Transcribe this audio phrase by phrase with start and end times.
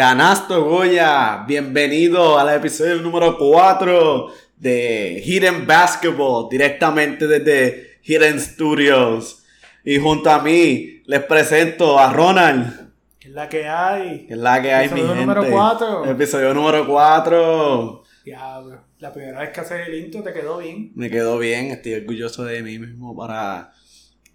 [0.00, 9.44] Canasto Goya, bienvenido al episodio número 4 de Hidden Basketball, directamente desde Hidden Studios.
[9.84, 12.92] Y junto a mí les presento a Ronald.
[13.18, 14.26] ¿Qué es la que hay?
[14.26, 15.34] Que es la que hay, mi Episodio gente.
[15.34, 16.10] número 4.
[16.10, 18.02] Episodio número 4.
[18.24, 18.80] Diablo.
[19.00, 20.92] La primera vez que haces el intro te quedó bien.
[20.94, 23.74] Me quedó bien, estoy orgulloso de mí mismo para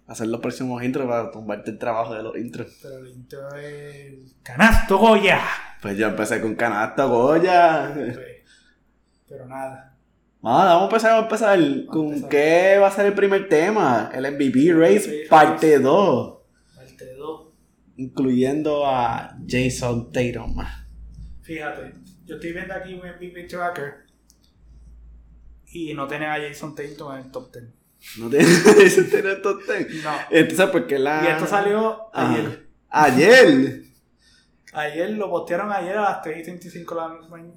[0.06, 2.78] hacer los próximos intros, para tumbarte el trabajo de los intros.
[2.82, 4.34] Pero el intro es.
[4.42, 5.40] ¡Canasto Goya!
[5.82, 7.94] Pues yo empecé con Canasto Goya.
[9.28, 9.96] Pero nada.
[10.40, 11.86] Vamos, vamos a empezar, vamos a empezar.
[11.86, 12.28] ¿Con empezar.
[12.28, 14.10] qué va a ser el primer tema?
[14.14, 16.38] El MVP Race MVP parte 2.
[16.74, 17.48] Parte 2.
[17.96, 20.56] Incluyendo a Jason Tatum.
[21.42, 24.06] Fíjate, yo estoy viendo aquí un MVP tracker.
[25.72, 27.85] Y no tiene a Jason Tatum en el top 10.
[28.18, 28.44] No tiene
[28.84, 30.04] ese tiene el top 10.
[30.04, 30.10] No.
[30.30, 31.22] Entonces, ¿por qué la.?
[31.24, 32.32] Y esto salió Ah.
[32.34, 32.68] ayer.
[32.88, 33.82] Ayer.
[34.72, 36.94] Ayer lo postearon ayer a las 3 y 35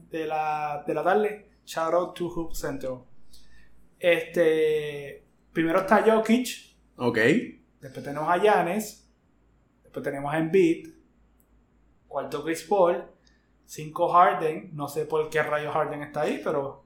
[0.09, 1.51] de la, de la tarde.
[1.65, 2.91] Shout out to Hoop Center.
[3.99, 5.25] Este.
[5.53, 6.47] Primero está Jokic.
[6.97, 7.17] Ok.
[7.81, 9.07] Después tenemos a Giannis.
[9.83, 10.89] Después tenemos a Embiid.
[12.07, 13.03] Cuarto Chris Paul.
[13.65, 14.71] Cinco Harden.
[14.73, 16.85] No sé por qué rayo Harden está ahí, pero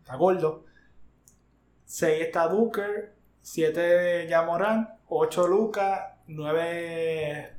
[0.00, 0.63] está gordo.
[1.84, 3.14] Seis está Booker.
[3.40, 4.88] Siete Jamoran.
[5.08, 6.18] Ocho Luca.
[6.26, 7.50] Nueve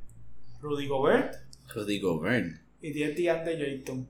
[0.60, 1.34] Rudy Gobert.
[1.74, 2.60] Rudy Gobert.
[2.80, 4.08] Y 10 DeAndre Ayton.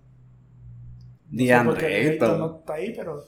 [1.31, 2.39] No DeAndre Ayton Ayton.
[2.39, 3.25] no está ahí, pero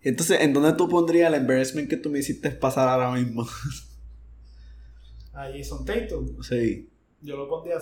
[0.00, 3.46] Entonces, ¿en dónde tú pondrías el embarrassment que tú me hiciste pasar ahora mismo?
[5.32, 6.42] a Jason Tatum.
[6.42, 6.88] sí.
[7.20, 7.76] Yo lo pondría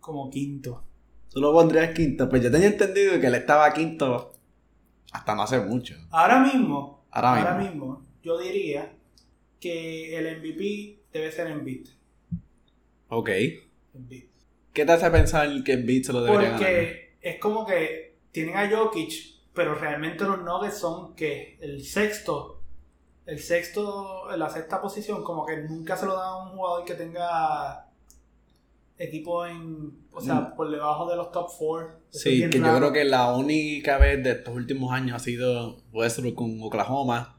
[0.00, 0.82] como quinto.
[1.30, 2.28] Tú lo pondrías quinto.
[2.28, 4.32] Pues yo tenía entendido que él estaba quinto
[5.12, 5.94] hasta no hace mucho.
[6.10, 7.86] Ahora mismo, Ahora ahora mismo.
[7.86, 8.92] mismo, yo diría
[9.58, 11.88] que el MVP debe ser Embiid.
[13.08, 13.30] Ok.
[13.94, 14.24] Embiid.
[14.74, 16.60] ¿Qué te hace pensar que beat se lo debería ganar?
[16.60, 19.12] Porque es como que tienen a Jokic,
[19.54, 22.60] pero realmente los Nuggets son que el sexto,
[23.24, 26.92] el sexto, la sexta posición, como que nunca se lo da a un jugador que
[26.92, 27.85] tenga
[28.98, 31.88] equipo en, o sea, por debajo de los top 4.
[31.88, 31.92] Mm.
[32.10, 36.34] Sí, que yo creo que la única vez de estos últimos años ha sido Westbrook
[36.34, 37.32] con Oklahoma.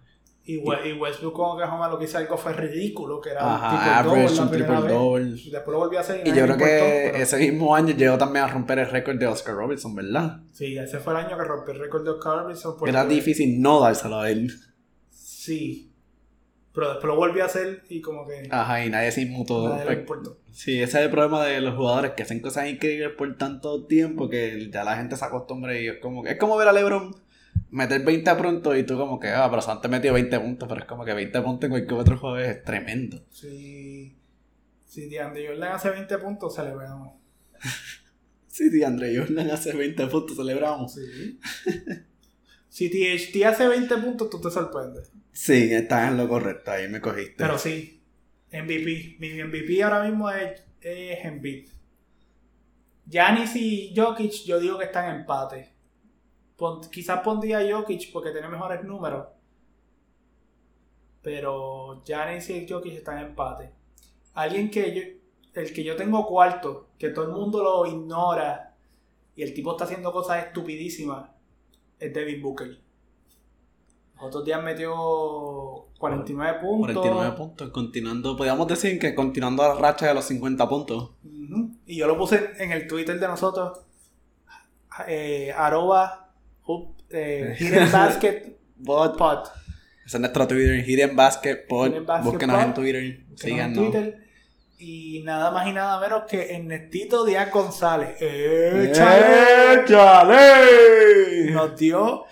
[0.44, 3.76] Y, y Westbrook con Oklahoma lo que hizo algo fue ridículo, que era Ajá, un
[3.76, 3.92] triple
[4.22, 5.42] average, un triple double.
[5.42, 6.26] Y después lo volvió a hacer.
[6.26, 9.56] Y yo creo que ese mismo año llegó también a romper el récord de Oscar
[9.56, 10.40] Robertson, ¿verdad?
[10.54, 12.76] Sí, ese fue el año que rompió el récord de Oscar Robertson.
[12.78, 14.52] porque- Era difícil no dárselo a él.
[15.10, 15.92] Sí.
[16.78, 19.68] Pero después lo volvió a hacer y como que Ajá, y nadie se inmutó.
[19.76, 20.38] nadie importó.
[20.52, 24.30] Sí, ese es el problema de los jugadores que hacen cosas increíbles por tanto tiempo
[24.30, 27.16] que ya la gente se acostumbra y es como que es como ver a LeBron
[27.72, 30.88] meter 20 pronto y tú como que, ah, pero antes metió 20 puntos, pero es
[30.88, 33.26] como que 20 puntos en cualquier otro juego es tremendo.
[33.32, 34.16] Si,
[34.86, 37.16] si DeAndre Jordan hace 20 puntos, celebramos.
[38.46, 40.94] Sí, DeAndre Jordan hace 20 puntos, celebramos.
[40.94, 41.40] Sí.
[42.70, 45.12] si THT hace 20 puntos, tú te sorprendes.
[45.38, 47.36] Sí, estás en lo correcto, ahí me cogiste.
[47.38, 48.02] Pero sí,
[48.52, 49.18] MVP.
[49.20, 51.70] Mi MVP ahora mismo es, es Embiid.
[53.06, 55.76] Giannis y Jokic, yo digo que están en empate.
[56.92, 59.28] Quizás pondría Jokic porque tiene mejores números.
[61.22, 63.70] Pero Giannis y Jokic están en empate.
[64.34, 68.76] Alguien que yo, el que yo tengo cuarto, que todo el mundo lo ignora
[69.36, 71.30] y el tipo está haciendo cosas estupidísimas,
[72.00, 72.87] es Devin Booker.
[74.20, 74.94] Otros días metió
[76.00, 76.96] 49 puntos.
[76.96, 81.12] 49 puntos, continuando, podríamos decir que continuando la racha de los 50 puntos.
[81.86, 83.80] Y yo lo puse en el Twitter de nosotros.
[85.08, 86.32] Eh, arroba
[87.10, 89.48] eh, Hidden Basket Bot, Pod.
[90.06, 91.92] ese es nuestro Twitter, Hidden Basket Pod,
[92.24, 93.78] búsquenos en Twitter, en síganos.
[93.78, 94.24] Twitter.
[94.80, 98.16] Y nada más y nada menos que Ernestito Díaz González.
[98.22, 99.82] ¡Échale!
[99.82, 101.52] ¡Échale!
[101.52, 102.26] Nos dio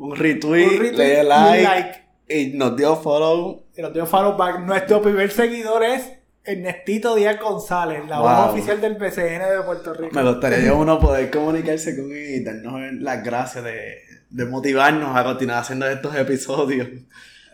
[0.00, 2.04] Un retweet, un retweet le dio like, like.
[2.28, 3.64] y nos dio follow.
[3.76, 4.60] Y nos dio follow back.
[4.60, 6.10] Nuestro primer seguidor es
[6.42, 8.28] Ernestito Díaz González, la Wow.
[8.28, 10.14] voz oficial del BCN de Puerto Rico.
[10.14, 13.98] Me gustaría yo uno poder comunicarse con él y darnos las gracias de,
[14.30, 16.88] de motivarnos a continuar haciendo estos episodios.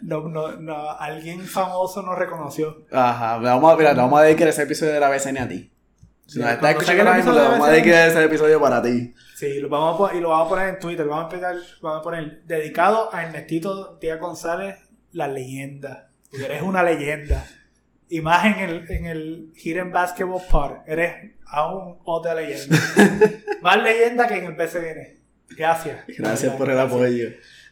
[0.02, 2.84] No, no, no, alguien famoso nos reconoció.
[2.92, 5.72] Ajá, vamos a, mira, vamos a dedicar ese episodio de la BCN a ti.
[6.26, 9.14] Si nos cuando escuchando ahora mismo, vamos a dedicar ese episodio para ti.
[9.36, 11.06] Sí, lo vamos a y lo vamos a poner en Twitter.
[11.06, 14.76] Vamos a empezar, vamos a poner dedicado a Ernestito Díaz González,
[15.12, 16.10] la leyenda.
[16.30, 17.46] Porque eres una leyenda.
[18.08, 20.72] Y más en el, en el Hidden Basketball Pod.
[20.86, 22.76] Eres aún otra leyenda.
[23.62, 25.20] más leyenda que en el BCN.
[25.56, 26.04] Gracias.
[26.08, 27.30] Gracias por el apoyo.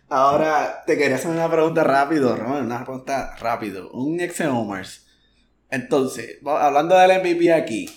[0.08, 3.90] Ahora, te quería hacer una pregunta rápido, Ron, una pregunta rápido.
[3.90, 5.06] Un ex Homers.
[5.70, 7.88] Entonces, hablando del MVP aquí,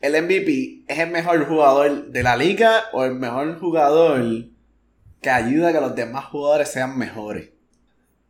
[0.00, 4.46] ¿el MVP es el mejor jugador de la liga o el mejor jugador
[5.20, 7.50] que ayuda a que los demás jugadores sean mejores?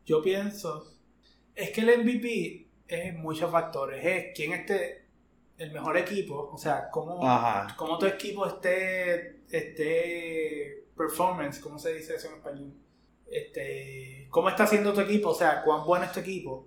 [0.04, 0.92] Yo pienso,
[1.54, 4.04] es que el MVP es muchos factores.
[4.04, 5.06] Es quién esté
[5.58, 7.20] el mejor equipo, o sea, cómo,
[7.76, 12.72] cómo tu equipo esté, esté performance, ¿cómo se dice eso en español?
[13.30, 15.28] Este, ¿Cómo está haciendo tu equipo?
[15.28, 16.66] O sea, cuán bueno es tu equipo.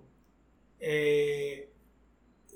[0.78, 1.72] Eh,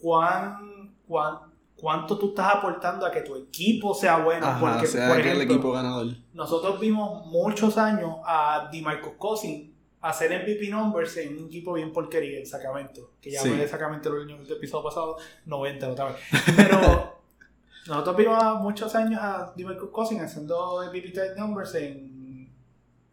[0.01, 1.48] cuán, cuán,
[1.81, 4.47] cuánto tú estás aportando a que tu equipo sea bueno.
[4.47, 6.07] Ajá, porque, sea por que el ejemplo, equipo ganador.
[6.35, 9.71] nosotros vimos muchos años a DeMarcus Cousins
[10.01, 13.13] hacer MVP numbers en un equipo bien porquería, en Sacramento.
[13.21, 13.49] Que ya Sí.
[13.49, 15.17] hablé de Sacramento el, el episodio pasado,
[15.47, 16.17] 90 otra vez.
[16.57, 17.19] Pero
[17.89, 22.53] nosotros vimos muchos años a DeMarcus Cousins haciendo MVP type numbers en,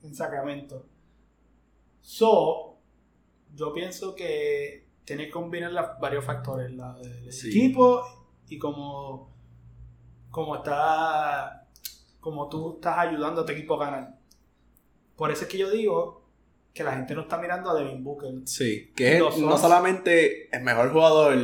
[0.03, 0.85] en Sacramento.
[2.01, 2.77] So,
[3.55, 7.49] yo pienso que tiene que combinar las- varios factores, la del Sí.
[7.49, 8.03] equipo
[8.49, 9.33] y como,
[10.31, 11.65] como está
[12.19, 14.15] como tú estás ayudando a tu equipo a ganar.
[15.15, 16.25] Por eso es que yo digo
[16.73, 18.31] que la gente no está mirando a Devin Booker.
[18.45, 21.37] Sí, que es no solamente el mejor jugador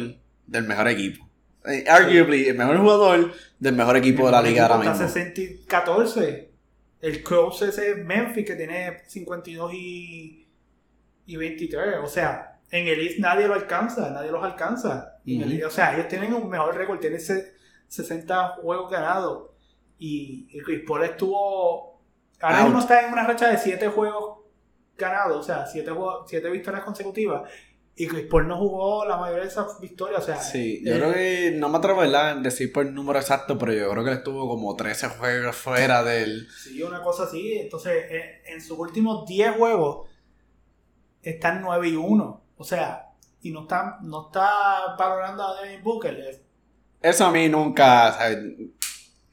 [0.48, 1.30] del mejor equipo.
[1.66, 5.08] Eh, arguably, el mejor jugador del mejor equipo de la liga ahora Está mismo.
[5.08, 6.52] 60 y 14.
[7.02, 10.48] El close ese es Memphis que tiene 52 y,
[11.28, 11.98] y 23.
[12.04, 15.11] O sea, en el East nadie lo alcanza, nadie los alcanza.
[15.26, 17.54] En o sea, ellos tienen un mejor récord, tienen se-
[17.88, 19.50] 60 juegos ganados.
[20.00, 22.02] Y, y Chris Paul estuvo.
[22.40, 24.40] Ahora mismo está en una racha de 7 juegos
[24.98, 25.92] ganados, o sea, 7
[26.28, 27.50] siete victorias consecutivas.
[27.96, 30.38] Y Chris Paul no jugó la mayoría de esas victorias, o sea.
[30.38, 33.74] Sí, yo eh, creo que no me atrevo a decir por el número exacto, pero
[33.74, 36.48] yo creo que él estuvo como 13 juegos fuera del.
[36.50, 37.60] Sí, una cosa así.
[37.60, 40.10] Entonces, eh, en sus últimos 10 juegos
[41.22, 42.44] están 9 y 1.
[42.58, 43.11] O sea,
[43.42, 46.14] y no está, no está valorando a Devin Booker.
[46.20, 46.42] Es-
[47.02, 48.12] Eso a mí nunca.
[48.14, 48.38] ¿sabes?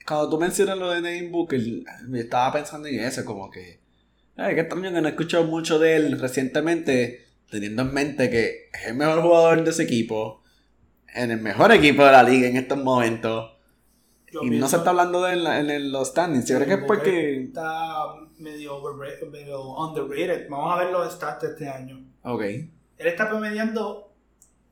[0.06, 1.60] Cuando tú mencionas lo de Devin Booker,
[2.06, 3.80] me estaba pensando en eso, como que.
[4.36, 8.94] Ay, que no he escuchado mucho de él recientemente, teniendo en mente que es el
[8.94, 10.42] mejor jugador de ese equipo,
[11.14, 13.52] en el mejor equipo de la liga en estos momentos.
[14.32, 16.46] yo y no se está hablando de en, la- en los standings.
[16.46, 17.42] Yo creo que es porque.
[17.44, 18.80] Está medio,
[19.30, 20.48] medio underrated.
[20.48, 21.98] Vamos a ver los stats de este año.
[22.22, 22.42] Ok.
[22.98, 24.12] Él está promediando.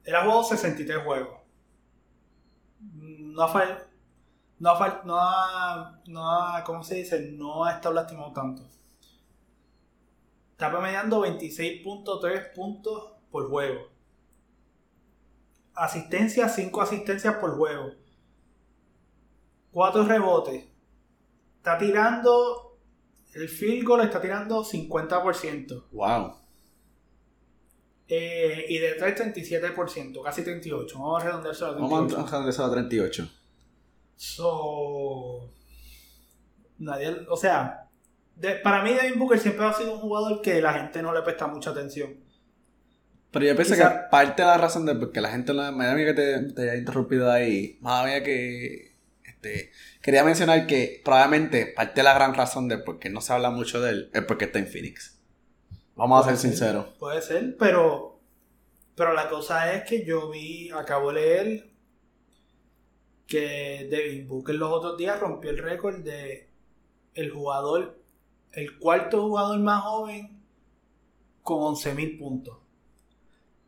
[0.04, 1.38] Él ha jugado 63 juegos.
[2.80, 3.82] No ha fall-
[4.58, 7.32] No ha, no ha, no ha- ¿cómo se dice?
[7.32, 8.62] No ha estado lastimado tanto.
[10.52, 13.80] Está promediando 26.3 puntos por juego.
[15.74, 17.90] Asistencia, 5 asistencias por juego.
[19.72, 20.64] 4 rebotes.
[21.58, 22.78] Está tirando.
[23.34, 25.84] El field goal está tirando 50%.
[25.92, 26.36] Wow.
[28.08, 30.92] Eh, y de 3, 37%, casi 38%.
[30.94, 32.18] Vamos a redondearse a Vamos 38%.
[32.18, 33.28] a bajar eso a 38.
[34.16, 35.52] So,
[36.78, 37.88] nadie, o sea,
[38.36, 41.22] de- para mí Devin Booker siempre ha sido un jugador que la gente no le
[41.22, 42.14] presta mucha atención.
[43.30, 45.72] Pero yo pienso Quizá- que parte de la razón de por qué la gente me
[45.72, 51.66] miedo que te, te haya interrumpido ahí, más había que este, quería mencionar que probablemente
[51.76, 54.22] parte de la gran razón de por qué no se habla mucho de él es
[54.22, 55.15] porque está en Phoenix.
[55.96, 56.86] Vamos a ser ser, sinceros.
[56.98, 58.20] Puede ser, pero,
[58.94, 61.70] pero la cosa es que yo vi, acabo de leer
[63.26, 66.48] que Devin Booker los otros días rompió el récord de
[67.14, 67.98] el jugador,
[68.52, 70.42] el cuarto jugador más joven
[71.42, 72.58] con 11.000 puntos.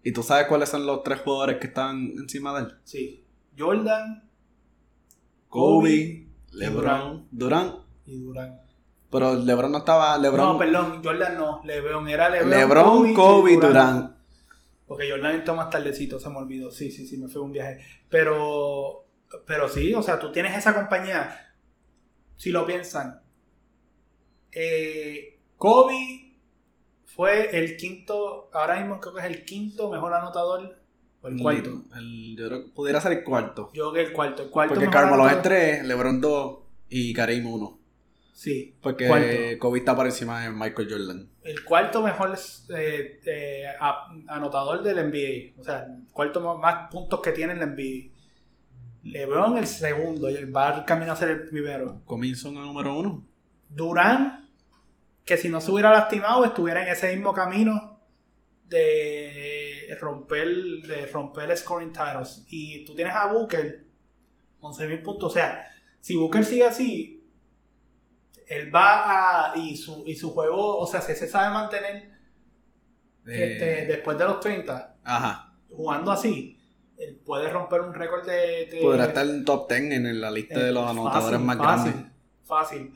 [0.02, 2.78] ¿Y tú sabes cuáles son los tres jugadores que están encima de él?
[2.84, 3.24] Sí,
[3.58, 4.28] Jordan
[5.48, 7.74] Kobe, Kobe, LeBron, Durant.
[8.06, 8.67] y Durant.
[9.10, 10.18] Pero LeBron no estaba.
[10.18, 14.16] LeBron, No, perdón, Jordan no, LeBron era LeBron, LeBron, Kobe, Durant.
[14.86, 16.70] Porque Jordan entró más tardecito, se me olvidó.
[16.70, 17.78] Sí, sí, sí, me fue un viaje.
[18.08, 19.04] Pero,
[19.46, 21.54] pero sí, o sea, tú tienes esa compañía.
[22.36, 23.20] Si lo piensan,
[24.52, 26.34] eh, Kobe
[27.04, 30.76] fue el quinto, ahora mismo creo que es el quinto mejor anotador.
[31.20, 31.82] O el cuarto.
[31.96, 33.70] El- yo creo que pudiera ser el cuarto.
[33.74, 34.42] Yo creo que el cuarto.
[34.44, 36.58] El cuarto Porque Carmelo es 3, LeBron 2
[36.90, 37.77] y Kareem 1.
[38.38, 39.26] Sí, Porque Cuarto.
[39.58, 41.28] Kobe está por encima de Michael Jordan.
[41.42, 42.38] el cuarto mejor
[42.72, 43.64] eh, eh,
[44.28, 45.60] anotador del NBA.
[45.60, 48.12] O sea, el cuarto más- puntos que tiene en la NBA.
[49.02, 52.00] LeBron el segundo y él va a camino a ser el primero.
[52.04, 53.26] Comienzo en el número 1.
[53.70, 54.48] Durán,
[55.24, 57.98] que si no se hubiera lastimado, estuviera en ese mismo camino
[58.68, 60.46] de romper,
[60.86, 62.44] de romper scoring titles.
[62.50, 63.84] Y tú tienes a Booker,
[64.60, 65.32] 11.000 puntos.
[65.32, 65.66] O sea,
[65.98, 67.17] si Booker sigue así,
[68.48, 69.56] él va a.
[69.58, 72.10] Y su, y su juego, o sea, si se sabe mantener
[73.26, 75.52] este, después de los 30, Ajá.
[75.70, 76.58] jugando así,
[76.96, 80.58] Él puede romper un récord de, de- Podrá estar en top 10 en la lista
[80.58, 82.12] de los eh, anotadores fácil, más fácil, grandes.
[82.44, 82.92] Fácil.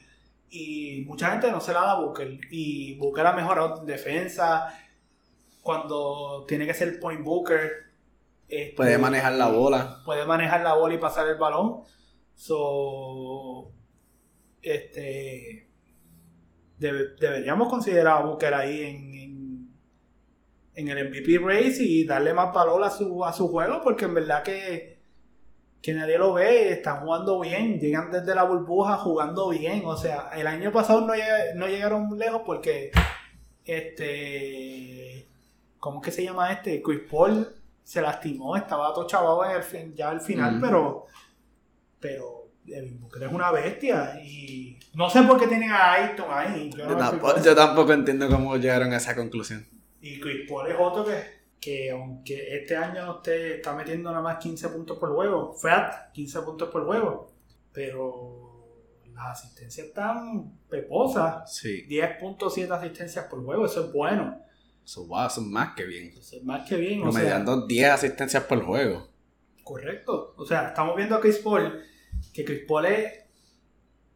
[0.48, 2.38] Y mucha gente no se la da a Booker.
[2.50, 4.68] Y Booker ha mejorado en defensa.
[5.62, 7.70] Cuando tiene que ser point Booker.
[8.48, 10.00] este, Puede manejar la bola.
[10.04, 11.82] Puede manejar la bola y pasar el balón.
[12.34, 13.70] So.
[14.62, 15.68] Este.
[16.78, 19.68] debe- deberíamos considerar a Booker ahí en, en,
[20.74, 23.80] en el MVP race y darle más valor a su, a su juego.
[23.82, 24.92] Porque en verdad que
[25.82, 29.82] que nadie lo ve, están jugando bien, llegan desde la burbuja jugando bien.
[29.84, 31.12] O sea, el año pasado no,
[31.56, 32.92] no llegaron muy lejos porque
[33.64, 35.28] este
[35.78, 36.80] ¿cómo es que se llama este?
[36.82, 37.48] Chris Paul
[37.82, 41.06] se lastimó, estaba todo chavado en el ya al final, pero
[41.98, 46.70] pero Devin Booker es una bestia y no sé por qué tienen a Ayton ahí.
[46.70, 49.66] Yo no Yo me tampoco, yo entiendo cómo llegaron a esa conclusión.
[50.00, 51.22] Y Chris Paul es otro que,
[51.60, 56.40] que aunque este año esté, está metiendo nada más 15 puntos por juego, fat, 15
[56.42, 57.32] puntos por juego,
[57.72, 58.52] pero
[59.14, 61.52] las asistencias están peposas.
[61.54, 61.86] Sí.
[61.88, 64.38] 10.7 asistencias por juego, eso es bueno.
[64.84, 66.08] Eso, wow, eso es más que bien.
[66.18, 67.00] Eso es más que bien.
[67.00, 69.08] O sea, Promediando 10 asistencias por juego.
[69.62, 70.34] correcto.
[70.36, 71.80] O sea, estamos viendo a Chris Paul,
[72.32, 73.12] que Chris Paul es...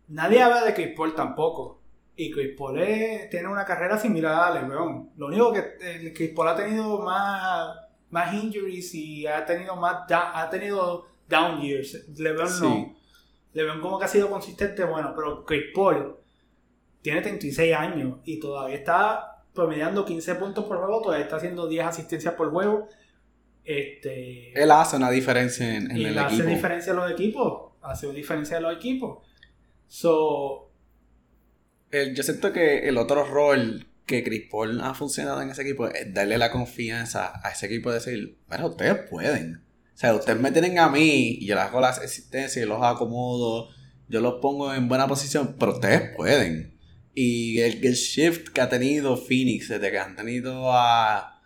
[0.09, 1.81] Nadie habla de Chris Paul tampoco.
[2.17, 5.11] Y Chris Paul es- tiene una carrera similar a LeBron.
[5.17, 7.77] Lo único que eh, Chris Paul ha tenido más,
[8.11, 12.09] más injuries y ha tenido más da- ha tenido down years.
[12.19, 12.63] LeBron Sí.
[12.63, 12.97] no.
[13.53, 16.17] LeBron como que ha sido consistente, bueno, pero Chris Paul
[17.03, 21.87] tiene 36 años y todavía está promediando 15 puntos por juego, todavía está haciendo 10
[21.87, 22.89] asistencias por juego.
[23.65, 26.49] Este, Él hace una diferencia en, en y el hace equipo.
[26.51, 27.73] diferencia a los equipos.
[27.87, 29.27] Hace diferencia a los equipos.
[29.89, 30.71] So,
[31.93, 36.13] yo siento que el otro rol que Chris Paul ha funcionado en ese equipo es
[36.15, 39.63] darle la confianza a ese equipo de decir, bueno, ustedes pueden.
[39.95, 42.83] O sea, ustedes me tienen a mí y yo les hago las existencias y los
[42.83, 43.69] acomodo,
[44.09, 46.79] yo los pongo en buena posición, pero ustedes pueden.
[47.15, 51.41] Y el, el shift que ha tenido Phoenix desde que han tenido a,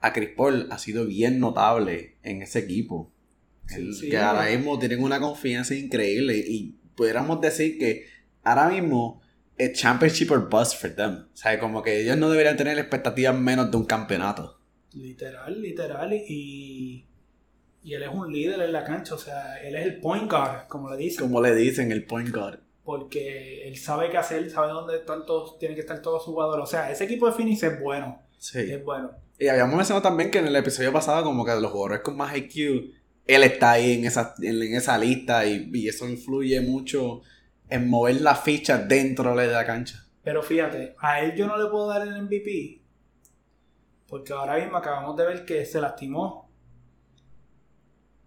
[0.00, 3.12] a Chris Paul ha sido bien notable en ese equipo.
[3.74, 8.06] El- Sí, que ahora mismo tienen una confianza increíble y pudiéramos decir que
[8.42, 9.20] ahora mismo
[9.58, 11.26] es championship or bust for them.
[11.32, 14.60] O sea, como que ellos no deberían tener expectativas menos de un campeonato.
[14.92, 16.12] literal, literal.
[16.14, 17.06] Y,
[17.82, 19.14] y él es un líder en la cancha.
[19.14, 21.26] O sea, él es el point guard, como le dicen.
[21.26, 22.60] Como le dicen el point guard.
[22.84, 26.62] Porque él sabe qué hacer, sabe dónde están todos, tienen que estar todos sus jugadores.
[26.62, 28.22] O sea, ese equipo de Phoenix es bueno.
[28.38, 28.60] Sí.
[28.60, 29.10] Es bueno.
[29.38, 32.34] Y habíamos mencionado también que en el episodio pasado, como que los jugadores con más
[32.36, 32.92] IQ,
[33.26, 37.22] él está ahí en esa, en, esa lista y, y eso influye mucho
[37.68, 40.06] en mover la ficha dentro de la cancha.
[40.22, 42.80] Pero fíjate, a él yo no le puedo dar el MVP.
[44.08, 46.46] Porque ahora mismo acabamos de ver que se lastimó.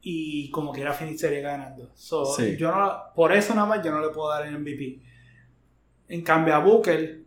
[0.01, 1.91] Y como quiera sería ganando.
[1.95, 2.55] So, Sí.
[2.57, 5.01] yo no, por eso nada más yo no le puedo dar el MVP.
[6.07, 7.23] En cambio a Booker,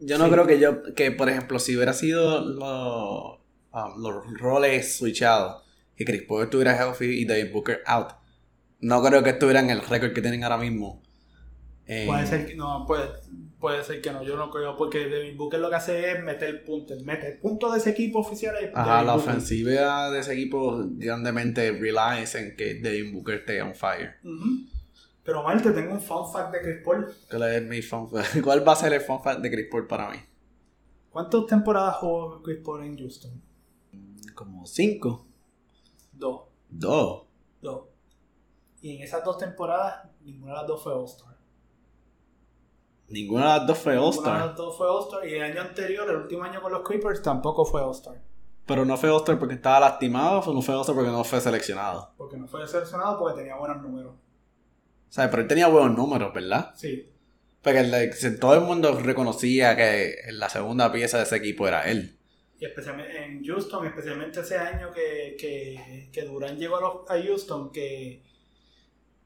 [0.00, 0.30] Yo no Sí.
[0.30, 3.34] creo que yo, que por ejemplo, si hubiera sido lo-
[3.72, 5.64] um, los roles switchados,
[5.98, 8.12] que Chris Paul estuviera healthy y David Booker out,
[8.80, 11.02] no creo que estuvieran el récord que tienen ahora mismo.
[11.86, 13.08] Eh, puede ser que no, puede,
[13.58, 16.62] puede ser que no, yo no creo, porque Devin Booker lo que hace es meter
[16.64, 19.30] puntos, mete el punto de ese equipo oficial Ajá, la Booker.
[19.30, 24.16] ofensiva de ese equipo grandemente relies en que David Booker esté on fire.
[24.22, 24.68] Ujú.
[25.24, 27.12] Pero mal, te tengo un fun fact de Chris Paul.
[27.28, 28.40] ¿Cuál es mi fun fact?
[28.44, 30.18] ¿Cuál va a ser el fun fact de Chris Paul para mí?
[31.10, 33.42] ¿Cuántas temporadas jugó Chris Paul en Houston?
[34.34, 35.26] Como cinco.
[36.18, 36.42] Dos.
[36.68, 37.22] Dos.
[37.62, 37.82] Dos.
[38.82, 41.36] Y en esas dos temporadas, ninguna de las dos fue All-Star.
[43.08, 44.46] Ninguna de las dos fue Ninguna de All-Star.
[44.48, 45.26] las dos fue All-Star.
[45.28, 48.20] Y el año anterior, el último año con los Clippers, tampoco fue All-Star.
[48.66, 52.12] Pero no fue All-Star porque estaba lastimado, o no fue All-Star porque no fue seleccionado.
[52.18, 54.14] Porque no fue seleccionado porque tenía buenos números.
[54.14, 56.72] O sea, pero él tenía buenos números, ¿verdad?
[56.76, 57.10] Sí.
[57.62, 62.17] Porque se- todo el mundo reconocía que la segunda pieza de ese equipo era él.
[62.60, 67.22] Y especialmente en Houston, especialmente ese año que, que, que Durant llegó a, los- a
[67.22, 68.22] Houston, que,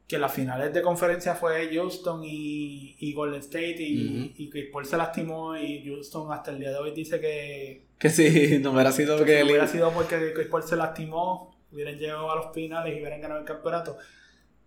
[0.07, 4.97] que las finales de conferencia fue Houston y, y Golden State y, Chris Paul se
[4.97, 9.17] lastimó y Houston hasta el día de hoy dice que, Que si no hubiera sido
[9.17, 9.47] que que si él...
[9.47, 13.39] hubiera sido porque Chris Paul se lastimó, hubieran llegado a los finales y hubieran ganado
[13.39, 13.97] el campeonato.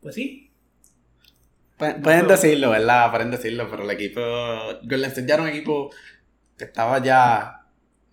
[0.00, 0.52] Pues sí,
[1.78, 3.11] Pu- Pueden decirlo, ¿verdad?
[3.11, 4.20] Pueden decirlo, pero el equipo...
[4.82, 5.90] Golden State ya era un equipo
[6.56, 7.65] que estaba ya,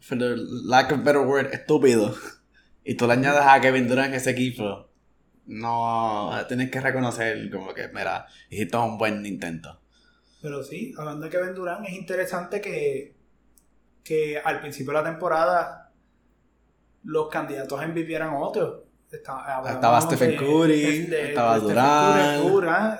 [0.03, 2.13] for the lack of a better word, estúpido.
[2.83, 4.89] Y tú le añades a Kevin Durant en ese equipo.
[5.45, 9.79] No, tienes que reconocer como que, mira, hiciste un buen intento.
[10.41, 13.15] Pero sí, hablando de Kevin Durant, es interesante que,
[14.03, 15.91] que al principio de la temporada
[17.05, 18.83] los candidatos a MVP eran otros.
[19.09, 22.41] Estaba, estaba Stephen Curry, estaba Durán.
[22.41, 22.97] Durán,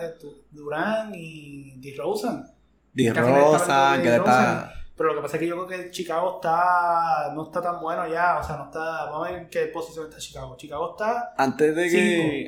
[0.51, 2.45] Durán y DeRozan.
[2.93, 4.82] DeRozan, que está...
[4.95, 8.07] Pero lo que pasa es que yo creo que Chicago está no está tan bueno
[8.07, 10.55] ya, o sea, no está, vamos a ver en qué posición está Chicago.
[10.55, 12.47] Chicago está Antes de que,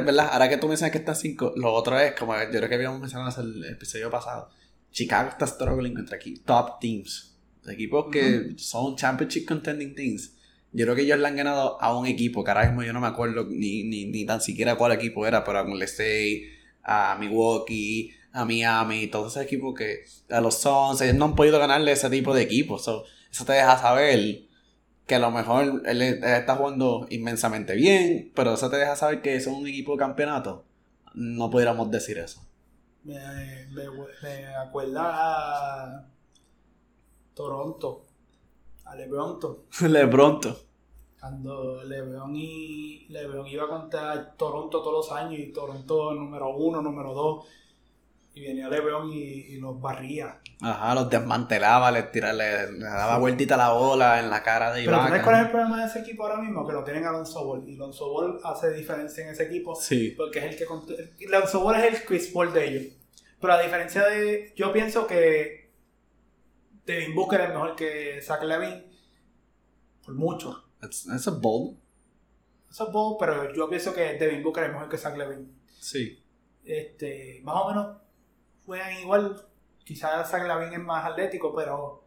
[0.00, 0.28] ¿verdad?
[0.32, 3.00] Ahora que tú mencionas que está 5, lo otro es, como yo creo que habíamos
[3.00, 4.50] mencionado en el episodio pasado,
[4.90, 10.34] Chicago está struggling contra aquí, top teams, equipos que son championship contending teams.
[10.72, 13.00] Yo creo que ellos le han ganado a un equipo, que ahora mismo yo no
[13.00, 15.88] me acuerdo ni, ni, ni tan siquiera cuál equipo era, pero a Golden
[16.82, 21.58] a Milwaukee, a Miami, todos esos equipos que a los Suns, ellos no han podido
[21.58, 22.82] ganarle ese tipo de equipos.
[22.82, 24.42] eso te deja saber
[25.06, 29.36] que a lo mejor él, está jugando inmensamente bien, pero eso te deja saber que
[29.36, 30.64] es un equipo de campeonato.
[31.14, 32.42] No pudiéramos decir eso.
[33.04, 33.14] Me,
[33.68, 36.06] me, acuerda a
[37.32, 38.04] Toronto,
[38.84, 39.64] a Lebronto.
[39.88, 40.58] Lebronto.
[41.18, 47.14] Cuando LeBron, y, LeBron iba contra Toronto todos los años y Toronto número uno, número
[47.14, 47.46] dos
[48.36, 50.42] y venía LeBron y, y, los barría.
[50.60, 54.94] Ajá, los desmantelaba, les, tiraba, le, daba vueltita la bola en la cara de Iván.
[54.94, 56.66] Pero ¿sabes cuál es el problema de ese equipo ahora mismo?
[56.66, 57.66] Que lo tienen Alonso Ball.
[57.66, 59.74] Y Alonso Ball hace diferencia en ese equipo.
[59.74, 60.12] Sí.
[60.14, 61.34] Porque es el que...
[61.34, 62.92] Alonso Ball es el Chris Paul de ellos.
[63.40, 64.52] Pero a diferencia de...
[64.54, 65.72] Yo pienso que
[66.84, 68.84] Devin Booker es mejor que Zach Levine.
[70.04, 70.62] Por mucho.
[70.82, 71.78] Eso es bold.
[72.70, 75.46] Eso es bold, pero yo pienso que Devin Booker es mejor que Zach Levine.
[75.80, 76.22] Sí.
[76.66, 78.05] Este, más o menos
[78.66, 79.46] juegan igual.
[79.84, 82.04] Quizás Zach Lavin es más atlético, pero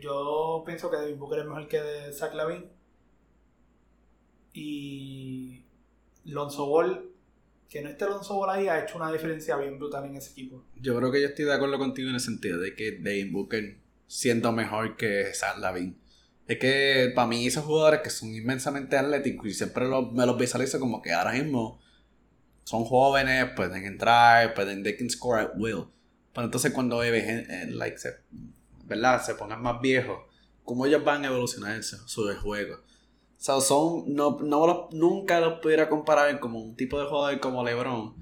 [0.00, 2.70] yo pienso que Devin Booker es mejor que Zach Lavin.
[4.52, 5.64] Y
[6.24, 7.12] Lonzo Ball,
[7.68, 10.64] que no esté Lonzo Ball ahí, ha hecho una diferencia bien brutal en ese equipo.
[10.76, 13.78] Yo creo que yo estoy de acuerdo contigo en el sentido de que Devin Booker
[14.06, 16.00] siendo mejor que Zach Lavin.
[16.46, 20.80] Es que para mí esos jugadores que son inmensamente atléticos y siempre me los visualizo
[20.80, 21.79] como que ahora mismo
[22.70, 25.86] son jóvenes, pueden entrar, pueden, they can score at will.
[26.32, 28.10] Pero entonces cuando eh, like, se,
[28.84, 29.20] ¿verdad?
[29.20, 30.20] se pongan más viejos,
[30.62, 32.76] ¿cómo ellos van a evolucionar su juego?
[32.76, 37.64] O sea, son, no, no nunca los pudiera comparar como un tipo de jugador como
[37.64, 38.14] LeBron,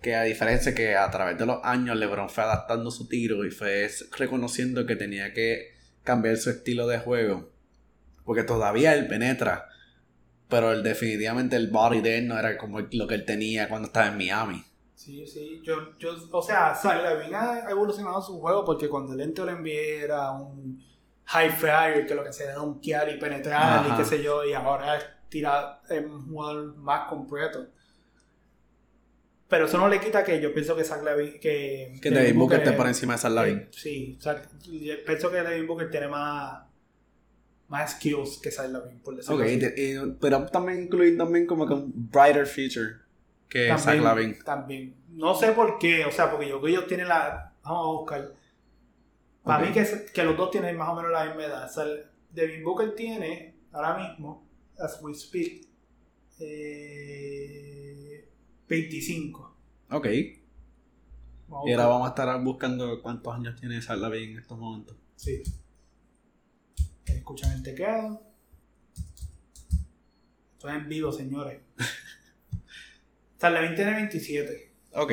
[0.00, 3.50] que a diferencia que a través de los años LeBron fue adaptando su tiro y
[3.50, 5.72] fue reconociendo que tenía que
[6.04, 7.50] cambiar su estilo de juego,
[8.24, 9.67] porque todavía él penetra
[10.48, 13.86] pero el, definitivamente el body de él no era como lo que él tenía cuando
[13.86, 14.64] estaba en Miami.
[14.94, 19.44] Sí, sí, yo, yo o sea, Levine ha evolucionado su juego porque cuando el ente
[19.44, 20.82] lo envié era un
[21.24, 24.54] high flyer que lo que hacía era un y penetrar y qué sé yo, y
[24.54, 27.68] ahora es tirar en un jugador más completo.
[29.48, 31.98] Pero eso no le quita que yo pienso que Zach Levine, que...
[32.02, 33.62] Que Devin Booker esté por encima de Zach Levine.
[33.62, 34.42] Eh, sí, o sea,
[35.06, 36.67] pienso que Devin Booker tiene más
[37.68, 39.60] más skills que Zach Lavin, por decirlo así.
[40.20, 42.96] pero también incluir también como que un brighter future
[43.48, 44.38] que Zach Lavin.
[44.42, 44.94] También.
[45.10, 47.52] No sé por qué, o sea, porque yo que ellos tienen la...
[47.62, 48.34] Vamos a buscar.
[49.42, 51.64] Para mí que, que, los dos tienen más o menos la misma edad.
[51.64, 51.84] O sea,
[52.30, 54.46] Devin Booker tiene, ahora mismo,
[54.78, 55.66] as we speak,
[56.38, 58.28] eh,
[58.68, 59.56] 25.
[59.90, 60.06] Ok.
[60.06, 64.96] y ahora vamos a estar buscando cuántos años tiene Zach Lavin en estos momentos.
[65.16, 65.42] Sí
[67.14, 68.22] escuchan el teclado.
[70.54, 71.60] Estoy en vivo, señores.
[73.40, 74.72] Levin tiene 27.
[74.94, 75.12] Ok.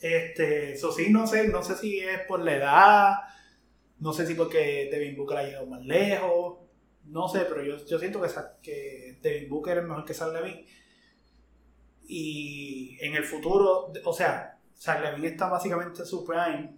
[0.00, 3.14] Este, eso sí, no sé, no sé si es por la edad,
[4.00, 6.58] no sé si porque Devin Booker ha llegado más lejos,
[7.04, 8.28] no sé, pero yo, yo siento que,
[8.62, 10.66] que Devin Booker es mejor que San Levin.
[12.08, 16.74] Y en el futuro, o sea, San Levin está básicamente en su prime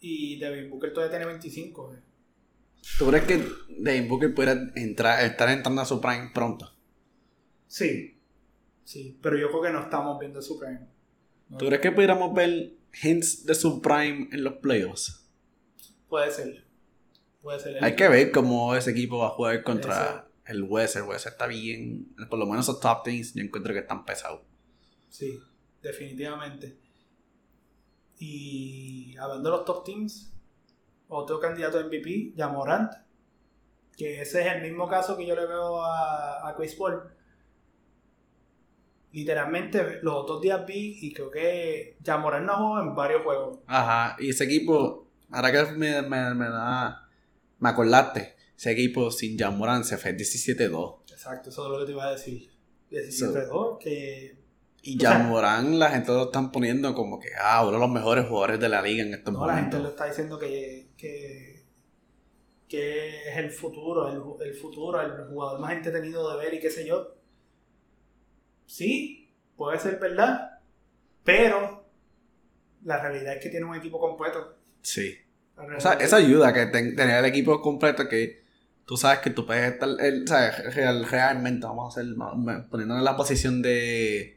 [0.00, 1.96] y Devin Booker todavía tiene 25.
[2.98, 3.44] ¿Tú crees que
[3.78, 6.72] Devin Booker pudiera entrar, estar entrando a su prime pronto?
[7.66, 8.18] Sí.
[8.84, 10.86] Sí, pero yo creo que no estamos viendo su prime.
[11.58, 15.24] ¿Tú crees que pudiéramos ver hints de su prime en los playoffs?
[16.08, 16.64] Puede ser.
[17.40, 17.82] Puede ser.
[17.84, 20.96] Hay que ver cómo ese equipo va a jugar contra el West.
[20.96, 22.14] El West está bien.
[22.28, 24.40] Por lo menos esos top teams yo encuentro que están pesados.
[25.08, 25.38] Sí,
[25.82, 26.78] definitivamente.
[28.18, 30.31] Y hablando de los top teams,
[31.12, 32.92] otro candidato a MVP, Jamorant,
[33.96, 37.02] que ese es el mismo caso que yo le veo a, a Chris Paul.
[39.12, 43.58] Literalmente los otros días vi y creo que Jamorant no jugó en varios juegos.
[43.66, 47.08] Ajá, y ese equipo, ahora que me, me, me da,
[47.58, 51.02] me acordaste, ese equipo sin Jamorant se fue 17-2.
[51.12, 52.50] Exacto, eso es lo que te iba a decir.
[52.90, 54.42] 17-2, que
[54.84, 58.26] y ya Morán, la gente lo están poniendo como que, ah, uno de los mejores
[58.26, 59.56] jugadores de la liga en estos no, momentos.
[59.56, 61.62] la gente lo está diciendo que, que,
[62.68, 64.08] que es el futuro,
[64.40, 67.16] el, el futuro, el jugador más entretenido de ver y qué sé yo.
[68.66, 70.60] Sí, puede ser verdad,
[71.24, 71.84] pero
[72.84, 74.56] la realidad es que tiene un equipo completo.
[74.80, 75.16] Sí.
[75.56, 78.42] O realidad sea, es- eso ayuda, que ten- tener el equipo completo que
[78.86, 80.26] tú sabes que tú puedes estar, el-
[80.72, 84.36] real- realmente, vamos a hacer, poniéndonos en la posición de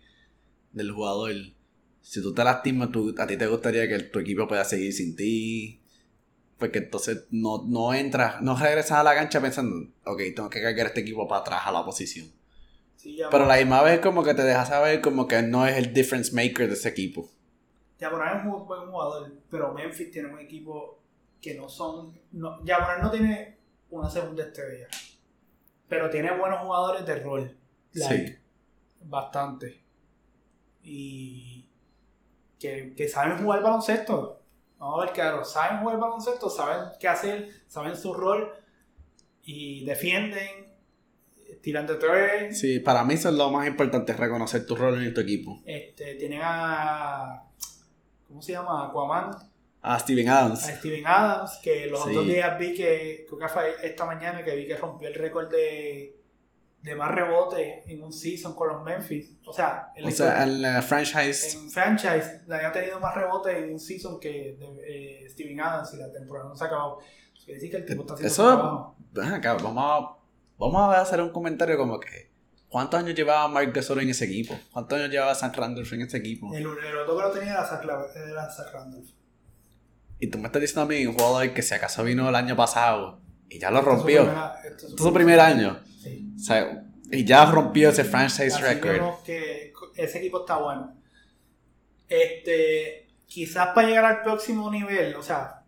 [0.71, 1.31] del jugador.
[2.01, 5.15] Si tú te lastimas, tú, a ti te gustaría que tu equipo pueda seguir sin
[5.15, 5.81] ti.
[6.57, 10.87] Porque entonces no, no entras, no regresas a la cancha pensando, ok, tengo que cargar
[10.87, 12.27] este equipo para atrás a la posición.
[12.95, 15.93] Sí, Pero la misma vez como que te deja saber como que no es el
[15.93, 17.29] difference maker de ese equipo.
[17.99, 20.99] Yamoran es un buen jugador, pero Memphis tiene un equipo
[21.41, 22.19] que no son.
[22.31, 23.57] No, Yamoran no tiene
[23.89, 24.87] una segunda estrella,
[25.87, 27.57] pero tiene buenos jugadores de rol.
[27.93, 28.35] like, Sí.
[29.01, 29.81] Bastante.
[30.83, 31.69] Y
[32.59, 34.41] que, que saben jugar baloncesto.
[34.77, 38.51] Vamos a ver claro, saben jugar baloncesto, saben qué hacer, saben su rol
[39.43, 40.73] y defienden,
[41.61, 42.59] tiran de tres.
[42.59, 45.61] Sí, para mí eso es lo más importante, reconocer tu rol en tu equipo.
[45.65, 47.43] Este, tienen a.
[48.27, 48.87] ¿Cómo se llama?
[48.87, 49.31] Aquaman.
[49.81, 50.67] A Steven Adams.
[50.67, 52.09] a Steven Adams, que los Sí.
[52.09, 55.47] otros días vi que, creo que fue esta mañana que vi que rompió el récord
[55.49, 56.14] de,
[56.85, 59.31] de más rebotes en un season con los Memphis.
[59.45, 61.57] O sea, el O sea, el franchise.
[61.57, 65.93] en franchise le había tenido más rebotes en un season que de, eh, Steven Adams
[65.95, 66.99] y la temporada no se ha acabado.
[67.43, 68.95] Quiere decir que el tipo está haciendo Eso-
[69.35, 70.17] acá, vamos a,
[70.57, 72.31] vamos a hacer un comentario como que.
[72.69, 74.53] ¿Cuántos años llevaba Mark Gasol en ese equipo?
[74.71, 76.53] ¿Cuántos años llevaba San Randolph en ese equipo?
[76.53, 79.09] El, el otro que lo tenía era Zach, era Zach Randolph.
[80.19, 82.55] Y tú me estás diciendo a mí un jugador que si acaso vino el año
[82.55, 83.19] pasado
[83.49, 84.23] y ya lo rompió.
[84.23, 85.79] esto es su Este es su primer año.
[86.45, 89.23] O sea, y ya rompió ese franchise Así record.
[89.23, 90.93] que ese equipo está bueno.
[92.07, 95.63] Este, quizás para llegar al próximo nivel, o sea,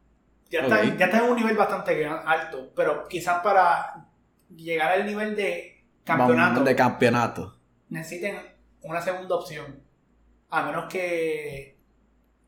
[0.51, 4.05] ya, está, ya está en un nivel bastante alto, pero quizás para
[4.55, 7.57] llegar al nivel de campeonato De campeonato.
[7.89, 8.37] necesiten
[8.83, 9.81] una segunda opción.
[10.51, 11.75] A menos que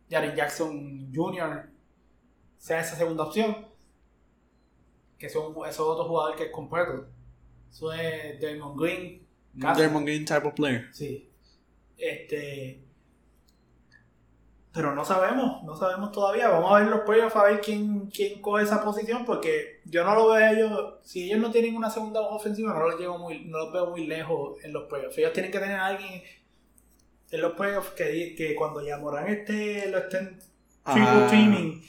[0.08, 1.68] Jaren Jackson Jr.
[2.60, 3.68] sea esa segunda opción.
[5.18, 7.08] Que son, es otro jugador que es completo.
[7.72, 9.28] Eso es Damon Green.
[9.54, 10.88] Draymond Green type of player.
[10.92, 11.30] Sí.
[11.98, 12.84] Este.
[14.72, 16.48] Pero no sabemos, no sabemos todavía.
[16.50, 20.14] Vamos a ver los playoffs a ver quién, quién coge esa posición, porque yo no
[20.14, 20.94] lo veo a ellos.
[21.04, 24.06] Si ellos no tienen una segunda ofensiva, no los, llevo muy, no los veo muy
[24.06, 25.18] lejos en los playoffs.
[25.18, 26.22] Ellos tienen que tener a alguien
[27.32, 30.40] en los playoffs que, que cuando ya Morán esté, lo estén
[30.86, 31.28] triple Ajá.
[31.28, 31.84] teaming,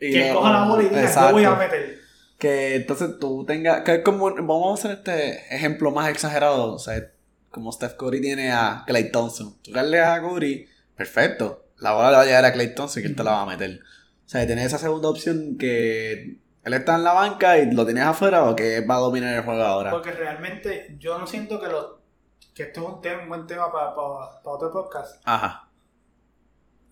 [0.00, 2.03] Y que coja la bola y diga, yo voy a meter.
[2.44, 3.80] Que entonces tú tengas.
[3.84, 4.26] Que como.
[4.34, 6.74] Vamos a hacer este ejemplo más exagerado.
[6.74, 7.10] O sea,
[7.48, 9.56] como Steph Curry tiene a Clay Thompson.
[9.62, 11.64] Tú darle a Curry, perfecto.
[11.78, 13.46] La bola le va a llegar a Clay Thompson y él te la va a
[13.46, 13.80] meter.
[13.80, 18.04] O sea, tener esa segunda opción que él está en la banca y lo tienes
[18.04, 19.90] afuera o que va a dominar el juego ahora.
[19.90, 22.02] Porque realmente yo no siento que lo,
[22.54, 25.22] que esto es un, tema, un buen tema para, para, para otro podcast.
[25.24, 25.70] Ajá.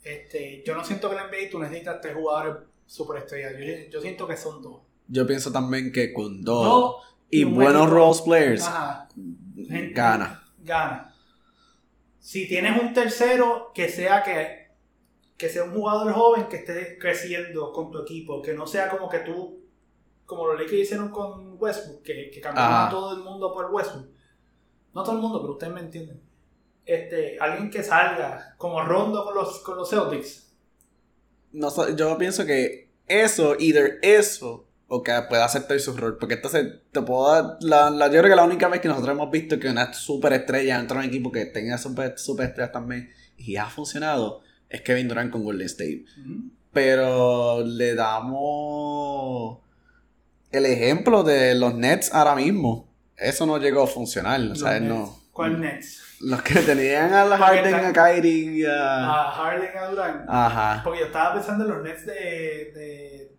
[0.03, 2.55] Este, yo no siento que en NBA tú necesitas tres jugadores
[2.87, 3.53] superestrellas.
[3.59, 4.92] Yo, yo siento que son dos.
[5.09, 6.97] Yo pienso también que con dos
[7.31, 9.09] y buenos role players, Ajá,
[9.95, 10.43] gana.
[10.59, 11.15] gana.
[12.19, 14.71] Si tienes un tercero, que sea que,
[15.37, 19.09] que sea un jugador joven que esté creciendo con tu equipo, que no sea como
[19.09, 19.61] que tú,
[20.25, 22.91] como los Lakers hicieron con Westbrook, que, que cambiaron Ajá.
[22.91, 24.09] todo el mundo por Westbrook.
[24.95, 26.21] No todo el mundo, pero ustedes me entienden.
[26.85, 30.53] Este, alguien que salga, como Rondo con los, con los Celtics.
[31.53, 36.19] No, yo pienso que eso, either eso, o que pueda aceptar su rol.
[36.19, 37.57] Porque entonces te puedo dar.
[37.61, 40.79] La, la- yo creo que la única vez que nosotros hemos visto que una superestrella
[40.79, 45.31] entra en un equipo que tenga super, superestrellas también y ha funcionado es Kevin Durant
[45.33, 46.05] con Golden State.
[46.73, 49.59] Pero le damos
[50.51, 52.89] el ejemplo de los Nets ahora mismo.
[53.17, 54.41] Eso no llegó a funcionar.
[54.41, 55.19] O sea, no.
[55.33, 56.01] ¿Cuál Nets?
[56.21, 59.29] Los que tenían a la Harden, a Kyrie a.
[59.29, 60.25] A Harden, a Durant.
[60.29, 60.81] Ajá.
[60.85, 63.32] Porque yo estaba pensando en los Nets de, de,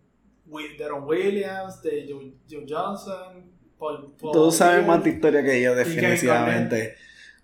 [0.54, 5.42] Wi- de Ron Williams, de Joe, Joe Johnson, Paul, Paul Tú sabes más de historia
[5.42, 6.94] que yo, definitivamente.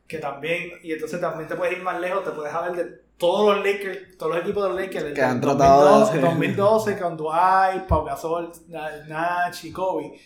[0.06, 3.54] Que también, y entonces también te puedes ir más lejos, te puedes hablar de todos
[3.56, 5.12] los Lakers, todos los equipos de los Lakers.
[5.14, 10.18] Que han tratado de 2012, hacer- 2012 con Dwight, Pau Gasol, Na- Nash y Kobe.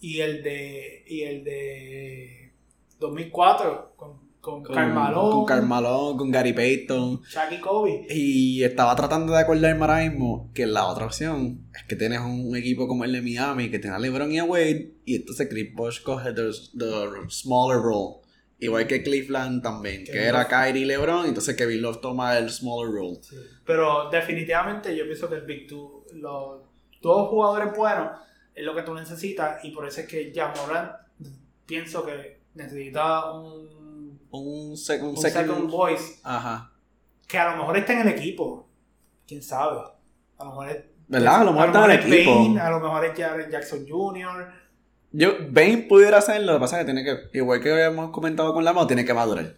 [0.00, 2.52] Y el de, y el de
[2.98, 7.22] 2004 con, con, Con Con con Gary Payton.
[7.22, 8.06] Shaq y Kobe.
[8.10, 12.56] Y estaba tratando de acordarme ahora mismo que la otra opción es que tienes un
[12.56, 14.94] equipo como el de Miami que tiene a LeBron y a Wade.
[15.04, 18.20] Y entonces Chris Bosh coge the, the smaller role.
[18.58, 20.48] Igual que Cleveland también, que era Love.
[20.48, 21.26] Kyrie y LeBron.
[21.26, 23.18] Entonces Kevin Love toma el smaller role.
[23.64, 26.62] Pero definitivamente yo pienso que el Big Two, los
[27.00, 28.18] dos jugadores buenos,
[28.54, 30.92] es lo que tú necesitas y por eso es que Jamoran
[31.66, 33.79] pienso que necesita un,
[34.30, 36.72] Un, sec- un un second- second voice Ajá.
[37.26, 38.68] que a lo mejor está en el equipo.
[39.26, 39.80] ¿Quién sabe?
[40.38, 40.76] A lo mejor es...
[41.08, 41.40] ¿Verdad?
[41.40, 42.34] A lo mejor está en el es equipo.
[42.44, 44.52] Bane, a lo mejor es Jaren Jackson Jr.
[45.12, 48.54] Yo, Bane pudiera hacerlo, lo que pasa es que tiene que, igual que habíamos comentado
[48.54, 49.56] con Lamau, tiene que madurar.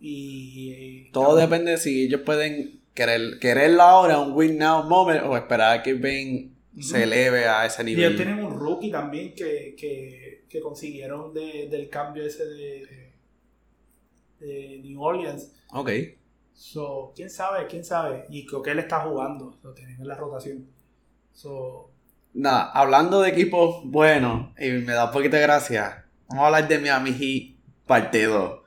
[0.00, 1.10] Y...
[1.12, 5.78] Todo depende de si ellos pueden querer, quererlo ahora, un win now moment, o esperar
[5.78, 8.16] a que Bane se eleve a ese Y ellos nivel.
[8.16, 13.03] tienen un rookie también que, que, que consiguieron de- del cambio ese de,
[14.44, 15.50] de New Orleans.
[15.72, 15.90] Ok.
[16.54, 18.24] So, quién sabe, quién sabe.
[18.30, 20.66] Y creo que él está jugando, lo tienen en la rotación.
[21.32, 21.90] So,
[22.32, 26.66] Nada, hablando de equipos buenos, y me da un poquito de gracia, vamos a hablar
[26.68, 28.60] de Miami Heat parte 2.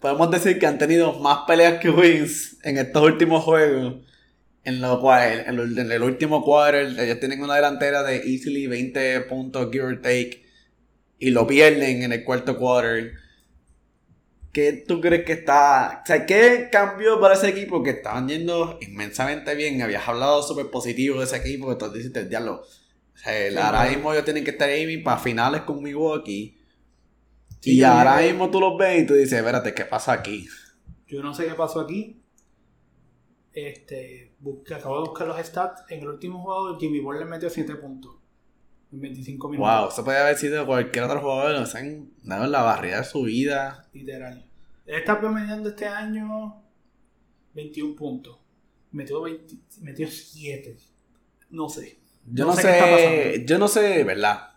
[0.00, 3.96] Podemos decir que han tenido más peleas que wins en estos últimos juegos,
[4.64, 8.66] en lo cual, en, lo- en el último quarter, ellos tienen una delantera de easily
[8.66, 10.42] 20 puntos, give or take,
[11.18, 13.12] y lo pierden en el cuarto quarter.
[14.52, 16.00] ¿Qué tú crees que está...
[16.02, 19.80] O sea, ¿qué cambió para ese equipo que estaban yendo inmensamente bien?
[19.80, 22.62] Habías hablado súper positivo de ese equipo, que tú dijiste, diablo.
[23.14, 26.58] O sea, el- Sí, ahora mismo ellos tienen que estar ahí para finales con Milwaukee.
[27.60, 30.48] Sí, y ahora mismo tú los ves y tú dices, espérate, ¿qué pasa aquí?
[31.06, 32.22] yo no sé qué pasó aquí.
[33.52, 35.82] Este, busqué- acabo de buscar los stats.
[35.88, 38.16] En el último juego, Jimmy Butler metió 7 puntos
[38.92, 39.80] en 25 minutos.
[39.80, 43.22] Wow, eso puede haber sido cualquier otro jugador, nos han dado la barrida de su
[43.22, 43.88] vida.
[43.92, 44.44] Literal.
[44.86, 46.62] Él está promediando este año
[47.54, 48.38] 21 puntos.
[48.92, 50.76] Metió, 20 metió 7.
[51.50, 51.98] No sé.
[52.26, 54.50] Yo No no, sé qué está yo no sé, ¿verdad?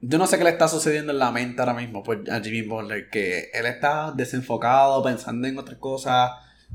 [0.00, 2.62] Yo no sé qué le está sucediendo en la mente ahora mismo por, a Jimmy
[2.62, 6.30] Butler, que él está desenfocado, pensando en otras cosas,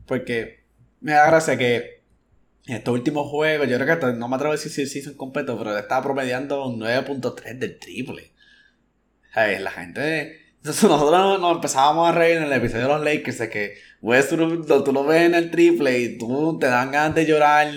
[0.06, 0.66] porque
[1.00, 2.03] me da gracia que
[2.66, 5.16] en estos últimos juegos, yo creo que no me atrevo a decir si el season
[5.16, 8.32] completo, pero estaba promediando un 9.3 del triple.
[9.34, 9.62] ¿Sabes?
[9.62, 10.40] La gente...
[10.58, 14.66] Entonces nosotros nos, empezábamos a reír en el episodio de los Lakers de que Westbrook,
[14.86, 17.68] tú, lo ves en el triple y tú te dan ganas de llorar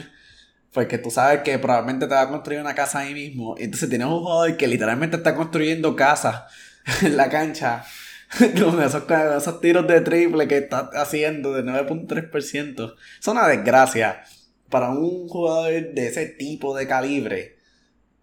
[0.71, 3.57] porque tú sabes que probablemente te va a construir una casa ahí mismo.
[3.59, 6.45] Entonces tienes un jugador que literalmente está construyendo casas
[7.03, 7.85] en la cancha.
[8.39, 9.03] Con esos,
[9.37, 12.95] esos tiros de triple que está haciendo de 9.3%.
[13.21, 14.23] Es una desgracia
[14.71, 17.57] para un jugador de ese tipo de calibre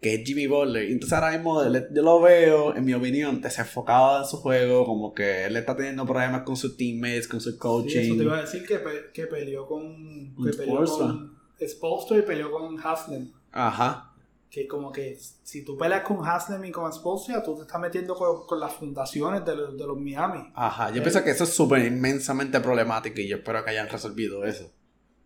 [0.01, 0.83] que es Jimmy Butler.
[0.91, 5.45] Entonces ahora mismo yo lo veo, en mi opinión, desenfocado en su juego, como que
[5.45, 7.99] él está teniendo problemas con sus teammates, con su Sí, coaching.
[7.99, 10.35] eso te iba a decir que, pe- que peleó con.
[10.43, 13.31] Que peleó con Spolstra y peleó con Haslem.
[13.53, 14.09] Ajá.
[14.49, 18.13] Que como que si tú peleas con Haslem y con Spolstra, tú te estás metiendo
[18.13, 20.51] con, con las fundaciones de los, de los Miami.
[20.53, 21.01] Ajá, yo Eh.
[21.01, 24.69] pienso que eso es súper inmensamente problemático y yo espero que hayan resolvido eso.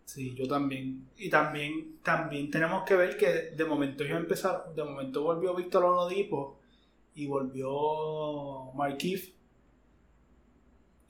[0.08, 1.06] Sí, yo también.
[1.18, 3.26] Y también, también tenemos que ver que
[3.58, 6.58] de momento ellos empezaron, de momento volvió Víctor Oladipo
[7.14, 9.34] y volvió Markif.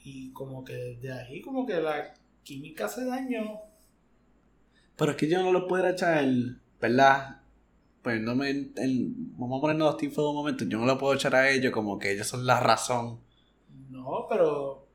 [0.03, 3.61] Y como que desde ahí como que la química hace daño.
[4.97, 6.25] Pero es que yo no lo puedo echar,
[6.81, 7.41] ¿verdad?
[8.03, 8.51] Pues no me.
[8.51, 10.65] el- vamos a ponernos los tipos de un momento.
[10.65, 13.21] Yo no lo puedo echar a ellos como que ellos son la razón.
[13.91, 14.88] No, pero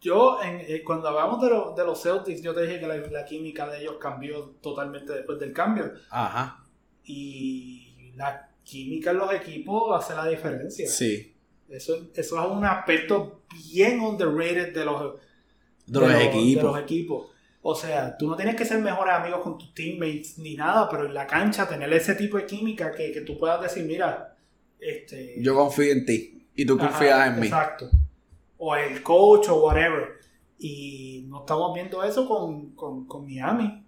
[0.00, 2.96] yo en- eh, cuando hablamos de, lo- de los Celtics, yo te dije que la,
[2.96, 5.92] la química de ellos cambió totalmente después del cambio.
[6.10, 6.62] Ajá.
[7.04, 10.88] Y la química en los equipos hace la diferencia.
[10.88, 11.34] Sí.
[11.68, 15.14] Eso, eso es un aspecto bien underrated de los,
[15.86, 16.62] De los de equipos.
[16.62, 17.26] de los equipos.
[17.62, 21.06] O sea, tú no tienes que ser mejores amigos con tus teammates ni nada, pero
[21.06, 24.36] en la cancha tener ese tipo de química que, que tú puedas decir, mira,
[24.78, 25.34] este...
[25.42, 27.46] Yo confío en ti y tú Ajá, confías en mí.
[27.48, 27.90] Exacto.
[28.58, 30.08] O el coach o whatever.
[30.58, 33.84] Y no estamos viendo eso con, con, con Miami.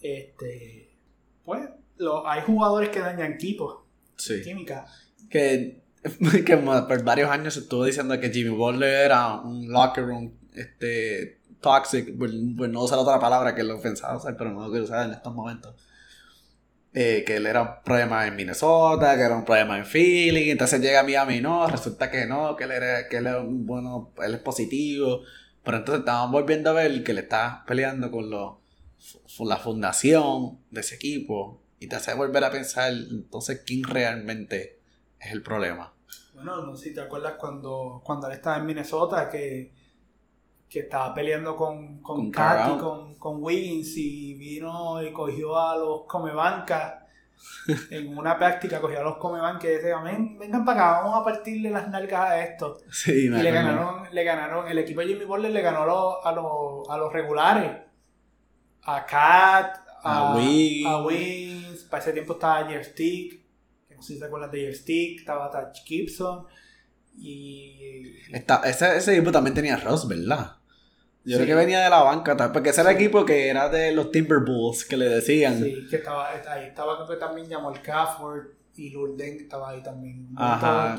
[0.00, 0.96] Este,
[1.44, 3.78] pues, lo- hay jugadores que dañan equipos,
[4.16, 4.42] Sí.
[4.42, 4.86] química.
[5.30, 5.82] Que,
[6.46, 11.40] que por varios años se estuvo diciendo que Jimmy Butler era un locker room este,
[11.60, 14.84] toxic, pues, pues no usar otra palabra que lo pensaba usar, pero no lo quiero
[14.84, 15.74] usar en estos momentos.
[16.94, 20.78] Eh, que él era un problema en Minnesota, que era un problema en Philly, entonces
[20.78, 24.12] llega a Miami, no, resulta que no, que él era, que él era un bueno,
[24.22, 25.22] él es positivo,
[25.64, 28.56] pero entonces estaban volviendo a ver que le está peleando con los,
[29.40, 34.80] la fundación de ese equipo y te hace volver a pensar entonces quién realmente
[35.18, 35.94] es el problema.
[36.34, 39.72] Bueno, no sé si te acuerdas cuando, cuando él estaba en Minnesota que,
[40.72, 42.78] que estaba peleando con, con, Con Kat y Carl.
[42.80, 46.94] con, con Wiggins y vino y cogió a los comebancas
[47.90, 51.24] en una práctica cogió a los comebancas y decía, "Ven, vengan para acá, vamos a
[51.24, 52.78] partirle las nalgas a esto.
[52.90, 56.14] Sí, Y le ganaron, le ganaron, el equipo de Jimmy Butler le ganó a los,
[56.24, 57.72] a los, a los regulares.
[58.84, 60.86] A Kat, A Wiggins.
[60.86, 61.84] A Wiggins.
[61.84, 63.42] Para ese tiempo estaba Jeff Stick.
[63.88, 65.18] Que no sé si se acuerdan de Jeff Stick.
[65.20, 66.46] Estaba Touch Gibson.
[67.16, 68.12] Y.
[68.32, 70.56] Esta- ese, ese equipo también tenía Ross, ¿verdad?
[71.24, 71.44] Yo Sí.
[71.44, 73.92] creo que venía de la banca, tal, porque ese era el equipo que era de
[73.92, 75.62] los Timberwolves, que le decían.
[75.62, 76.66] Sí, que estaba ahí.
[76.66, 78.46] Estaba creo que también Jamal Cafford.
[78.74, 80.30] Y Lurden estaba ahí también.
[80.34, 80.96] Ajá.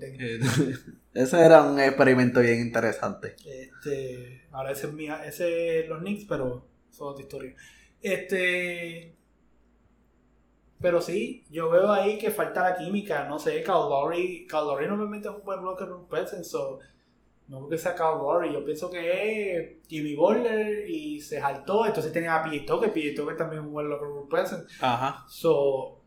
[0.00, 0.38] Eh,
[1.12, 3.34] ese era un experimento bien interesante.
[3.44, 7.52] Este, ahora ese es mi, ese es los Knicks, pero es otra historia.
[8.00, 9.16] Este,
[10.80, 14.46] pero sí, yo veo ahí que falta la química, no sé, Kyle Lowry
[14.86, 16.78] normalmente es un buen blocker room presence, so,
[17.48, 21.86] no creo que sea Kyle Lowry, yo pienso que es Jimmy Butler y se saltó,
[21.86, 25.24] entonces tenía a PJ Tucker, PJ Tucker también un buen locker room presence, Ajá.
[25.28, 26.00] so,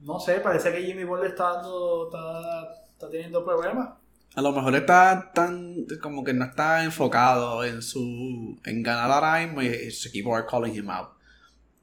[0.00, 3.90] no sé, parece que Jimmy Butler está dando, está, está teniendo problemas.
[4.36, 9.44] A lo mejor está tan, como que no está enfocado en su, en ganar ahora
[9.44, 11.10] mismo y su equipo are calling him out.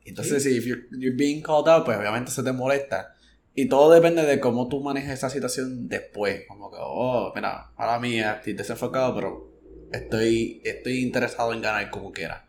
[0.03, 3.15] Entonces, si if you're, you're being called out, pues obviamente se te molesta.
[3.53, 6.43] Y todo depende de cómo tú manejes esa situación después.
[6.47, 9.51] Como que, oh, mira, ahora mí estoy desenfocado, pero
[9.91, 12.45] estoy, estoy interesado en ganar como quiera.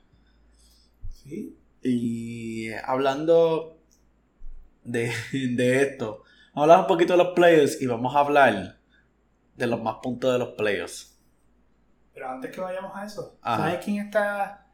[1.10, 3.78] Sí, Y hablando
[4.84, 6.22] de, de esto,
[6.54, 8.78] vamos a hablar un poquito de los players y vamos a hablar
[9.56, 11.18] de los más puntos de los players.
[12.14, 13.64] Pero antes que vayamos a eso, Ajá.
[13.70, 14.66] ¿sabes quién está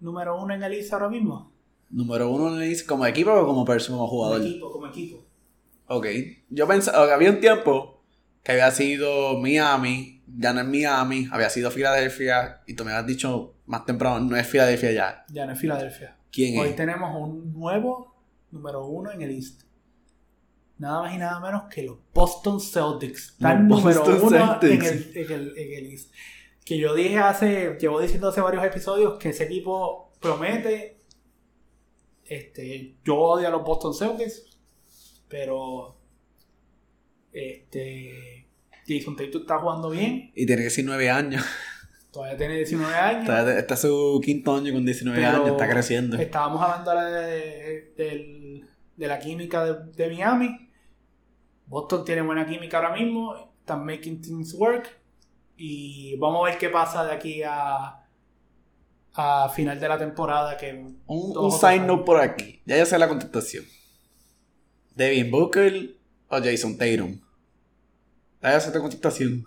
[0.00, 1.52] número uno en el East ahora mismo?
[1.88, 4.40] Número uno en el East, como equipo o como persona, como Como jugador.
[4.46, 5.25] equipo, como equipo.
[5.88, 6.06] Ok.
[6.50, 8.02] Yo pensaba, había un tiempo
[8.42, 13.06] que había sido Miami, ya no es Miami, había sido Filadelfia, y tú me has
[13.06, 15.24] dicho más temprano, no es Filadelfia ya.
[15.28, 16.16] Ya no es Filadelfia.
[16.30, 16.76] ¿Quién Hoy es?
[16.76, 18.14] tenemos un nuevo
[18.50, 19.62] número uno en el East.
[20.78, 23.30] Nada más y nada menos que los Boston Celtics.
[23.30, 26.12] Están Los número Boston uno en el, en, el, en el East.
[26.64, 31.00] Que yo dije hace, llevo diciendo hace varios episodios que ese equipo promete.
[32.24, 34.55] Este, yo odio a los Boston Celtics,
[35.28, 35.96] pero
[37.32, 38.46] este
[38.86, 40.30] Jason Tatum está jugando bien.
[40.34, 41.44] Y tiene 19 años.
[42.12, 43.22] Todavía tiene 19 años.
[43.22, 46.16] Está, está su quinto año con 19 Pero años, está creciendo.
[46.16, 48.62] Estábamos hablando ahora de,
[48.96, 50.70] de la química de, de Miami.
[51.66, 53.52] Boston tiene buena química ahora mismo.
[53.60, 54.88] Están making things work.
[55.58, 58.06] Y vamos a ver qué pasa de aquí a,
[59.14, 60.56] a final de la temporada.
[60.56, 60.72] Que
[61.06, 61.86] Un, un saben.
[61.86, 62.62] note por aquí.
[62.64, 63.64] Ya yo sé la contestación.
[64.96, 65.94] Devin Booker
[66.28, 67.20] o Jason Tatum.
[68.42, 69.44] Yo sé tu contestación.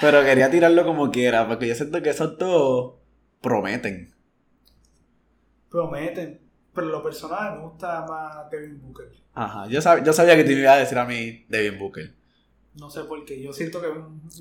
[0.00, 2.94] Pero quería tirarlo como quiera, porque yo siento que esos dos
[3.40, 4.14] prometen.
[5.70, 6.40] prometen.
[6.74, 9.08] Pero lo personal me gusta más Devin Booker.
[9.34, 12.12] Aja, yo, sab- yo sabía que te iba a decir a mí Devin Booker.
[12.74, 13.40] No sé por qué.
[13.40, 13.88] Yo siento que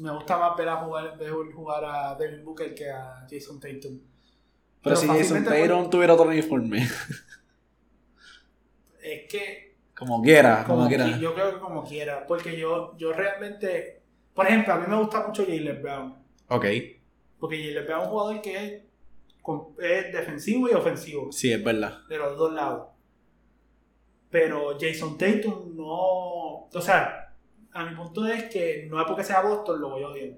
[0.01, 3.99] me gusta más ver a jugar, ver jugar a Devin Booker que a Jason Tatum.
[4.83, 6.87] Pero, si Jason Tatum tuviera otro uniforme,
[9.01, 9.62] Es que
[9.95, 11.05] como quiera, como, Como quiera.
[11.05, 14.01] qui- yo creo que como quiera, porque yo, yo realmente,
[14.33, 16.15] por ejemplo, a mí me gusta mucho Jalen Brown,
[16.49, 16.65] Ok,
[17.39, 18.81] porque Jalen Brown es un jugador que es,
[19.79, 21.99] es defensivo y ofensivo, sí, es verdad.
[22.09, 22.87] de los dos lados.
[24.29, 27.33] Pero Jason Tatum no, o sea,
[27.71, 30.29] a mi punto es que no es porque sea Boston lo voy a odiar.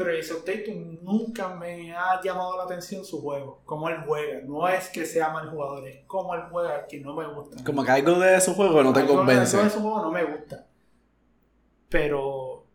[0.00, 4.40] Pero Jason Tatum nunca me ha llamado la atención su juego, cómo él juega.
[4.46, 7.62] No es que sea mal jugador, es cómo él juega que no me gusta.
[7.62, 9.58] Como que algo de su juego no te convence.
[9.58, 10.66] algo de su juego no me gusta.
[11.90, 12.66] Pero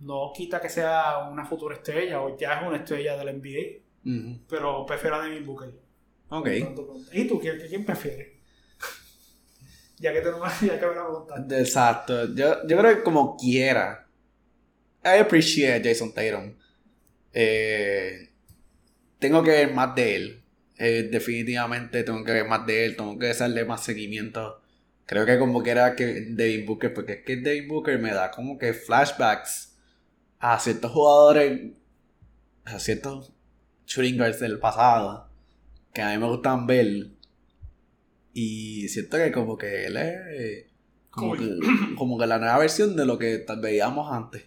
[0.00, 4.42] no quita que sea una futura estrella o ya es una estrella del NBA.
[4.46, 5.72] Pero prefiero a Devin Booker.
[6.28, 6.48] Ok.
[7.14, 8.28] ¿Y tú quién, quién prefieres?
[9.96, 11.60] ya que te lo ya que me lo preguntaste.
[11.60, 12.34] Exacto.
[12.34, 14.07] Yo, yo creo que como quiera.
[15.04, 16.54] I appreciate Jason Tatum.
[17.32, 18.30] Eh,
[19.18, 20.42] tengo que ver más de él.
[20.76, 22.96] Eh, definitivamente tengo que ver más de él.
[22.96, 24.60] Tengo que hacerle más seguimiento.
[25.06, 26.92] Creo que como quiera que Devin Booker.
[26.94, 29.76] Porque es que Devin Booker me da como que flashbacks
[30.38, 31.72] a ciertos jugadores.
[32.64, 33.32] A ciertos
[33.86, 35.28] shooting guards del pasado.
[35.92, 37.08] Que a mí me gustan ver.
[38.34, 40.66] Y siento que como que él es
[41.10, 41.58] como que,
[41.96, 44.44] como que la nueva versión de lo que tal veíamos antes.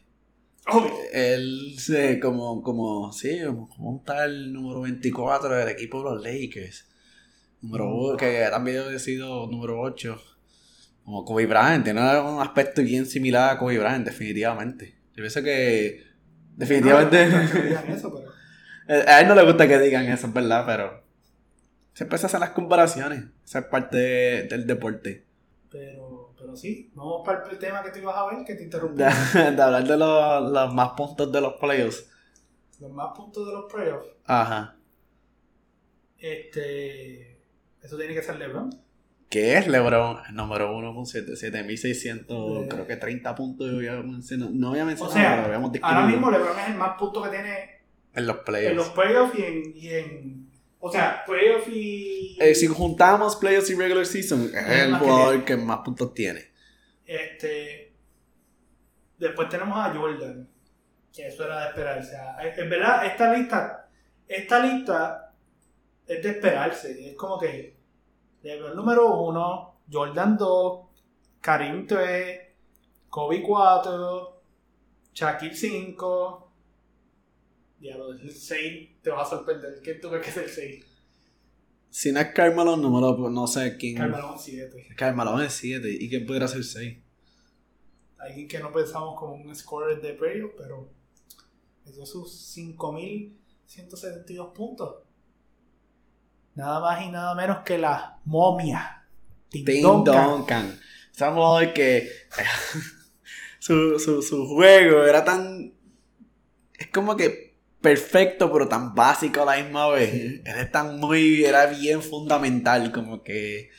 [0.72, 0.94] Obvio.
[1.14, 6.88] Él se como, como, sí, como, un tal número 24 del equipo de los Lakers.
[7.62, 8.14] Número Mm.
[8.14, 10.20] o- que también había sido número 8.
[11.04, 14.96] Como Kobe Bryant, tiene un aspecto bien similar a Kobe Bryant, definitivamente.
[15.16, 16.04] Yo pienso que
[16.56, 18.32] definitivamente No, no, no, no digan eso, pero
[19.08, 21.04] a él no le gusta que digan eso, es verdad, pero
[21.94, 23.26] siempre se hacen las comparaciones.
[23.44, 25.26] Esa es parte de- del deporte.
[25.72, 26.11] Pero,
[26.52, 28.98] pero sí, vamos para el tema que tú ibas a ver, que te interrumpí.
[29.02, 29.06] de,
[29.56, 32.10] de hablar de los, los más puntos de los playoffs.
[32.80, 34.08] Los más puntos de los playoffs.
[34.26, 34.76] Ajá.
[36.18, 37.40] Este.
[37.82, 38.70] Eso tiene que ser LeBron.
[39.30, 40.18] ¿Qué es LeBron?
[40.34, 42.68] Número uno con 7, 7600, Eh.
[42.70, 43.72] creo que 30 puntos.
[43.72, 46.76] Yo había mencionado- no había O mencionado, pero sea, habíamos ahora mismo LeBron es el
[46.76, 47.82] más puntos que tiene
[48.14, 48.76] en los en playoffs.
[48.76, 50.51] los playoffs y en, y en.
[50.84, 52.38] O sea, playoffs y.
[52.42, 56.52] Eh, si juntamos playoffs y regular season, es el que jugador que más puntos tiene.
[57.06, 57.94] Este.
[59.20, 60.50] Después tenemos a Jordan.
[61.14, 62.18] Que eso era de esperarse.
[62.58, 63.90] En verdad, esta lista.
[64.28, 65.34] Esta lista
[66.08, 67.10] es de esperarse.
[67.10, 67.80] Es como que.
[68.42, 70.80] LeBron número 1, Jordan 2,
[71.42, 72.40] Karim 3,
[73.08, 74.42] Kobe 4,
[75.14, 76.51] Shaquille 5.
[77.82, 79.82] Diablo, el 6 te va a sorprender.
[79.84, 80.86] ¿Qué crees que es el 6?
[81.90, 83.98] Si no es Carmelo, número, pues, no sé quién.
[83.98, 84.90] Carmelo 7.
[84.96, 85.90] Carmelo es 7.
[85.90, 87.00] ¿Y quién pudiera ser 6?
[88.20, 90.92] Alguien que no pensamos como un scorer de playoff, pero
[91.84, 94.98] metió sus 5.172 puntos.
[96.54, 99.08] Nada más y nada menos que la momia.
[99.50, 100.30] Tim Tim Duncan.
[100.30, 100.80] Duncan.
[101.16, 102.12] Es un jugador que
[103.60, 105.74] su, su, su juego era tan.
[106.78, 107.51] Es como que
[107.82, 110.42] perfecto, pero tan básico a la misma vez.
[110.46, 111.44] Era tan muy.
[111.44, 113.70] Era bien fundamental, como que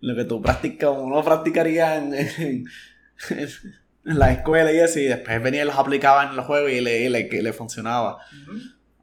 [0.00, 2.64] lo que tú practicas, uno practicaría en, en,
[3.30, 3.48] en
[4.04, 5.04] la escuela y así.
[5.04, 8.18] Después venía y los aplicaba en los juegos y le, y le, le funcionaba.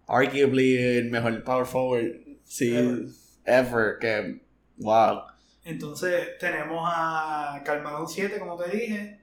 [0.07, 2.11] Arguably el mejor power forward.
[2.43, 3.07] Sí, Ever.
[3.45, 3.97] ever.
[3.99, 4.41] Que.
[4.77, 5.21] Wow.
[5.63, 9.21] Entonces tenemos a Carmelo 7, como te dije.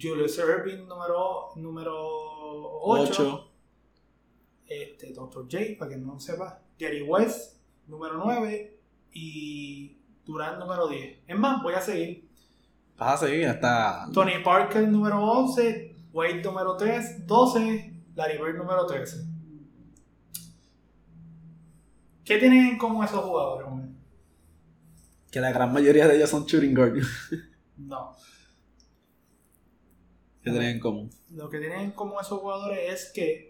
[0.00, 1.92] Julius Erving número, número
[2.82, 3.10] 8.
[3.10, 3.49] 8.
[4.70, 5.48] Este, Dr.
[5.50, 6.62] J, para que no sepa.
[6.78, 7.56] Jerry West,
[7.88, 8.78] número 9.
[9.12, 11.18] Y Durant, número 10.
[11.26, 12.30] Es más, voy a seguir.
[12.96, 14.08] Vas a seguir hasta.
[14.14, 15.96] Tony Parker, número 11.
[16.12, 18.02] Wade, número 3, 12.
[18.14, 19.26] Larry Bird, número 13.
[22.24, 23.88] ¿Qué tienen en común esos jugadores, hombre?
[25.32, 27.02] Que la gran mayoría de ellos son shooting guard.
[27.76, 28.14] No.
[30.42, 31.10] ¿Qué tienen en común?
[31.30, 33.49] Lo que tienen en común esos jugadores es que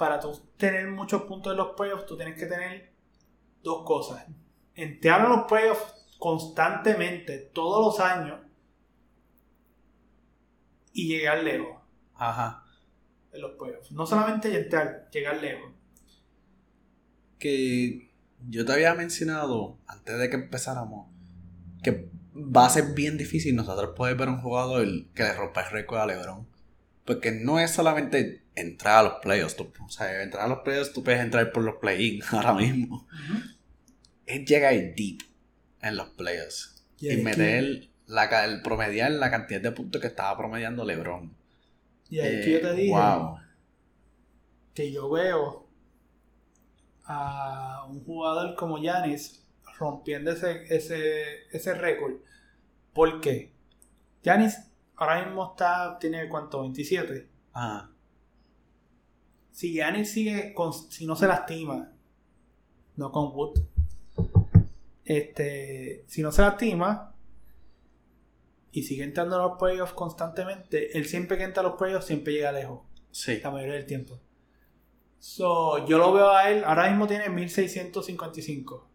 [0.00, 2.90] para tú tener muchos puntos en los playoffs, tú tienes que tener
[3.62, 4.24] dos cosas.
[4.74, 8.40] Entrar a los playoffs constantemente, todos los años,
[10.94, 11.76] y llegar lejos
[12.14, 12.64] Ajá.
[13.30, 13.92] en los playoffs.
[13.92, 15.70] No solamente entrar, llegar lejos.
[17.38, 18.10] Que
[18.48, 21.08] yo te había mencionado antes de que empezáramos
[21.82, 25.70] que va a ser bien difícil nosotros poder ver un jugador que le rompa el
[25.70, 26.46] récord a LeBron.
[27.10, 29.56] Porque no es solamente entrar a los playoffs.
[29.56, 33.06] tú- o sea, entrar a los playoffs tú puedes entrar por los play-in ahora mismo.
[34.26, 35.18] Es llegar deep
[35.82, 36.84] en los playoffs.
[37.00, 41.34] Y meter la, el promediar la cantidad de puntos que estaba promediando LeBron.
[42.08, 43.38] Y ahí Eh, que yo te dije wow.
[44.74, 45.66] que yo veo
[47.04, 49.44] a un jugador como Yanis
[49.78, 52.14] rompiendo ese, ese, ese récord.
[52.92, 53.52] ¿Por qué?
[54.22, 54.58] Yanis
[55.00, 57.28] ahora mismo está, tiene cuánto, 27.
[57.52, 57.90] Ajá.
[59.50, 61.90] Si Yanis sigue, con, si no se lastima,
[62.96, 63.60] no con Wood,
[65.04, 67.14] este, si no se lastima
[68.72, 72.32] y sigue entrando a los playoffs constantemente, él siempre que entra a los playoffs siempre
[72.34, 73.40] llega lejos Sí.
[73.42, 74.20] la mayoría del tiempo.
[75.18, 78.88] So, yo lo veo a él, ahora mismo tiene 1655.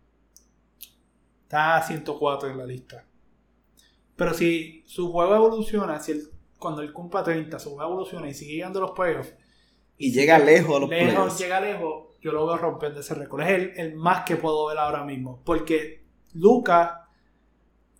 [1.44, 3.06] Está a 104 en la lista.
[4.16, 6.24] Pero si su juego evoluciona, si él,
[6.60, 9.34] cuando él cumpla 30, su juego evoluciona y sigue llegando a los playoffs,
[9.98, 11.38] Y llega lejos a los lejos, playoffs.
[11.40, 13.42] llega lejos, yo lo veo rompiendo ese récord.
[13.44, 15.42] Es el, el más que puedo ver ahora mismo.
[15.46, 17.08] Porque Luca,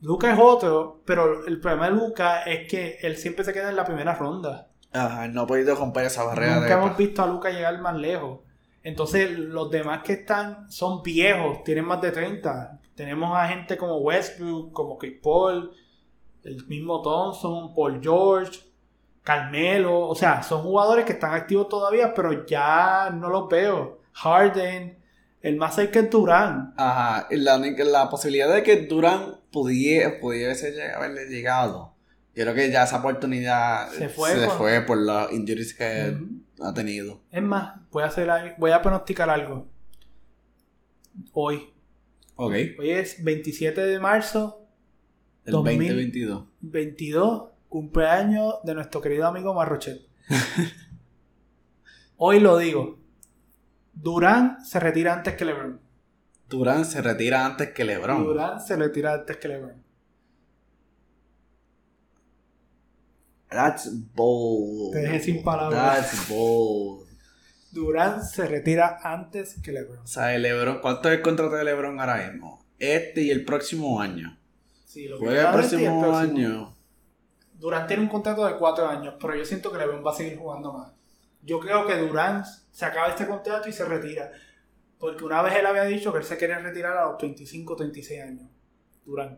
[0.02, 3.76] Luca es otro, pero el problema de Luca es que él siempre se queda en
[3.76, 4.72] la primera ronda.
[4.92, 6.74] Ajá, no ha podido romper esa barrera Nunca de...
[6.74, 8.40] hemos visto a Luca llegar más lejos.
[8.84, 12.80] Entonces, los demás que están son viejos, tienen más de 30.
[12.96, 15.72] Tenemos a gente como Westbrook, como Chris Paul,
[16.46, 18.60] el mismo Thompson, Paul George,
[19.24, 20.00] Carmelo.
[20.08, 24.00] O sea, son jugadores que están activos todavía, pero ya no los veo.
[24.14, 24.98] Harden,
[25.42, 26.74] el más cerca es Durán.
[26.78, 31.94] Ajá, la, la posibilidad de que Durán pudiera, pudiese haberle llegado.
[32.36, 36.18] Yo creo que ya esa oportunidad Se fue se con- fue por los injuries que
[36.62, 37.22] ha tenido.
[37.32, 39.68] Es más, voy a, hacer, voy a pronosticar algo.
[41.34, 41.74] Hoy.
[42.36, 42.54] Ok.
[42.80, 44.65] Hoy es 27 de marzo
[45.46, 45.78] El 2000.
[45.78, 46.44] 2022.
[46.62, 50.02] 22, cumpleaños de nuestro querido amigo Marrochet.
[52.18, 53.00] Hoy lo digo.
[53.94, 55.80] Durán se retira antes que LeBron.
[56.50, 58.24] Durán se retira antes que LeBron.
[58.24, 59.84] Durán se retira antes que LeBron.
[63.50, 64.94] That's bold.
[64.94, 66.12] Te dejé sin palabras.
[66.12, 67.08] That's bold.
[67.72, 70.00] Durant se retira antes que LeBron.
[70.00, 72.66] O sea, LeBron, ¿cuánto es el contrato de LeBron ahora mismo?
[72.80, 74.38] Este y el próximo año.
[74.96, 76.74] Sí, lo que Juega el queda de y el próximo año.
[77.60, 80.38] Durant tiene un contrato de cuatro años, pero yo siento que LeBron va a seguir
[80.38, 80.94] jugando más.
[81.42, 84.32] Yo creo que Durant se acaba este contrato y se retira.
[84.98, 88.22] Porque una vez él había dicho que él se quería retirar a los 25, 36
[88.22, 88.50] años.
[89.06, 89.38] Durant.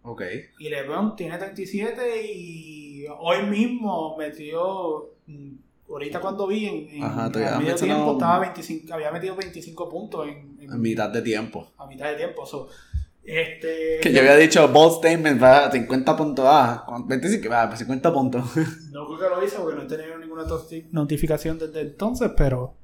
[0.00, 0.22] Ok.
[0.60, 5.10] Y LeBron tiene 37 y hoy mismo metió.
[5.26, 5.52] mm,
[5.90, 9.88] Ahorita cuando vi en, en Ajá, te a medio tiempo estaba 25, había metido 25
[9.90, 11.70] puntos en, en- A mitad de tiempo.
[11.76, 12.44] a mitad de tiempo.
[12.46, 12.68] So,
[13.26, 16.44] este, Que yo había dicho, bold statement, va a 50 puntos.
[16.48, 18.44] Ah, 25, va, 50 puntos.
[18.92, 22.76] No creo que lo hice porque no he tenido ninguna noti- notificación desde entonces, pero.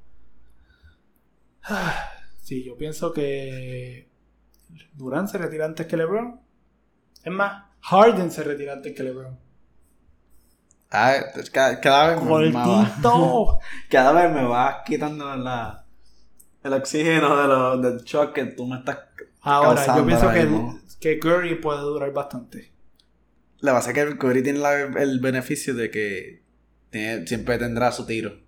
[1.63, 2.09] Ah,
[2.41, 4.09] Sí, yo pienso que.
[4.95, 6.39] Durant se retira antes que LeBron.
[7.23, 9.39] Es más, Harden se retira antes que LeBron.
[10.91, 11.15] Ah,
[11.51, 13.59] cada, cada vez me va, ¡Gordito!
[13.89, 15.85] cada vez me vas quitando la,
[16.63, 18.97] el oxígeno de lo, del shock que tú me estás
[19.43, 20.47] Ahora, yo pienso que,
[20.99, 22.71] que Curry puede durar bastante.
[23.59, 26.41] La base es que Curry tiene la- el beneficio de que
[26.89, 28.39] tiene- siempre tendrá su tiro.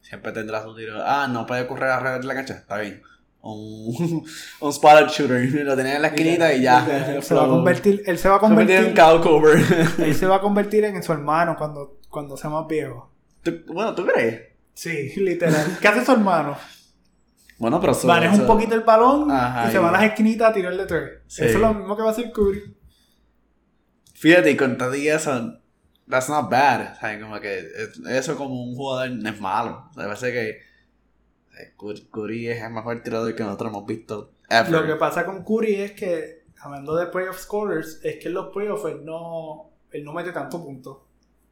[0.00, 0.94] Siempre tendrá su tiro.
[1.04, 2.54] Ah, no puede correr alrededor de la cancha.
[2.54, 3.02] Está bien.
[3.42, 4.24] Un,
[4.60, 5.64] un spotted shooter.
[5.64, 7.20] Lo tenía en la esquinita y ya.
[7.22, 9.58] Se va a convertir, él se va a Convertir en cow cover.
[9.98, 13.10] él se va a convertir en su hermano cuando, cuando sea más viejo.
[13.42, 14.42] Tú- bueno, ¿tú crees?
[14.74, 15.78] Sí, literal.
[15.80, 16.56] ¿Qué hace su hermano?
[17.60, 20.50] Bueno, pero eso- Maneja un poquito el balón Ajá, y se va a las esquinitas
[20.50, 21.20] a tirarle tres.
[21.28, 21.44] Sí.
[21.44, 22.74] Eso es lo mismo que va a hacer Curry.
[24.14, 25.58] Fíjate, y con todo y eso,
[26.08, 26.98] that's not bad.
[26.98, 27.22] ¿sabes?
[27.22, 29.88] Como que es- eso como un jugador no es malo.
[29.90, 30.58] O sea, parece que
[32.10, 34.70] Curry, es el mejor tirador que nosotros hemos visto ever.
[34.70, 38.52] Lo que pasa con Curry es que, hablando de playoff scorers, es que en los
[38.52, 40.98] playoffs él no, él no mete tanto puntos.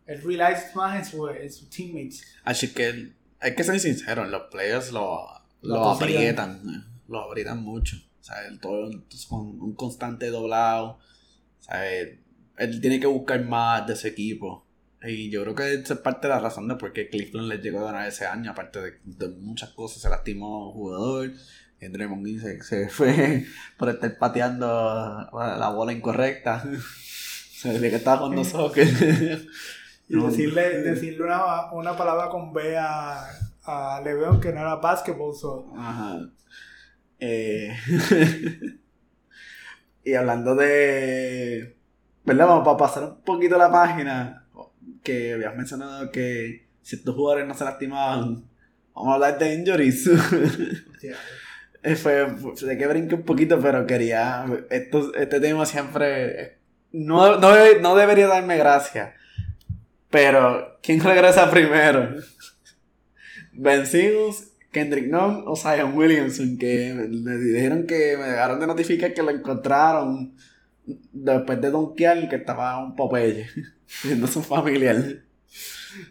[0.07, 2.25] Él relies más en, su, en sus teammates.
[2.45, 5.27] Así que hay que ser sincero, los players lo,
[5.63, 7.97] Lo aprietan, eh, lo aprietan mucho.
[8.21, 8.91] O sea, el todo
[9.29, 10.99] con un constante doblado.
[11.61, 14.67] Sea, él, tiene que buscar más de ese equipo.
[15.03, 17.59] Y yo creo que esa es parte de la razón de por qué Cleveland le
[17.59, 20.03] llegó a ganar ese año, aparte de, de muchas cosas.
[20.03, 21.33] Se lastimó un jugador.
[21.81, 23.45] Draymond Green se, se fue
[23.77, 24.67] por estar pateando
[25.33, 26.65] la bola incorrecta.
[27.59, 28.87] Se ve que estaba jugando soccer.
[30.09, 33.27] Y decirle, decirle una, una palabra con B a,
[33.69, 35.35] a LeBron que no era basketball.
[35.35, 35.73] So.
[35.77, 36.19] Ajá.
[37.21, 37.77] Eh,
[40.05, 41.77] y hablando de.
[42.25, 42.47] ¿Verdad?
[42.47, 44.45] Vamos para pasar un poquito la página.
[45.03, 48.45] Que habías mencionado que si estos jugadores no se lastimaban.
[48.95, 50.09] Vamos a hablar de injuries.
[51.81, 54.45] Eh, Fue, fue- sé que brinqué un poquito, pero quería.
[54.69, 56.59] Esto, este tema siempre.
[56.91, 59.15] No, no, no debería darme gracia.
[60.11, 62.17] Pero, ¿quién regresa primero?
[63.59, 69.13] Ben Simmons, Kendrick Nunn o Zion Williamson, que me dijeron que me dejaron de notificar
[69.13, 70.35] que lo encontraron
[71.13, 73.49] después de donkear que estaba un Popeye,
[73.87, 74.97] siendo su familiar.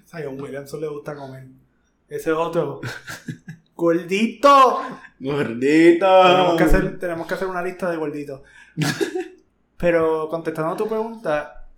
[0.05, 1.47] Zion Williamson le gusta comer.
[2.09, 2.81] Ese es otro.
[3.75, 4.81] ¡Gordito!
[5.19, 6.23] Gordito.
[6.23, 8.41] Tenemos que, hacer, tenemos que hacer una lista de gorditos.
[9.77, 11.69] Pero contestando a tu pregunta,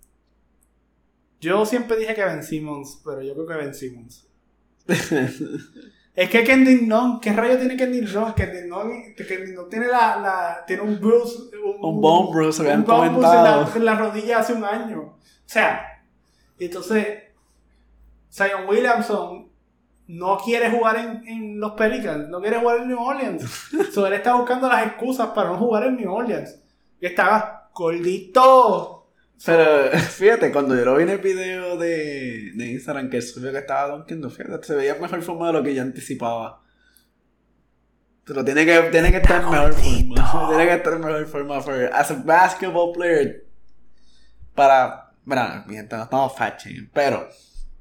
[1.40, 4.29] yo siempre dije que Ben Simmons, pero yo creo que Ben Simmons.
[6.14, 8.34] Es que Kendrick Nunn, ¿qué rayo tiene Kendrick Nunn?
[8.34, 11.34] Kendrick que Kendrick tiene la, la, tiene un bruise,
[11.64, 13.76] un, Un bone bruise, habían un en la, comentado.
[13.76, 15.00] en la rodilla hace un año.
[15.00, 16.04] O sea,
[16.58, 17.06] entonces,
[18.30, 19.48] Zion Williamson
[20.08, 23.70] no quiere jugar en, en los Pelicans, no quiere jugar en New Orleans.
[23.94, 26.60] so, él está buscando las excusas para no jugar en New Orleans.
[27.00, 28.99] Y estaba gordito.
[29.44, 33.58] Pero fíjate, cuando yo lo vi en el video de, de Instagram que subió que
[33.58, 36.62] estaba donkeando, fíjate, se veía mejor forma de lo que yo anticipaba.
[38.24, 40.48] Pero tiene que, tiene que estar en mejor forma.
[40.48, 41.60] Tiene que estar en mejor forma.
[41.60, 43.46] For, as a basketball player,
[44.54, 45.12] para.
[45.24, 46.62] Bueno, mi gente, no estamos fat
[46.92, 47.28] pero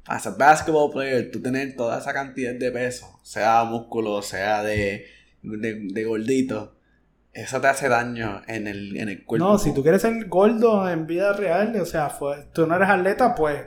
[0.08, 5.06] as a basketball player, tú tener toda esa cantidad de peso, sea músculo, sea de,
[5.44, 6.79] de, de gordito,
[7.34, 9.46] eso te hace daño en el, en el cuerpo.
[9.48, 12.90] No, si tú quieres ser gordo en vida real, o sea, fue- tú no eres
[12.90, 13.66] atleta, pues,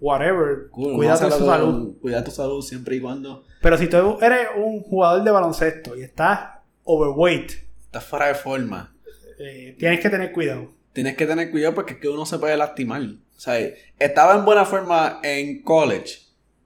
[0.00, 0.68] whatever.
[0.70, 1.96] Cool, Cuídate de vamos a su hacerlo salud.
[2.00, 6.02] Cuida tu salud siempre y cuando Pero si tú eres un jugador de baloncesto y
[6.02, 6.50] estás
[6.84, 7.52] overweight,
[7.84, 8.94] estás fuera de forma.
[9.38, 10.72] eh, tienes que tener cuidado.
[10.92, 13.02] Tienes que tener cuidado porque es que uno se puede lastimar.
[13.02, 13.58] O sea,
[13.98, 16.18] estaba en buena forma en college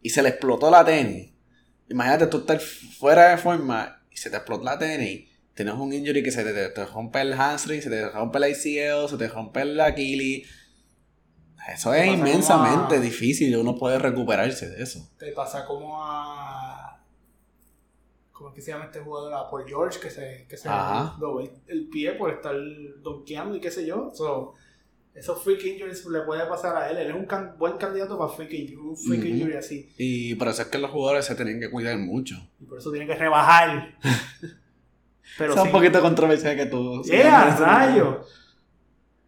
[0.03, 1.31] y se le explotó la tenis.
[1.89, 5.26] Imagínate tú estar fuera de forma y se te explotó la tenis.
[5.57, 8.45] Tienes un injury que se te, te- te rompe el hamstring, se te rompe el
[8.45, 10.47] ACL, se te rompe el Achilles.
[11.73, 15.11] Eso es inmensamente a- difícil uno puede recuperarse de eso.
[15.19, 17.01] Te pasa como a.
[18.33, 19.33] ¿Cómo es que se llama este jugador?
[19.33, 22.55] A Paul George, que se, que se dobló el pie por estar
[23.03, 24.13] donkeando y qué sé yo.
[24.15, 24.53] So,
[25.15, 26.99] esos freak injuries le puede pasar a él.
[26.99, 29.29] Él es un can- buen candidato para freak injury, un freak Ujú.
[29.29, 29.89] injury así.
[29.97, 32.37] Y por eso es que los jugadores se tienen que cuidar mucho.
[32.61, 33.97] Y por eso tiene que rebajar.
[35.39, 37.03] Pero es un poquito controversial que tú.
[37.05, 38.25] ¡Yeah, rayo!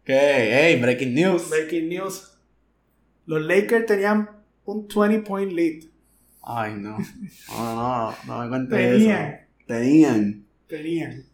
[0.03, 0.15] ¿Qué?
[0.15, 1.49] Hey, breaking news.
[1.49, 2.37] Breaking news.
[3.25, 4.29] Los Lakers tenían
[4.65, 5.83] un 20 point lead.
[6.41, 6.97] Ay, no.
[7.49, 9.11] No, no, no me cuentes eso.
[9.67, 10.47] Tenían.
[10.67, 11.25] Tenían.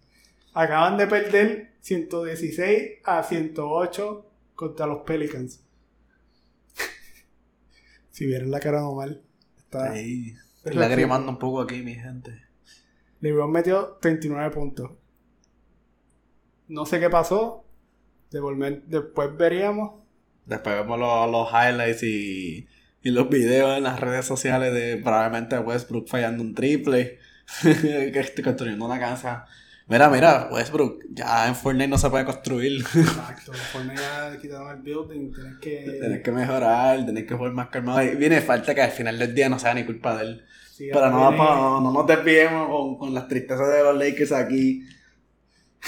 [0.54, 5.62] Acaban de perder 116 a 108 contra los Pelicans.
[8.12, 9.22] si vieron la cara Omar,
[9.58, 9.94] está.
[9.94, 10.36] Sí.
[10.64, 12.45] lagrimando un poco aquí, mi gente.
[13.22, 14.92] LeBron metió 39 puntos.
[16.68, 17.66] No sé qué pasó.
[18.32, 20.02] Después veríamos.
[20.46, 22.68] Después vemos los, los highlights y,
[23.02, 27.20] y los videos en las redes sociales de probablemente Westbrook fallando un triple.
[27.62, 29.46] que estoy construyendo una casa.
[29.88, 32.82] Mira, mira, Westbrook, ya en Fortnite no se puede construir.
[32.82, 33.52] Exacto.
[33.52, 35.32] Después ya quitaron el building.
[35.32, 35.98] Tienes que.
[36.02, 38.02] Tenés que mejorar, tenés que jugar más calmado.
[38.02, 40.46] Y viene falta que al final del día no sea ni culpa de él.
[40.76, 44.34] Sí, Pero no, viene- no, no nos desviemos con, con las tristezas de los Lakers
[44.34, 44.82] aquí.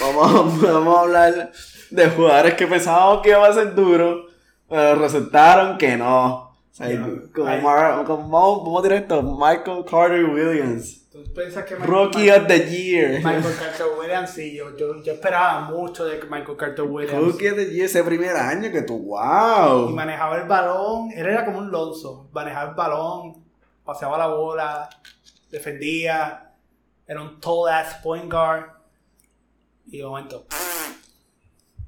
[0.00, 1.52] Vamos, vamos a hablar
[1.90, 4.24] de jugadores que pensábamos que iba a ser duro,
[4.66, 6.34] pero resultaron que no.
[6.36, 7.60] O sea, Ya, como.
[7.62, 8.28] Mar- como-
[8.64, 11.06] vamos a tirar esto, Michael Carter Williams.
[11.10, 13.10] ¿Tú piensas que Michael- Rookie of the Year.
[13.18, 17.20] Michael Carter Williams, sí, yo, yo, yo esperaba mucho de Michael Carter Williams.
[17.20, 19.90] Rookie of the Year ese primer año que tú, Y wow.
[19.90, 23.47] manejaba el balón, él era como un Lonzo, manejaba el balón,
[23.88, 24.90] paseaba la bola,
[25.50, 26.54] defendía,
[27.06, 28.66] era un tall ass point guard.
[29.86, 30.46] Y de momento,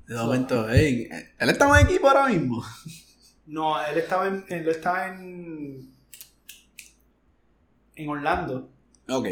[0.07, 2.65] De momento, hey, él estaba en equipo ahora mismo.
[3.45, 5.95] no, él estaba en, él estaba en,
[7.97, 8.71] en Orlando
[9.11, 9.27] Ok.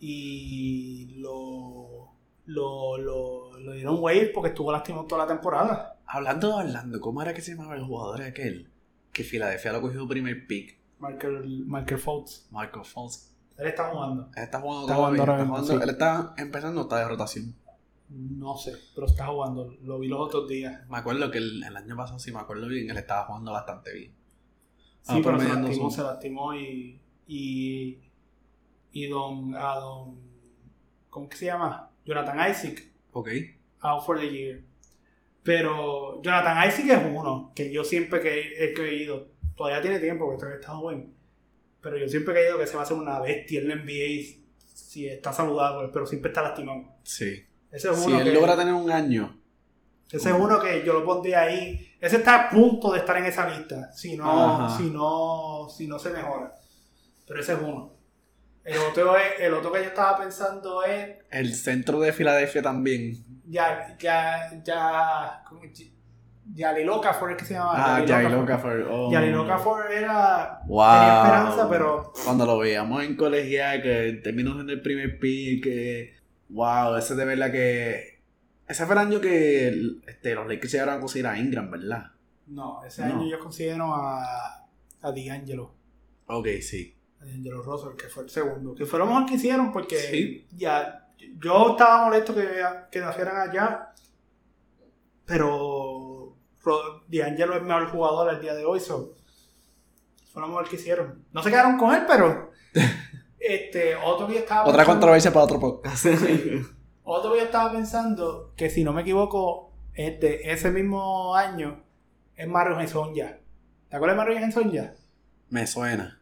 [0.00, 2.14] y lo,
[2.46, 6.00] lo, lo, lo dieron wave porque estuvo lastimado toda la temporada.
[6.06, 8.70] Hablando de Orlando, ¿cómo era que se llamaba el jugador aquel?
[9.12, 10.78] Que Filadelfia lo cogió primer pick.
[11.08, 13.34] Michael, Michael Fultz, Michael Fultz.
[13.58, 14.30] él está jugando.
[14.36, 15.78] Él está jugando Está jugando está jugando- sí.
[15.82, 17.54] Él está empezando, está de rotación.
[18.10, 19.74] No sé, pero está jugando.
[19.82, 20.86] Lo vi los otros días.
[20.88, 23.92] Me acuerdo que el, el año pasado, si me acuerdo bien, él estaba jugando bastante
[23.92, 24.12] bien.
[25.02, 27.00] Sí, pero se lastimó, su- se lastimó y.
[27.26, 27.98] Y.
[28.92, 29.54] Y don.
[29.56, 30.18] A don.
[31.10, 31.90] ¿Cómo que se llama?
[32.04, 32.82] Jonathan Isaac.
[33.12, 33.28] Ok.
[33.80, 34.62] Out for the year.
[35.42, 39.28] Pero Jonathan Isaac es uno que yo siempre que he creído.
[39.56, 41.14] Todavía tiene tiempo porque todavía está joven.
[41.80, 44.40] Pero yo siempre he creído que se va a hacer una bestia en la NBA
[44.74, 46.82] si está saludable, pero siempre está lastimado.
[47.02, 47.44] Sí.
[47.70, 49.40] Ese es Si uno él que, logra tener un año.
[50.10, 51.92] Ese es uno que yo lo pondría ahí.
[52.00, 53.92] Ese está a punto de estar en esa lista.
[53.92, 54.76] Si no, Ajá.
[54.76, 56.54] si no, si no se mejora.
[57.26, 57.92] Pero ese es uno.
[58.62, 61.16] El otro, es- el otro que yo estaba pensando es.
[61.30, 63.16] El centro de Filadelfia también.
[63.46, 65.42] Ya, ya, ya.
[66.44, 66.58] ¿Cómo es?
[66.58, 67.72] Yali Okafor es que se llama.
[67.74, 68.86] Ah, Yali Jair Okafor.
[68.90, 69.10] Oh.
[69.12, 70.60] Yali Okafor era.
[70.66, 70.90] Wow.
[70.92, 72.12] Tenía esperanza, pero.
[72.24, 76.14] Cuando lo veíamos en colegial, que terminó siendo el primer pick, que.
[76.50, 78.20] Wow, ese de verdad que.
[78.66, 79.68] Ese fue el año que
[80.06, 82.12] este, los Lakers llegaron a conseguir a Ingram, ¿verdad?
[82.46, 83.14] No, ese No.
[83.16, 84.22] año yo considero a.
[85.02, 85.74] A D'Angelo.
[86.26, 86.96] Ok, sí.
[87.20, 88.74] a D'Angelo Russell, que fue el segundo.
[88.74, 90.46] Que fue lo mejor que hicieron porque Sí.
[90.56, 91.00] ya.
[91.38, 92.46] Yo estaba molesto que,
[92.90, 93.90] que nacieran allá.
[95.26, 95.73] Pero.
[97.08, 98.80] D'Angelo es el mejor jugador al día de hoy.
[98.80, 99.12] So,
[100.32, 101.24] fue lo mejor que hicieron.
[101.32, 102.50] No se quedaron con él, pero.
[103.38, 106.06] este, otro yo estaba Otra pensando- controversia para otro podcast.
[107.06, 111.82] Otro yo estaba pensando, que si no me equivoco, es de ese mismo año,
[112.34, 113.36] es Mario Hezonja.
[113.90, 114.94] ¿Te acuerdas de Mario Hezonja?
[115.50, 116.18] Me suena.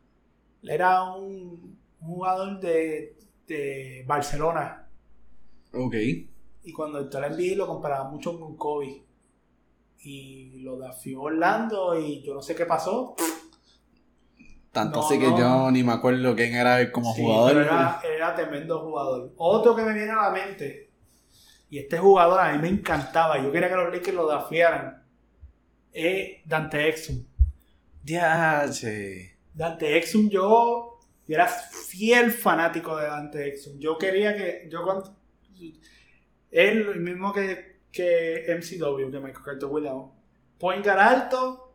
[0.60, 3.16] Él era un, un jugador de,
[3.46, 4.88] de Barcelona.
[5.72, 5.94] Ok.
[6.64, 9.04] Y cuando entró la NBA lo comparaba mucho con Kobe.
[10.04, 13.14] Y lo desafió Orlando y yo no sé qué pasó.
[14.72, 15.38] Tanto No, así que no.
[15.38, 17.52] yo ni me acuerdo quién era él como Sí, jugador.
[17.52, 19.32] pero era, era tremendo jugador.
[19.36, 20.90] Otro que me viene a la mente,
[21.70, 25.04] y este jugador a mí me encantaba, yo quería que los Lakers lo desafiaran,
[25.92, 27.24] es Dante Exum.
[28.04, 29.36] Ya, che.
[29.54, 33.78] Dante Exum, yo, yo era fiel fanático de Dante Exum.
[33.78, 35.14] Yo quería que, yo cuando,
[36.50, 40.10] él, el mismo que, que MCW, que Michael Carter Williams,
[40.58, 41.74] point guard alto,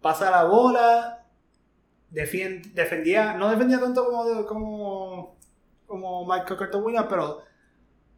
[0.00, 1.26] pasa la bola,
[2.10, 5.36] defendía, no defendía tanto como, como,
[5.86, 7.42] como Michael Carter Williams, pero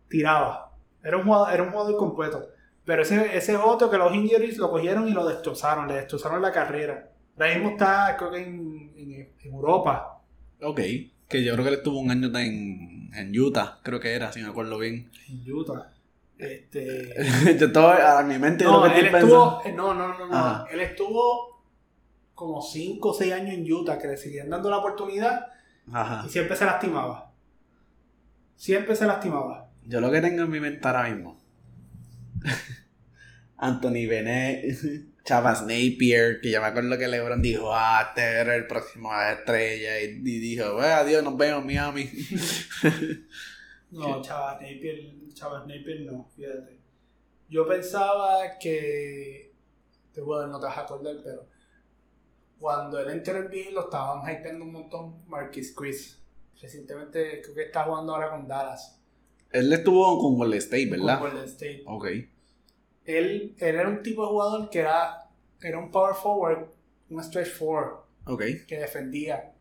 [0.08, 0.72] tiraba.
[1.02, 2.48] Era un jugador, era un jugador completo.
[2.84, 6.52] Pero ese, ese otro que los injuries lo cogieron y lo destrozaron, le destrozaron la
[6.52, 7.10] carrera.
[7.38, 10.20] Ahora mismo está, creo que en, en- en Europa.
[10.62, 10.80] Ok.
[11.28, 14.40] Que yo creo que él estuvo un año en, en Utah, creo que era, si
[14.42, 15.10] me acuerdo bien.
[15.28, 15.90] En Utah.
[16.38, 17.14] Este.
[17.58, 19.62] yo estaba a mi mente no, lo que él estuvo.
[19.64, 20.34] eh, No, no, no, no.
[20.36, 20.64] Ajá.
[20.70, 21.64] Él estuvo
[22.34, 25.46] como 5 o 6 años en Utah que le seguían dando la oportunidad
[25.92, 26.24] Ajá.
[26.26, 27.32] y siempre se lastimaba.
[28.56, 29.70] Siempre se lastimaba.
[29.84, 31.40] Yo lo que tengo en mi mente ahora mismo.
[33.58, 34.76] Anthony Bennett,
[35.24, 40.00] Chavas Napier, que ya me acuerdo que LeBron dijo, ah, este era el próximo estrella.
[40.00, 42.10] Y, y dijo, "Bueno, adiós, nos vemos, Miami.
[43.92, 46.80] No, Chavas Napier, Chavas Napier no, fíjate.
[47.48, 49.52] Yo pensaba que.
[50.12, 51.46] Te bueno, no te vas a acordar, pero.
[52.58, 56.20] Cuando él entró en NBA lo estaban hypeando un montón Marquis Chris.
[56.60, 59.00] Recientemente creo que está jugando ahora con Dallas.
[59.50, 61.18] Él estuvo con Golden State, ¿verdad?
[61.20, 61.82] Con Golden State.
[61.86, 62.06] Ok.
[63.04, 65.28] Él, él era un tipo de jugador que era,
[65.60, 66.68] era un power forward,
[67.10, 68.42] un stretch forward, Ok.
[68.66, 69.52] que defendía.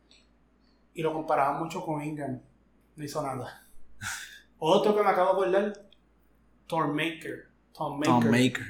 [0.94, 2.40] Y lo comparaban mucho con Ingram.
[2.96, 3.61] No hizo nada.
[4.64, 5.74] Otro que me acabo de acordar,
[6.68, 7.48] Tom Maker.
[7.74, 8.14] Tom Maker.
[8.14, 8.66] Tom Maker.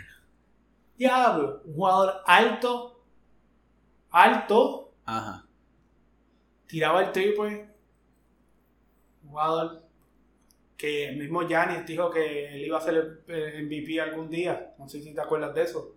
[0.97, 3.03] Diablo, un jugador alto,
[4.11, 5.45] alto, Ajá.
[6.67, 7.67] tiraba el triple.
[9.23, 9.81] Un jugador
[10.77, 14.73] que el mismo Giannis dijo que él iba a ser el MVP algún día.
[14.79, 15.95] No sé si te acuerdas de eso.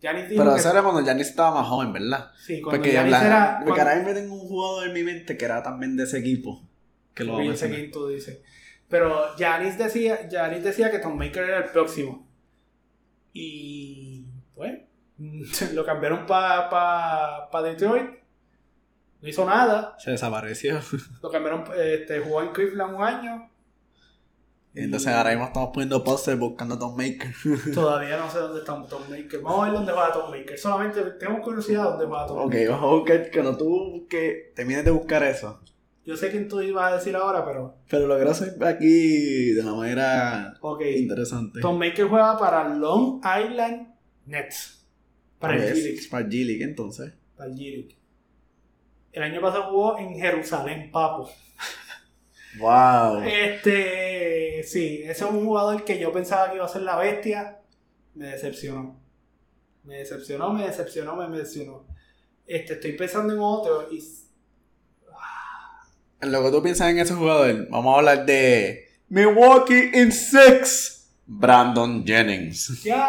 [0.00, 2.32] Giannis dijo Pero que eso era cuando Giannis estaba más joven, ¿verdad?
[2.36, 5.02] sí, cuando Porque, Giannis la- era porque cuando- ahora mismo tengo un jugador en mi
[5.04, 6.62] mente que era también de ese equipo.
[7.14, 7.36] Que lo
[7.92, 8.40] tú dices.
[8.92, 12.28] Pero Giannis decía, Giannis decía que Tom Maker era el próximo.
[13.32, 14.80] Y pues
[15.72, 18.10] lo cambiaron para pa, pa Detroit.
[19.22, 19.96] No hizo nada.
[19.98, 20.78] Se desapareció.
[21.22, 23.50] Lo cambiaron, este, jugó en Cleveland un año.
[24.74, 27.32] Y entonces ahora mismo estamos poniendo póster buscando a Tom Maker.
[27.74, 29.40] Todavía no sé dónde está Tom Maker.
[29.40, 30.58] Vamos a ver dónde va Tom Maker.
[30.58, 32.68] Solamente tengo curiosidad dónde va Tom ok, Maker.
[32.68, 35.58] vamos a buscar, que no tú que termines de buscar eso.
[36.04, 37.76] Yo sé quién tú ibas a decir ahora, pero.
[37.88, 40.82] Pero lo quiero hacer aquí de una manera Ok.
[40.96, 41.60] interesante.
[41.60, 43.94] Tom Maker juega para Long Island
[44.26, 44.84] Nets.
[45.38, 46.00] Para el G-League.
[46.10, 47.12] Para el G-League, entonces.
[47.36, 47.96] Para el G-League.
[49.12, 51.30] El año pasado jugó en Jerusalén, papo.
[52.58, 53.22] Wow.
[53.24, 57.60] Este, sí, ese es un jugador que yo pensaba que iba a ser la bestia.
[58.14, 59.00] Me decepcionó.
[59.84, 61.86] Me decepcionó, me decepcionó, me decepcionó.
[62.46, 64.00] Este, estoy pensando en otro y
[66.22, 70.98] lo que tú piensas en ese jugador, vamos a hablar de Milwaukee in Six.
[71.24, 72.82] Brandon Jennings.
[72.82, 73.08] ya,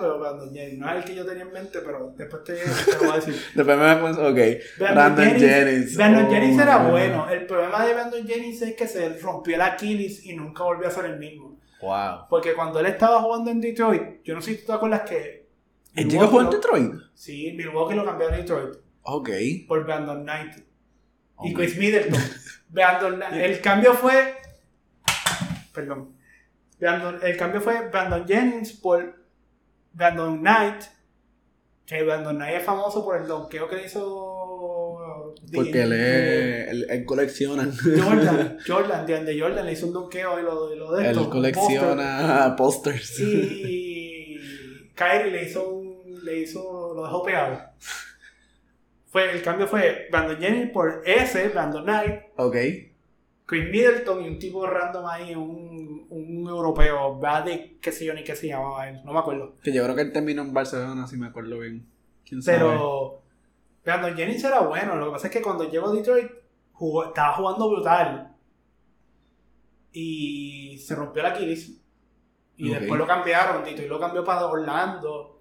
[0.00, 2.92] pero Brandon Jennings, no es el que yo tenía en mente, pero después te, te
[2.94, 3.34] lo voy a decir.
[3.54, 4.38] Después me acuerdo, ok.
[4.78, 5.96] Brandon Brandon Jennings- Jennings.
[5.96, 7.30] Brandon Oh, Jennings era bueno.
[7.30, 10.90] El problema de Brandon Jennings es que se rompió el Aquiles y nunca volvió a
[10.90, 11.60] ser el mismo.
[11.82, 12.26] Wow.
[12.28, 15.46] Porque cuando él estaba jugando en Detroit, yo no sé si tú te acuerdas que.
[15.94, 16.92] ¿El chico jugó en lo- Detroit?
[17.14, 19.28] Sí, Milwaukee lo cambió a Detroit Ok.
[19.68, 20.54] por Brandon Knight
[21.36, 22.20] Oh y Chris Middleton.
[22.68, 24.34] Brandon el cambio fue.
[25.74, 26.16] Perdón.
[26.80, 29.24] Brandon- el cambio fue Brandon Jennings por
[29.92, 30.82] Brandon Knight.
[31.86, 35.34] Que Brandon Knight es famoso por el donqueo que hizo.
[35.52, 37.68] Porque él, colecciona.
[37.82, 41.28] Jordan, Jordan, de de Jordan le hizo un donqueo y lo, y lo de Él
[41.28, 43.10] colecciona posters.
[43.10, 43.20] póster.
[43.68, 44.40] Y
[44.94, 47.60] Kyrie le hizo un, le hizo, lo dejó pegado.
[49.12, 52.56] Fue, el cambio fue Brandon Jennings por ese, Brandon Knight, Ok.
[53.44, 58.24] Chris Middleton y un tipo random ahí, un, un europeo, Brady, qué sé yo ni
[58.24, 59.56] qué se llamaba él, no me acuerdo.
[59.62, 61.86] Que yo creo que él terminó en Barcelona, si me acuerdo bien.
[62.26, 62.58] ¿Quién sabe?
[62.58, 63.20] Pero
[63.84, 66.30] Brandon Jennings era bueno, lo que pasa es que cuando llegó a Detroit
[66.72, 68.34] jugó- estaba jugando brutal
[69.92, 71.78] y se rompió la Aquiles
[72.56, 75.31] y después lo cambiaron, Detroit lo cambió para Orlando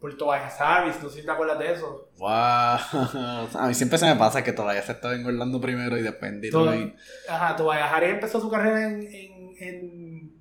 [0.00, 2.08] por Tobias Harris, no sé si te acuerdas de eso.
[2.18, 2.28] Wow.
[2.30, 6.40] A mí siempre se me pasa que todavía se está engordando primero y después en
[6.40, 6.94] Detroit.
[7.28, 10.32] Ajá, Tobias Harris empezó su carrera en, en, en,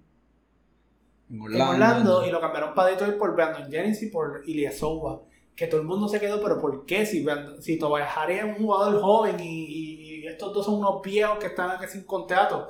[1.30, 1.72] En en Orlando.
[1.74, 5.22] Orlando y lo cambiaron para Detroit por Brandon Jennings y por Ilyasova.
[5.55, 7.03] Que todo el mundo se quedó, pero ¿por qué?
[7.08, 9.64] Si, Brandon- si Tobias Harris es un jugador joven y,
[10.22, 12.68] y estos dos son unos viejos que están aquí sin contrato.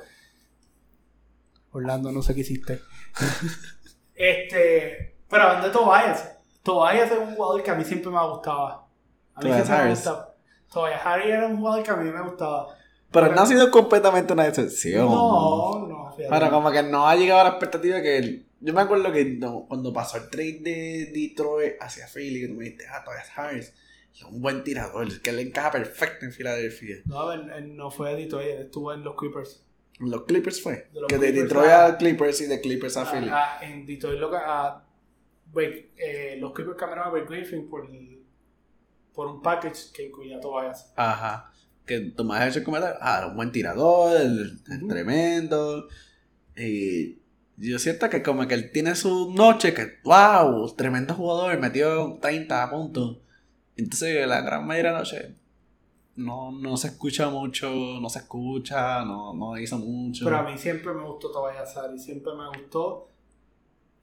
[1.73, 2.79] Orlando, no sé qué hiciste.
[4.15, 6.36] este, pero hablando de Tobias,
[6.67, 8.85] Tobias es un jugador que a mí siempre me gustaba.
[9.33, 9.95] A mí Tobias me Harris.
[9.99, 10.33] gustaba.
[10.71, 12.67] Tobias Harris era un jugador que a mí me gustaba.
[13.09, 15.05] Pero no ha sido completamente una decepción.
[15.05, 16.15] No, no.
[16.29, 18.45] Bueno, como que no ha llegado a la expectativa que él.
[18.59, 22.53] Yo me acuerdo que no- cuando pasó el trade de Detroit hacia Philly, que tú
[22.55, 23.73] me dijiste, ah, Tobias Harris,
[24.29, 26.97] un buen tirador, que le encaja perfecto en Filadelfia.
[27.05, 29.63] No, él, él no fue de Detroit, estuvo en los Clippers.
[29.99, 30.89] Los Clippers fue.
[30.91, 33.29] De los que de Detroit a- a Clippers y de Clippers a Philly.
[33.31, 34.86] Ah, ah, en Detroit lo, ah, Blake-
[35.55, 37.87] eh, los Clippers cambiaron a Blake Griffin por,
[39.13, 40.93] por un package que incluía a Tobias.
[40.95, 41.51] Ajá.
[41.85, 45.87] que tú me has hecho el comentario, ah, era un buen tirador, es tremendo.
[46.55, 47.19] Y
[47.57, 52.69] yo siento que como que él tiene su noche que, wow, tremendo jugador, metió 30
[52.69, 53.17] puntos.
[53.75, 55.35] Entonces la gran mayoría de la noche
[56.17, 57.69] no, no se escucha mucho,
[58.01, 60.25] no se escucha, no, no hizo mucho.
[60.25, 63.09] Pero a mí siempre me gustó Tobias y siempre me gustó.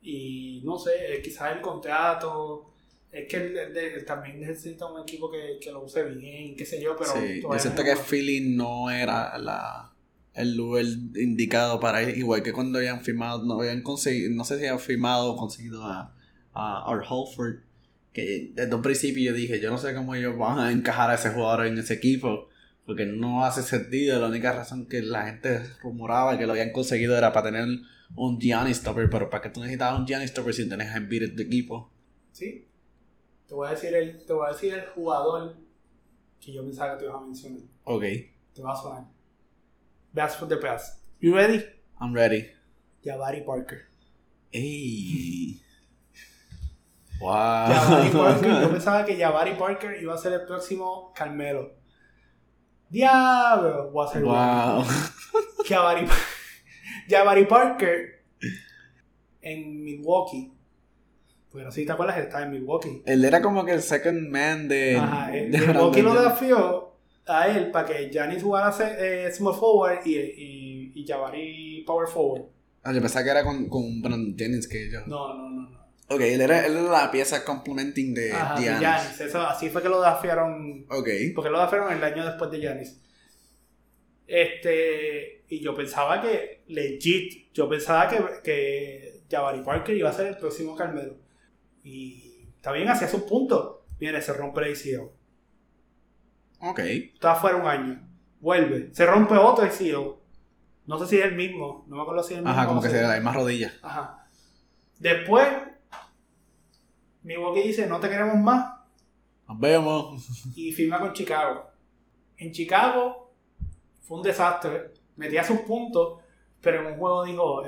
[0.04, 0.92] Y no sé,
[1.22, 2.74] quizás el contrato,
[3.10, 6.94] es que él, también necesita un equipo que, que, lo use bien, qué sé yo,
[6.96, 7.10] pero...
[7.10, 9.92] Sí, yo siento que Philly no era la,
[10.34, 10.84] el lugar
[11.16, 14.78] indicado para él, igual que cuando habían firmado, no habían conseguido, no sé si habían
[14.78, 16.14] firmado o conseguido a,
[16.52, 17.60] a Art Holford
[18.14, 21.14] que desde un principio yo dije, yo no sé cómo ellos van a encajar a
[21.16, 22.48] ese jugador en ese equipo,
[22.86, 27.16] porque no hace sentido, la única razón que la gente rumoraba que lo habían conseguido
[27.16, 27.66] era para tener
[28.14, 31.22] un Giannis Stopper, pero para que tú necesitabas un Giannis Stopper si tenés a Embiid
[31.22, 31.90] en tu equipo.
[32.32, 32.68] Sí,
[33.48, 35.56] te voy a decir el, te voy a decir el jugador
[36.40, 37.62] que yo pensaba que te ibas a mencionar.
[37.84, 38.02] Ok.
[38.54, 39.04] Te va a sonar.
[40.12, 41.02] Veas for the pass.
[41.20, 41.64] You ready?
[42.00, 42.50] I'm ready.
[43.02, 43.88] Jabari Parker.
[44.52, 45.60] Ey.
[47.20, 48.12] Wow.
[48.12, 51.83] Parker, yo pensaba que Jabari Parker iba a ser el próximo Carmelo.
[52.88, 54.84] Diablo, a ser wow.
[55.66, 56.06] Jabari,
[57.08, 58.22] Jabari Parker
[59.42, 60.52] en Milwaukee.
[61.50, 63.02] Porque no sé si te acuerdas, él estaba en Milwaukee.
[63.06, 64.96] Él era como que el second man de.
[64.96, 66.94] Ajá, Milwaukee lo desafió
[67.26, 72.44] a él para que Giannis jugara eh, small forward y, y, y Jabari power forward.
[72.82, 75.00] Ah, yo pensaba que era con, con Brandon Jennings que yo.
[75.06, 75.70] No, no, no.
[75.70, 75.83] no.
[76.08, 79.20] Ok, él era, él era la pieza complementing de Giannis.
[79.20, 80.86] Eso, así fue que lo desafiaron.
[80.90, 81.08] Ok.
[81.34, 83.00] Porque lo desafiaron el año después de Giannis.
[84.26, 85.44] Este.
[85.48, 90.36] Y yo pensaba que, legit, yo pensaba que, que Jabari Parker iba a ser el
[90.36, 91.16] próximo Carmelo.
[91.82, 93.86] Y está bien, hacía su punto.
[93.98, 95.10] Viene, se rompe el ACL.
[96.60, 96.78] Ok.
[96.80, 98.08] Está fuera un año.
[98.40, 98.90] Vuelve.
[98.92, 100.20] Se rompe otro ACL.
[100.86, 101.86] No sé si es el mismo.
[101.88, 102.58] No me acuerdo si es el mismo.
[102.58, 103.72] Ajá, como que se da más rodillas.
[103.82, 104.28] Ajá.
[104.98, 105.46] Después
[107.24, 108.72] Milwaukee dice, no te queremos más.
[109.48, 110.28] Nos vemos.
[110.54, 111.70] Y firma con Chicago.
[112.36, 113.32] En Chicago
[114.02, 114.92] fue un desastre.
[115.16, 116.20] Metía sus puntos,
[116.60, 117.62] pero en un juego dijo,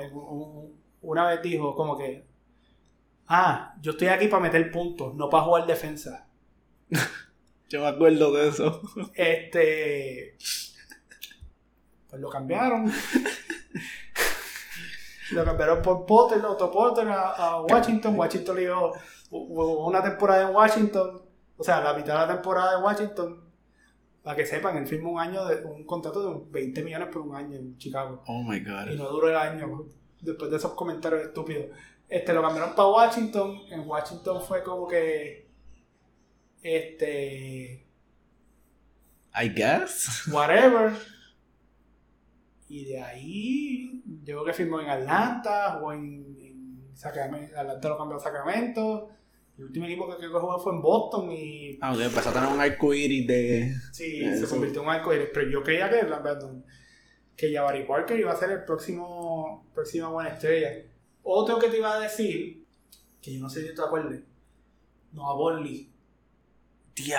[1.01, 2.23] una vez dijo como que,
[3.27, 6.27] ah, yo estoy aquí para meter puntos, no para jugar defensa.
[7.69, 8.81] yo me acuerdo de eso.
[9.15, 10.37] Este...
[12.09, 12.91] Pues lo cambiaron.
[15.31, 18.17] lo cambiaron por Potter, otro Potter a, a Washington.
[18.17, 18.93] Washington le dijo
[19.29, 21.21] una temporada en Washington,
[21.57, 23.43] o sea, la mitad de la temporada en Washington,
[24.23, 27.35] para que sepan, él firmó un año de un contrato de 20 millones por un
[27.35, 28.23] año en Chicago.
[28.27, 28.91] Oh my god.
[28.91, 29.85] Y no duró el año
[30.21, 31.67] después de esos comentarios estúpidos.
[32.09, 33.61] Este lo cambiaron para Washington.
[33.69, 35.47] En Washington fue como que
[36.61, 37.87] este
[39.39, 40.27] I guess.
[40.31, 40.93] Whatever.
[42.69, 46.36] Y de ahí, yo creo que firmó en Atlanta o en
[46.97, 47.57] Sacramento.
[47.57, 49.09] Atlanta lo cambió a Sacramento.
[49.57, 51.77] El último equipo que creo que jugó fue en Boston y...
[51.81, 53.73] Ah, empezó a tener un arco iris de...
[53.91, 56.05] Sí, se convirtió en un arco iris, pero yo creía que,
[57.35, 60.85] que Jabari Parker iba a ser el próximo, próxima buena estrella.
[61.23, 62.65] Otro que te iba a decir,
[63.19, 64.19] que yo no sé si te acuerdas,
[65.11, 65.91] Noah Bonley.
[66.95, 67.17] Diablo.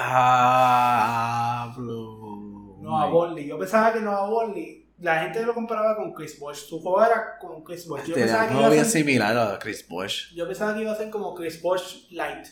[2.81, 3.49] Noah Bonley.
[3.49, 6.67] Yo pensaba que Noah Bonley la gente lo comparaba con Chris Bosh.
[6.67, 8.05] Su juego era con Chris Bosh.
[8.05, 10.35] Yo pensaba que iba a ser, similar a Chris Bosh.
[10.35, 12.47] Yo pensaba que iba a ser como Chris Bosh light.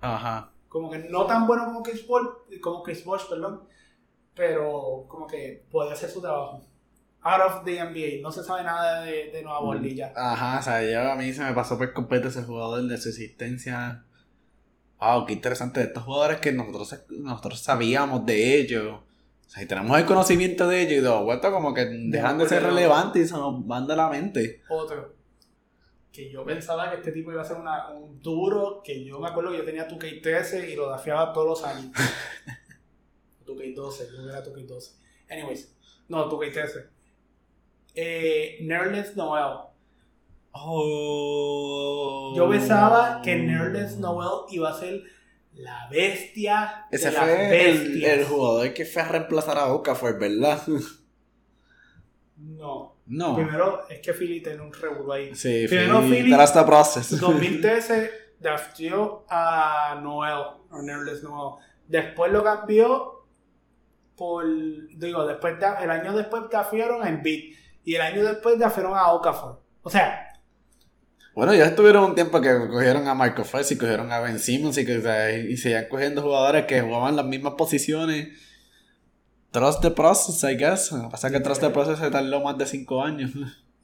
[0.00, 0.50] Ajá.
[0.68, 2.26] Como que no tan bueno como Chris Bosh,
[2.60, 3.62] como Chris Bosh, perdón.
[4.34, 6.66] Pero como que podía hacer su trabajo.
[7.20, 8.20] Out of the NBA.
[8.20, 10.12] No se sabe nada de, de Nueva Orleans ya.
[10.16, 13.10] Ajá, o sea, yo, a mí se me pasó por completo ese jugador de su
[13.10, 14.04] existencia.
[14.98, 15.80] Wow, qué interesante.
[15.80, 19.00] De estos jugadores que nosotros, nosotros sabíamos de ellos
[19.52, 22.62] o sea, tenemos el conocimiento de ellos y de vuelta como que dejan de ser
[22.62, 24.62] relevantes y se nos van de la mente.
[24.70, 25.14] Otro.
[26.10, 29.28] Que yo pensaba que este tipo iba a ser una, un duro, que yo me
[29.28, 31.92] acuerdo que yo tenía tu K13 y lo dafiaba todos los años.
[33.44, 34.94] tu K12, no era tu K12.
[35.28, 35.76] Anyways,
[36.08, 36.88] no, tu K13.
[37.94, 39.58] Eh, Nerlens Noel.
[40.52, 42.32] Oh.
[42.34, 45.02] Yo pensaba que Nerlens Noel iba a ser
[45.54, 46.86] la bestia.
[46.90, 47.70] Ese fue
[48.14, 50.62] el, jugador que fue a reemplazar a Okafor, ¿verdad?
[52.36, 52.96] No.
[53.06, 53.34] No.
[53.34, 55.34] Primero es que Philly tiene un revuelo ahí.
[55.34, 56.22] Sí, Primero Philly.
[56.22, 57.18] Philly process.
[57.20, 60.38] 2013 draftió a Noel,
[60.70, 61.62] o Nerlens Noel.
[61.86, 63.26] Después lo cambió
[64.16, 64.44] por.
[64.96, 67.56] Digo, después el año después draftaron a Embiid.
[67.84, 69.60] Y el año después draftaron a Okafor.
[69.82, 70.31] O sea,
[71.34, 74.76] bueno, ya estuvieron un tiempo que cogieron a Michael Phelps y cogieron a Ben Simmons
[74.78, 78.28] y, que, y seguían cogiendo jugadores que jugaban las mismas posiciones.
[79.50, 80.92] Trust the process, I guess.
[80.92, 83.30] Lo que pasa es que Trust the process se tardó más de 5 años.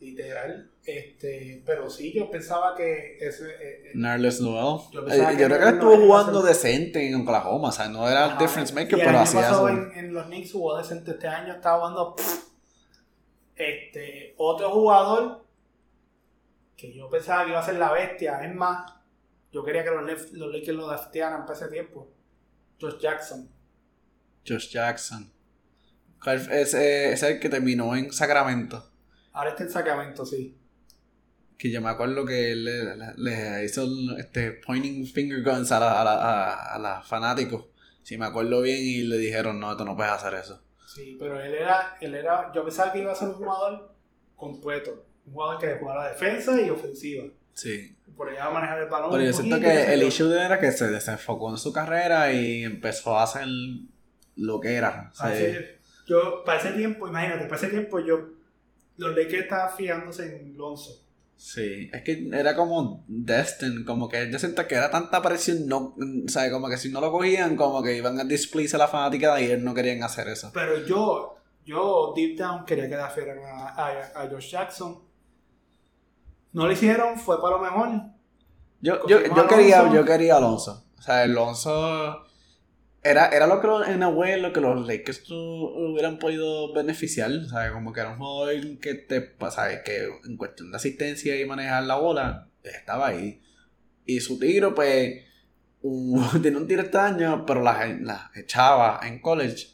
[0.00, 0.70] Literal.
[0.84, 3.44] Este, pero sí, yo pensaba que ese.
[3.46, 4.80] eh, eh, Nerlens Noel.
[4.92, 7.68] Yo pensaba yo creo que Nerlens estuvo jugando decente en Oklahoma.
[7.68, 9.68] O sea, no era ajá, difference maker, y pero hacía eso.
[9.68, 11.10] en, en los Knicks jugó decente.
[11.10, 12.16] Este año estaba jugando.
[13.56, 15.44] Este, otro jugador
[16.78, 18.40] que yo pensaba que iba a ser la bestia.
[18.42, 18.90] Es más,
[19.52, 22.10] yo quería que los, los Lakers lo draftearan para ese tiempo.
[22.80, 23.50] Josh Jackson.
[24.46, 25.30] Josh Jackson.
[26.22, 26.62] ¿Cuál fue?
[26.62, 28.90] Ese es el que terminó en Sacramento.
[29.32, 30.56] Ahora está en Sacramento, sí.
[31.58, 33.84] Que yo me acuerdo que él le, le- le hizo
[34.16, 37.66] este pointing finger guns a la, a la, a, a la fanáticos.
[38.04, 40.62] Si me acuerdo bien, y le dijeron, no, tú no puedes hacer eso.
[40.86, 43.94] Sí, pero él era, él era, yo pensaba que iba a ser un jugador
[44.36, 47.24] completo, un jugador que jugara defensa y ofensiva.
[47.54, 47.94] Sí.
[48.16, 49.10] Por allá manejar el balón.
[49.12, 51.72] Pero yo siento poquito, que el issue de él era que se desenfocó en su
[51.72, 53.46] carrera y empezó a hacer
[54.36, 55.10] lo que era.
[55.12, 58.30] O sea, Para ese- yo, para ese tiempo, imagínate, para ese tiempo yo,
[58.96, 61.04] los Lakers estaban fijándose en Lonzo.
[61.36, 65.94] Sí, es que era como Destin, como que yo siento que era tanta presión, no,
[65.96, 68.88] o sea, como que si no lo cogían, como que iban a displease a la
[68.88, 70.50] fanática y él no querían hacer eso.
[70.52, 74.98] Pero yo, yo deep down quería que dafieran a, a, a Josh Jackson.
[76.58, 77.88] No lo hicieron, fue para lo mejor.
[78.80, 79.96] Yo, yo, yo quería, Alonso.
[79.96, 80.84] yo quería Alonso.
[80.98, 82.24] O sea, Alonso
[83.02, 86.72] era, era lo que lo- en a way, lo que los Lakers tu- hubieran podido
[86.74, 87.30] beneficiar.
[87.32, 91.40] O sea, como que era un jugador que te pasa, que en cuestión de asistencia
[91.40, 93.40] y manejar la bola, estaba ahí.
[94.04, 95.22] Y su tiro, pues,
[95.82, 99.68] un- tiene un tiro extraño, pero las las echaba en college.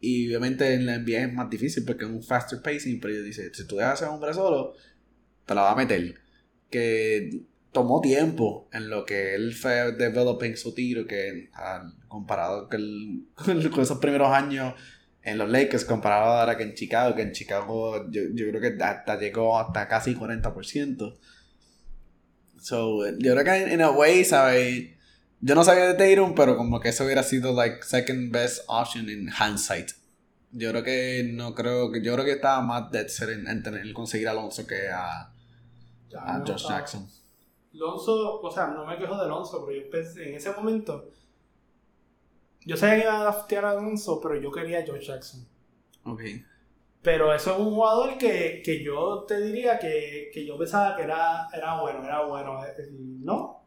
[0.00, 3.22] Y obviamente en la NBA es más difícil porque es un faster pacing, pero yo
[3.22, 4.74] dice, si tú dejas a ese hombre solo,
[5.48, 6.14] te la va a meter.
[6.70, 7.42] Que
[7.72, 11.50] tomó tiempo en lo que él fue developing su tiro, que
[12.06, 13.26] comparado con,
[13.80, 14.74] esos primeros años
[15.22, 18.82] en los Lakers, comparado ahora que en Chicago, que en Chicago yo, yo creo que
[18.82, 21.16] hasta llegó hasta casi 40%.
[22.60, 24.90] So, yo creo que en, a way, ¿sabes?
[25.40, 29.08] Yo no sabía de Tatum, pero como que eso hubiera sido like second best option
[29.08, 29.92] in hindsight.
[30.50, 33.62] Yo creo que no creo que yo creo que estaba más dead set en, en
[33.62, 35.30] tener conseguir Alonso que a,
[36.16, 37.08] a no, Josh ah, Jackson.
[37.72, 41.10] Lonzo, o sea, no me quejo de Alonso, pero yo pensé en ese momento.
[42.64, 45.46] Yo sabía que iba a draftear a Alonso, pero yo quería a Josh Jackson.
[46.04, 46.22] Ok.
[47.02, 51.02] Pero eso es un jugador que, que yo te diría que, que yo pensaba que
[51.02, 52.60] era, era bueno, era bueno.
[53.20, 53.64] No.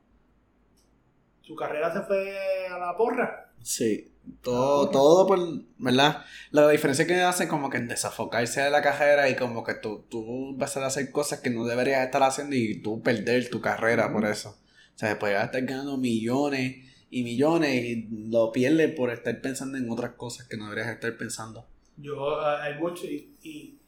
[1.42, 3.54] Su carrera se fue a la porra.
[3.62, 4.11] Sí,
[4.42, 5.40] todo, todo por,
[5.78, 6.26] ¿verdad?
[6.52, 10.06] La diferencia que hace como que en desafocarse de la carrera y como que tú,
[10.10, 14.12] tú vas a hacer cosas que no deberías estar haciendo y tú perder tu carrera
[14.12, 14.58] por eso.
[14.96, 19.40] O sea, después vas a estar ganando millones y millones y lo pierdes por estar
[19.42, 21.68] pensando en otras cosas que no deberías estar pensando.
[21.98, 23.80] Yo, ah, hay mucho, y, y,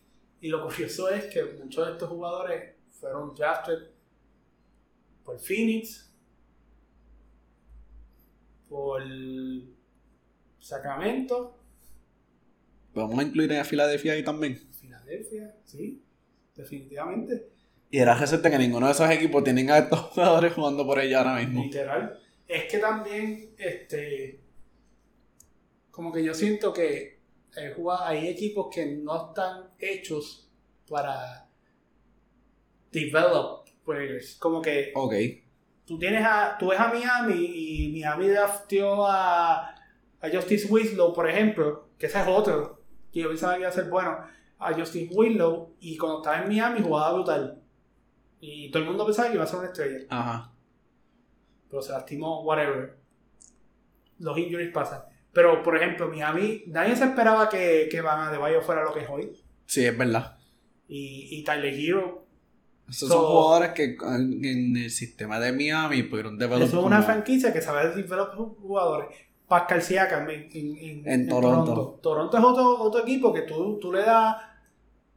[0.42, 3.94] y lo curioso es que muchos de estos jugadores fueron drafted
[5.24, 6.12] por Phoenix,
[8.68, 9.02] por
[10.64, 11.60] Sacramento,
[12.96, 14.56] Vamos a incluir a Filadelfia ahí también.
[14.80, 16.04] Filadelfia, sí,
[16.56, 17.50] definitivamente.
[17.90, 21.20] Y era resulta que ninguno de esos equipos tienen a estos jugadores jugando por ella
[21.20, 21.64] ahora mismo.
[21.64, 22.20] Literal.
[22.48, 24.42] Es que también, este,
[25.90, 27.20] como que yo siento que
[28.06, 30.52] hay equipos que no están hechos
[30.88, 31.48] para
[32.92, 34.36] develop players.
[34.36, 35.14] Como que Ok.
[35.86, 39.74] tú tienes a, tú ves a Miami y Miami drafteó a,
[40.24, 43.74] a Justice Winslow, por ejemplo, que ese es otro, que yo pensaba que iba a
[43.74, 44.18] ser bueno,
[44.58, 47.62] a Justice Winslow, y cuando estaba en Miami jugaba brutal.
[48.40, 50.52] Y todo el mundo pensaba que iba a ser una estrella Ajá.
[51.70, 52.98] pero se lastimó, whatever.
[54.20, 55.02] Los injuries pasan.
[55.34, 59.10] Pero, por ejemplo, Miami, nadie se esperaba que, que Van Adebayo fuera lo que es
[59.10, 59.32] hoy.
[59.66, 60.38] Sí, es verdad.
[60.88, 62.26] Y, y Tyler Hero.
[62.88, 66.68] Esos So- son jugadores que en, en el sistema de Miami pudieron developar.
[66.68, 69.18] Eso es una franquicia que sabe developar jugadores.
[69.54, 72.00] Pascal Siakam en, en, en- En Toronto.
[72.02, 74.36] Toronto es otro, otro equipo que tú, tú le das...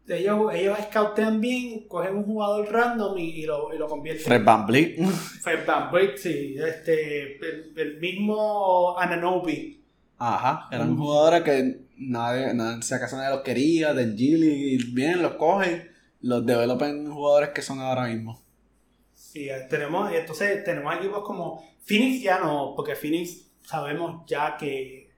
[0.09, 4.25] Ellos, ellos scoutean bien, cogen un jugador random y, y lo, y lo convierten.
[4.25, 4.99] Fred Van Vliet.
[5.43, 6.55] Fred VanVleet, sí.
[6.57, 9.83] Este, el, el mismo Ananobi.
[10.19, 10.69] Ajá.
[10.71, 13.95] Eran jugadores que nadie, nadie, si acaso nadie los quería.
[13.95, 15.91] De Gilly, bien, los cogen.
[16.21, 18.41] Los developan en jugadores que son ahora mismo.
[19.13, 25.11] Sí, eh, tenemos, entonces tenemos equipos como Phoenix ya no, porque Phoenix sabemos ya que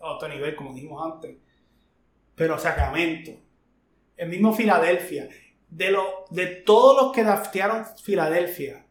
[0.00, 1.36] a otro nivel, como dijimos antes.
[2.34, 3.30] Pero Sacramento,
[4.16, 5.28] el mismo Filadelfia,
[5.68, 8.86] de lo, de todos los que draftearon Filadelfia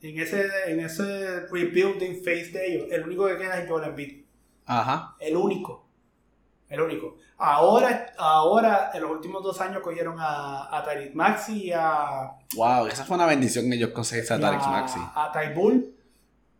[0.00, 4.24] en ese, en ese rebuilding phase de ellos, el único que queda es Joel Embiid.
[4.64, 5.14] Ajá.
[5.20, 5.86] El único.
[6.68, 7.16] El único.
[7.38, 12.86] Ahora, ahora, en los últimos dos años cogieron a, a Tariq Maxi y a, Wow,
[12.86, 14.98] esa fue una bendición que ellos conseguirse a y Tarix a- Maxi.
[15.00, 15.54] a Ty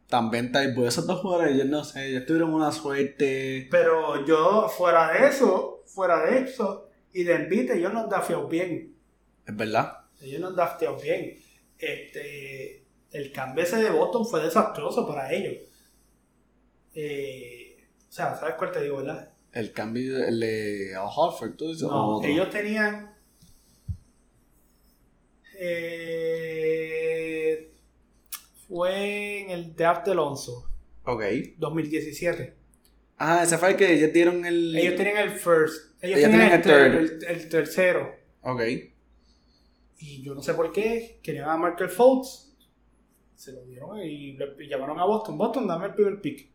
[0.09, 3.67] También Taibo, esos dos jugadores, yo no sé, ellos tuvieron una suerte.
[3.71, 8.95] Pero yo, fuera de eso, fuera de eso, y de Embiid, ellos nos daftearon bien.
[9.45, 10.05] Es verdad.
[10.21, 11.37] Ellos nos daftearon bien.
[11.79, 15.55] Este, el cambio ese de Boston fue desastroso para ellos.
[16.95, 17.77] Eh,
[18.09, 19.31] o sea, ¿sabes cuál te digo, verdad?
[19.53, 23.15] El cambio, el de Al Horford, tú dices, No, ellos tenían.
[25.59, 26.66] eh,
[28.69, 30.69] fue en el draft de Alonso,
[31.05, 31.23] Ok.
[31.59, 32.55] 2017.
[33.19, 34.77] Ah, ese fue el que ellos dieron el.
[34.77, 35.95] Ellos tenían el first.
[36.03, 37.23] Ellos, Ellos tenían el, el ter- third.
[37.31, 38.15] el- el tercero.
[38.43, 38.63] Ok.
[39.99, 41.19] Y yo no sé por qué.
[41.23, 42.53] Querían a Michael Fultz.
[43.35, 45.39] Se lo dieron y le y llamaron a Boston.
[45.39, 46.51] Boston, dame el primer pick.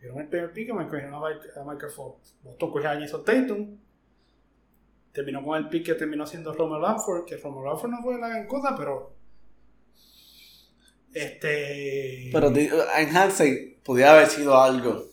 [0.00, 1.20] Dieron el primer pick y me cogieron a
[1.64, 2.34] Michael Fultz.
[2.42, 3.76] Boston cogió a Jason Tatum.
[5.12, 7.24] Terminó con el pick que terminó siendo Romero Lanford.
[7.26, 9.14] Que Romero Lanford no fue la gran cosa, pero.
[11.14, 12.30] Este.
[12.32, 15.04] Pero en Hansey podía haber sido algo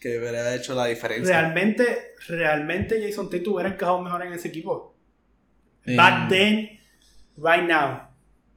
[0.00, 1.40] que hubiera hecho la diferencia.
[1.40, 4.94] Realmente, realmente Jason Tatum hubiera encajado mejor en ese equipo.
[5.96, 6.80] Back then,
[7.36, 8.08] right now.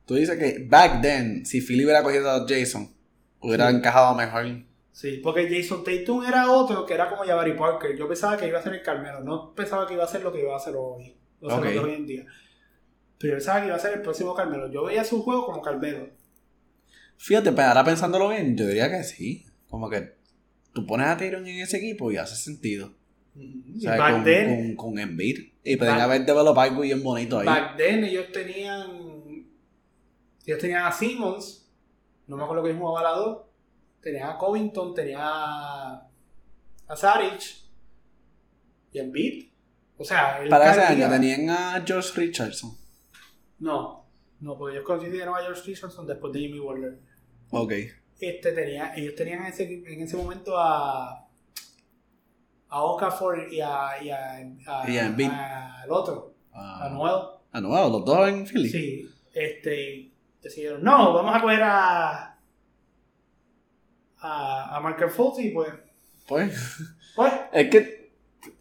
[0.05, 2.93] Tú dices que back then, si Philly hubiera cogido a Jason,
[3.39, 3.77] hubiera Sí.
[3.77, 4.45] encajado mejor.
[4.91, 7.97] Sí, porque Jason Tatum era otro que era como Jabari Parker.
[7.97, 10.31] Yo pensaba que iba a ser el Carmelo, no pensaba que iba a ser lo
[10.31, 11.15] que iba a hacer hoy.
[11.41, 11.65] O sea, Ok.
[11.65, 12.25] lo que es hoy en día.
[13.17, 14.71] Pero yo pensaba que iba a ser el próximo Carmelo.
[14.71, 16.09] Yo veía su juego como Carmelo.
[17.17, 19.45] Fíjate, pero ahora pensándolo bien, yo diría que sí.
[19.69, 20.15] Como que
[20.73, 22.93] tú pones a Tyron en ese equipo y hace sentido.
[23.35, 25.53] O sea, back con, then, con, con Embiid.
[25.63, 27.45] Y pueden haber developado algo bien bonito ahí.
[27.45, 29.45] back then ellos tenían.
[30.45, 31.67] Ellos tenían a Simmons.
[32.27, 33.37] No me acuerdo quién jugaba la 2.
[34.01, 36.07] Tenían a Covington, tenían a.
[36.87, 37.41] a Saric.
[38.91, 39.49] Y Embiid.
[39.97, 42.77] O sea, Para ese año tenían a George Richardson.
[43.59, 44.04] No,
[44.39, 46.99] no, porque ellos consiguieron a George Richardson después de Jimmy Butler.
[47.51, 47.73] Ok.
[48.19, 51.21] Este tenía, ellos tenían en ese, en ese momento a
[52.67, 54.33] a Okafor y a, y a,
[54.67, 57.21] a- Y a a- al otro, a Ah, Noel.
[57.51, 58.69] ah, no, los dos en Philly.
[58.69, 60.11] Sí, este
[60.41, 62.37] decidieron, no, vamos a coger a
[64.19, 65.69] a, a Marker Fultz y pues,
[66.27, 66.79] Pues,
[67.15, 68.11] pues, es que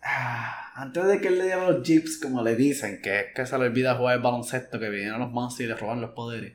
[0.03, 3.47] ah, antes de que él le diera los jeeps, como le dicen, que es que
[3.47, 6.55] se le olvida jugar el baloncesto, que vienen los monsters y le roban los poderes.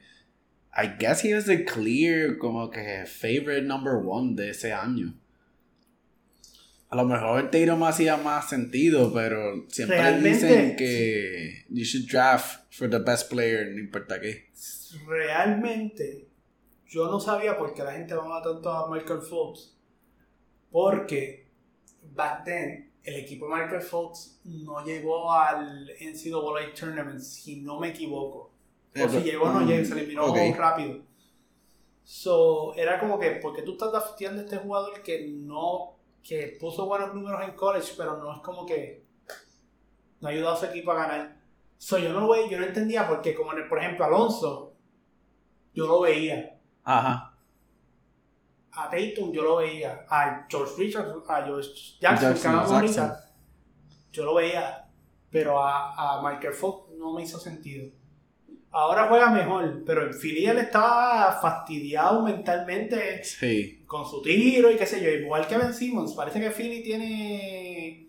[0.76, 5.14] I guess he was the clear, como que favorite number one de ese año.
[6.90, 11.86] A lo mejor el tiro me hacía más sentido, pero siempre Realmente, dicen que you
[11.86, 14.50] should draft for the best player, no importa qué.
[15.08, 16.28] realmente
[16.88, 19.78] yo no sabía por qué la gente amaba tanto a Michael Fultz.
[20.72, 21.48] Porque
[22.16, 27.90] back then el equipo de Michael Fultz no llegó al NCAA Tournament, si no me
[27.90, 28.52] equivoco.
[29.04, 30.38] O si llegó, no llegó, se eliminó Ok.
[30.56, 31.02] rápido.
[32.04, 36.86] So, era como que, porque tú estás drafteando a este jugador que no, que puso
[36.88, 39.04] buenos números en college, pero no es como que
[40.20, 41.40] no ha ayudado a su equipo a ganar.
[41.78, 44.74] So, yo no lo veía, yo no entendía porque, como en el- por ejemplo, Alonso,
[45.74, 46.60] yo lo veía.
[46.84, 47.29] Ajá.
[48.86, 50.06] A Tatum yo lo veía.
[50.10, 51.70] A George Richards, a George
[52.00, 53.12] Jackson, Jackson, Jackson.
[54.12, 54.86] yo lo veía.
[55.32, 57.90] Pero a, a Michael Fox no me hizo sentido.
[58.72, 63.84] Ahora juega mejor, pero en Philly él estaba fastidiado mentalmente Sí.
[63.88, 65.10] con su tiro y qué sé yo.
[65.10, 66.14] Igual que Ben Simmons.
[66.14, 68.08] Parece que Philly tiene.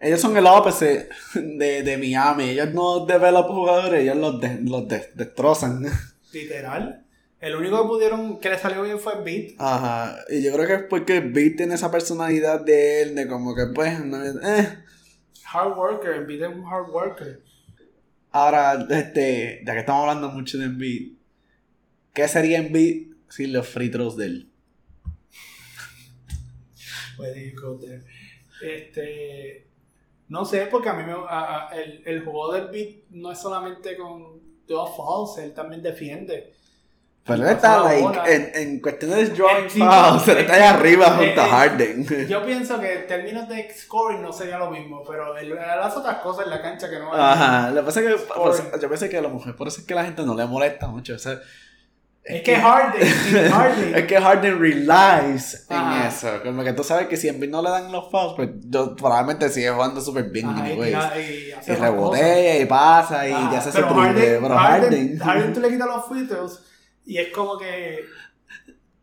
[0.00, 2.50] Ellos son el opposite de, de Miami.
[2.50, 5.84] Ellos no developan jugadores, ellos los, de- los de- destrozan.
[6.32, 7.03] Literal.
[7.44, 9.52] El único que pudieron que le salió bien fue Beat.
[9.58, 10.16] Ajá.
[10.30, 13.66] Y yo creo que es porque Beat tiene esa personalidad de él, de como que
[13.74, 14.02] pues.
[14.04, 14.78] no- eh.
[15.52, 16.26] Hard worker.
[16.26, 17.42] Beat es un hard worker.
[18.30, 21.12] Ahora, este, ya que estamos hablando mucho de Embiid,
[22.14, 24.50] ¿qué sería Embiid sin los free throws de él?
[27.16, 28.02] Puede ir con there.
[28.62, 29.68] Este.
[30.28, 33.38] No sé, porque a mí me, a- a- el, el juego del beat no es
[33.38, 36.54] solamente con dos fouls, él también defiende.
[37.26, 40.54] Pero Y él está, like, en, en cuestiones de drawing sí, fouls, él eh, está
[40.54, 42.28] ahí arriba eh, junto a eh, Harden.
[42.28, 46.18] Yo pienso que en términos de scoring no sería lo mismo, pero él hace otras
[46.18, 49.08] cosas en la cancha que no Ajá, lo que pasa es que eso- yo pensé
[49.08, 51.14] que a lo mejor por eso es que la gente no le molesta mucho.
[51.14, 51.38] o sea,
[52.24, 53.94] Es que Harden, sí, Harden.
[53.94, 56.08] es que Harden relies en Ajá.
[56.08, 56.28] eso.
[56.42, 59.48] Como que tú sabes que si Embiid no le dan los fouls, pues yo probablemente
[59.48, 60.48] sigue jugando súper bien.
[60.50, 60.94] Ajá, y anyways.
[61.16, 61.78] y Y cosas.
[61.80, 63.94] rebotea y pasa y Ajá, ya se hace pero.
[63.94, 65.18] Harden, Pero Harden, Harden.
[65.20, 66.60] Harden tú le quitas los free throws
[67.04, 68.04] y es como que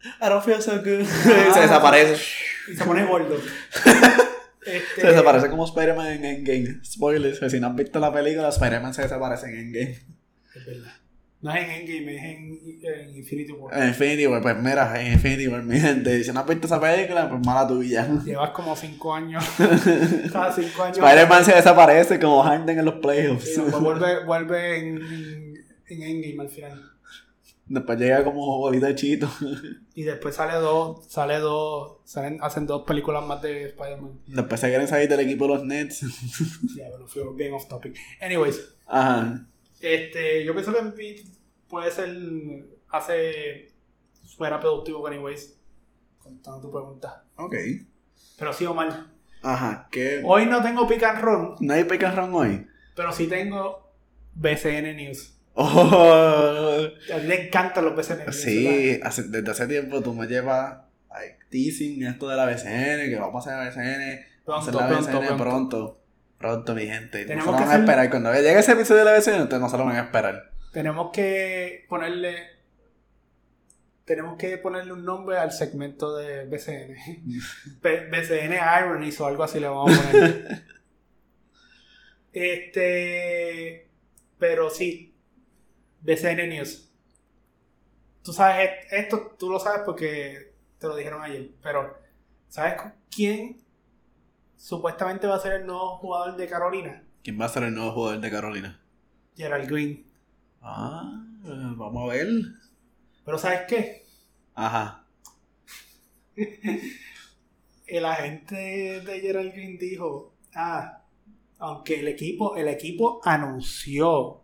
[0.04, 1.06] I don't feel so good.
[1.06, 2.22] Ah, se desaparece.
[2.72, 3.36] y se pone gordo.
[4.64, 6.86] Este, Se desaparece como Spider-Man en Endgame.
[6.86, 10.00] Spoilers, si no han visto la película, Spider-Man se desaparece en Endgame.
[10.54, 10.94] Es verdad.
[11.42, 13.76] No es en Endgame, es en, en Infinity War.
[13.76, 16.24] En Infinity War, pues mira, en Infinity War, mi gente.
[16.24, 18.08] Si no has visto esa película, pues mala tuya.
[18.24, 19.44] Llevas como 5 años.
[20.32, 20.98] Cada 5 años.
[21.00, 23.56] Spider-Man se desaparece como Harden en los playoffs.
[23.56, 26.92] Después vuelve, vuelve en, en, en Endgame al final.
[27.74, 29.30] Después llega como bolita de chito.
[29.96, 34.22] Y después sale dos, sale dos, salen, hacen dos películas más de Spider-Man.
[34.28, 36.02] Después se quieren salir del equipo de los Nets.
[36.78, 37.98] Ya, pero fue bien off topic.
[38.22, 39.46] Anyways, Ajá.
[39.80, 41.26] este, yo pienso que Embiid
[41.70, 42.10] puede ser,
[42.90, 43.72] hace,
[44.38, 45.58] fuera productivo que anyways,
[46.20, 47.24] contando tu pregunta.
[47.36, 47.56] Ok.
[48.38, 49.12] Pero sí o mal.
[49.44, 49.88] Ajá.
[49.92, 50.22] ¿Qué?
[50.26, 52.68] Hoy no tengo pick and roll, ¿No hay pick and roll hoy?
[52.96, 53.92] pero sí tengo
[54.36, 55.38] BCN News.
[55.54, 56.80] Oh,
[57.14, 60.78] A ti te encantan los BCN sí, hace- desde hace tiempo tú me llevas
[61.10, 64.82] like, teasing esto de la BCN, que vamos a hacer la BCN, vamos a hacer
[64.82, 65.98] la Pronto, BCN pronto, pronto.
[66.38, 67.26] Pronto, mi gente.
[67.26, 68.10] Tenemos no se lo que van a hacer- esperar.
[68.10, 70.52] Cuando llegue ese episodio de la BCN, ustedes no se lo van a esperar.
[70.74, 72.36] Tenemos que ponerle.
[74.06, 76.96] Tenemos que ponerle un nombre al segmento de BCN.
[77.82, 80.64] B- BCN Ironies o algo así le vamos a poner.
[82.34, 83.88] este.
[84.40, 85.11] Pero sí.
[86.02, 86.90] BCN News.
[88.24, 91.52] Tú sabes, e- esto tú lo sabes porque te lo dijeron ayer.
[91.62, 91.98] Pero,
[92.48, 93.62] ¿sabes quién
[94.58, 97.04] supuestamente va a ser el nuevo jugador de Carolina?
[97.24, 98.82] ¿Quién va a ser el nuevo jugador de Carolina?
[99.36, 100.06] Gerald Green.
[100.62, 102.28] Ah, vamos a ver.
[103.26, 104.06] Pero ¿sabes qué?
[104.54, 105.06] Ajá.
[107.88, 111.04] el agente de Gerald Green dijo, ah,
[111.60, 114.41] aunque el equipo, el equipo anunció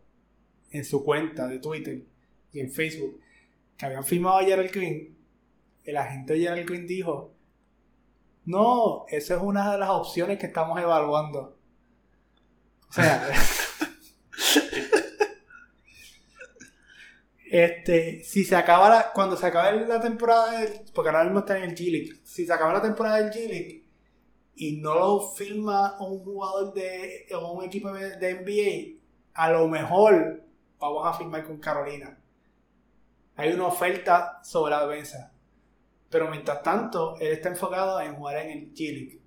[0.78, 2.04] en su cuenta de Twitter
[2.52, 3.20] y en Facebook
[3.78, 5.18] que habían firmado a Gerald Green,
[5.84, 7.34] el agente de Gerald Green dijo,
[8.46, 11.58] no, esa es una de las opciones que estamos evaluando.
[12.90, 13.30] O sea,
[17.50, 21.58] este, si se acaba la, cuando se acabe la temporada, del- porque ahora mismo está
[21.58, 23.84] en el G League, si se acaba la temporada del G League
[24.56, 29.00] y no lo firma un jugador de o un equipo de NBA,
[29.34, 30.44] a lo mejor
[30.80, 32.18] vamos a firmar con Carolina.
[33.36, 35.32] Hay una oferta sobre la defensa.
[36.10, 39.22] Pero mientras tanto, él está enfocado en jugar en el League.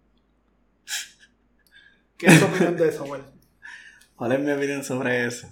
[2.16, 3.24] ¿Qué es tu opinión de eso, Will?
[4.16, 5.48] ¿Cuál es mi opinión sobre eso?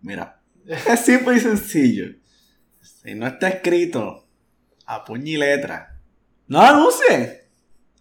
[0.00, 2.14] Mira, es simple y sencillo.
[2.80, 4.26] Si no está escrito
[4.86, 6.00] a puño y letra,
[6.48, 7.42] no lo anuncie.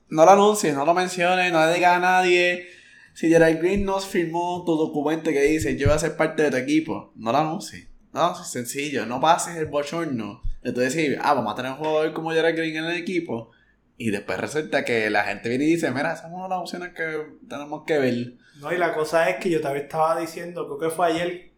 [0.10, 2.68] No lo anuncies, no lo menciones, no le digas a nadie.
[3.14, 6.52] Si Gerald Green nos firmó tu documento que dice yo voy a ser parte de
[6.52, 7.88] tu equipo, no lo anuncies.
[8.14, 10.42] No, es sencillo, no pases el bochorno.
[10.64, 13.52] Entonces decir, ah, vamos a tener un jugador como Gerald Green en el equipo.
[13.98, 17.24] Y después resulta que la gente viene y dice, mira, esas son las opciones que
[17.48, 18.34] tenemos que ver.
[18.60, 21.52] No, y la cosa es que yo también estaba diciendo, creo que fue ayer,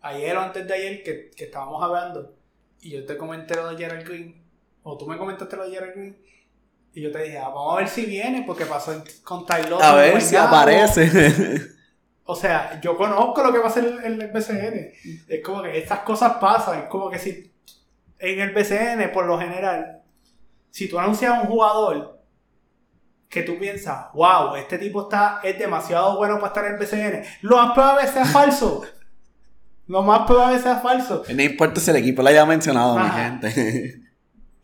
[0.00, 2.36] ayer o antes de ayer que, que estábamos hablando,
[2.80, 4.42] y yo te comenté lo de Gerald Green,
[4.82, 6.18] o tú me comentaste lo de Gerald Green,
[6.96, 9.74] y yo te dije, ah, vamos a ver si viene, porque pasó en- con Tyler.
[9.82, 11.60] A ver si aparece.
[12.24, 14.92] O sea, yo conozco lo que va a hacer el, BCN.
[15.28, 16.80] Es como que estas cosas pasan.
[16.80, 17.52] Es como que si
[18.18, 20.00] en el BCN, por lo general,
[20.70, 22.18] si tú anuncias a un jugador
[23.28, 27.22] que tú piensas, wow, este tipo está, es demasiado bueno para estar en el BCN,
[27.42, 28.84] lo más probable sea falso.
[29.86, 31.22] Lo más probable sea falso.
[31.28, 33.38] no importa si el equipo lo haya mencionado, mi Ajá.
[33.38, 34.00] gente.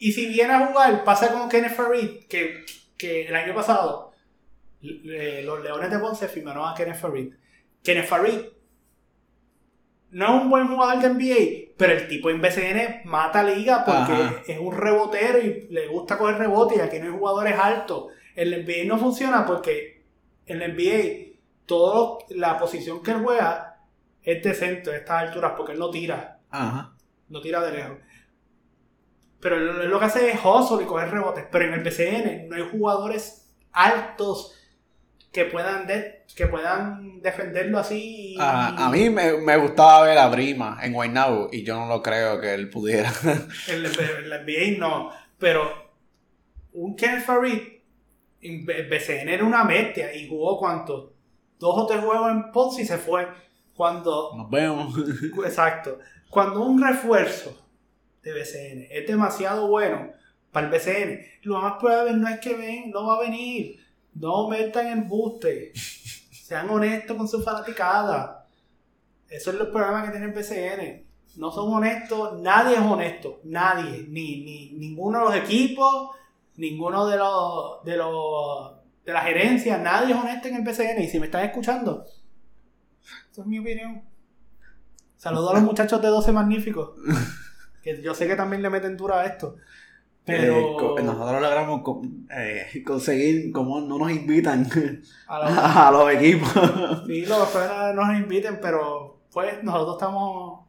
[0.05, 2.65] Y si viene a jugar, pasa como Kenneth Farid, que,
[2.99, 4.11] que el año pasado
[4.83, 7.33] eh, los Leones de Ponce firmaron a Kenneth Farid.
[7.85, 8.41] Kenneth Farid
[10.11, 14.13] no es un buen jugador de NBA, pero el tipo en BCN mata liga porque
[14.13, 14.43] Ajá.
[14.45, 18.07] es un rebotero y le gusta coger rebote y aquí no hay jugadores altos.
[18.35, 20.03] En el NBA no funciona porque
[20.47, 23.79] en el NBA todo la posición que él juega
[24.21, 26.93] es de centro a estas alturas porque él no tira Ajá.
[27.29, 27.99] no tira de lejos.
[29.43, 31.45] Pero él, lo que hace es hustle y coger rebotes.
[31.53, 34.57] Pero en el BCN no hay jugadores altos
[35.33, 38.35] que puedan, de- que puedan defenderlo así.
[38.35, 41.87] y- A, a mí me, me gustaba ver a Brima en Guaynabo y yo no
[41.89, 43.11] lo creo que él pudiera.
[43.69, 45.11] En el, en la NBA no.
[45.39, 45.69] Pero
[46.75, 47.61] un Kenneth Farid
[48.43, 51.15] en BCN era una bestia y jugó cuánto?
[51.59, 53.27] Dos o tres juegos en Ponce y se fue.
[53.75, 54.95] Cuando Nos vemos.
[55.47, 55.99] Exacto.
[56.31, 57.62] Cuando un refuerzo
[58.23, 60.13] de BCN es demasiado bueno
[60.53, 63.81] para el BCN, lo más probable no es que ven, no va a venir.
[64.15, 65.73] No metan embuste.
[65.75, 68.47] Sean honestos con su fanaticada.
[69.29, 71.07] Eso es el problema que tiene el BCN.
[71.37, 73.41] No son honestos, nadie es honesto.
[73.45, 74.05] Nadie.
[74.09, 76.11] Ni, ni ninguno de los equipos,
[76.57, 78.73] ninguno de los, de los,
[79.07, 81.01] de la gerencia, nadie es honesto en el BCN.
[81.03, 82.05] Y si me están escuchando,
[83.31, 84.03] esa es mi opinión.
[85.17, 86.91] Saludo a los muchachos de 12 Magníficos.
[87.83, 89.57] Que yo sé que también le meten dura a esto.
[90.25, 90.99] Pero.
[90.99, 91.83] Eh, nosotros logramos
[92.31, 94.67] eh, conseguir como no nos invitan
[95.27, 96.49] a los- a los equipos.
[97.07, 100.61] Sí, los fuera no nos inviten, pero pues nosotros estamos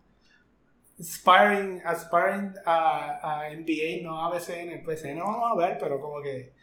[1.00, 4.84] aspiring, aspiring a, a NBA, no a BCN.
[4.86, 6.54] BCN vamos a ver, pero como que.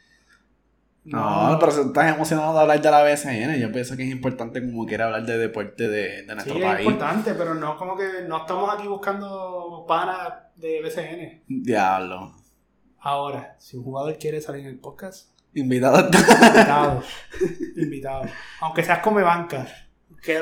[1.05, 4.60] No, pero si estás emocionado de hablar de la BCN, yo pienso que es importante
[4.64, 6.86] como quiera hablar de deporte de, de Sí, nuestro es país.
[6.86, 11.43] importante, pero no como que no estamos aquí buscando panas de BCN.
[11.48, 12.35] Diablo.
[13.01, 16.05] Ahora, si un jugador quiere salir en el podcast, Invitado.
[16.05, 17.02] invitado.
[17.77, 18.22] invitado.
[18.60, 19.66] Aunque seas come banca.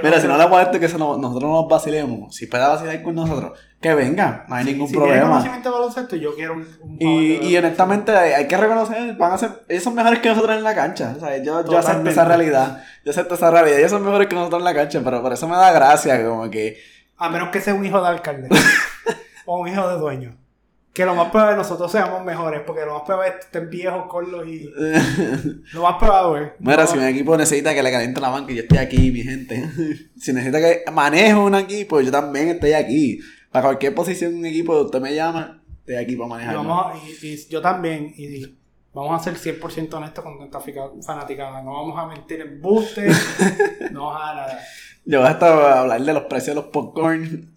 [0.02, 3.14] Mira, si no le molesta que se nos- nosotros nos vacilemos, si puede vacilar con
[3.14, 5.28] nosotros, que venga, no hay ningún si problema.
[5.28, 6.66] conocimiento de baloncesto, yo quiero un,
[6.98, 10.56] Y, y honestamente hay, hay que reconocer, van a ser, ellos son mejores que nosotros
[10.56, 11.14] en la cancha.
[11.16, 12.82] O sea, yo, yo acepto esa realidad.
[13.04, 13.78] Yo acepto esa realidad.
[13.78, 16.50] Ellos son mejores que nosotros en la cancha, pero por eso me da gracia, como
[16.50, 16.78] que.
[17.16, 18.48] A menos que sea un hijo de alcalde.
[19.46, 20.36] o un hijo de dueño.
[20.98, 24.06] Que lo más probable nosotros seamos mejores, porque lo más probable es que estén viejos,
[24.08, 24.68] corlos y.
[25.72, 26.54] Lo más probable.
[26.58, 29.22] Mira, no, si un equipo necesita que le caliente la banca, yo estoy aquí, mi
[29.22, 29.62] gente.
[30.18, 33.20] si necesita que maneje un equipo, yo también estoy aquí.
[33.52, 36.98] Para cualquier posición en un equipo, usted me llama, estoy aquí para y vamos a-
[37.22, 38.12] y- y yo también.
[38.16, 38.56] Y
[38.92, 40.60] vamos a ser 100% honestos con nuestra
[41.06, 41.62] fanaticada.
[41.62, 43.06] No vamos a mentir en buste.
[43.92, 44.58] no vamos a nada.
[45.04, 47.54] Yo voy hasta a hablar de los precios de los popcorn.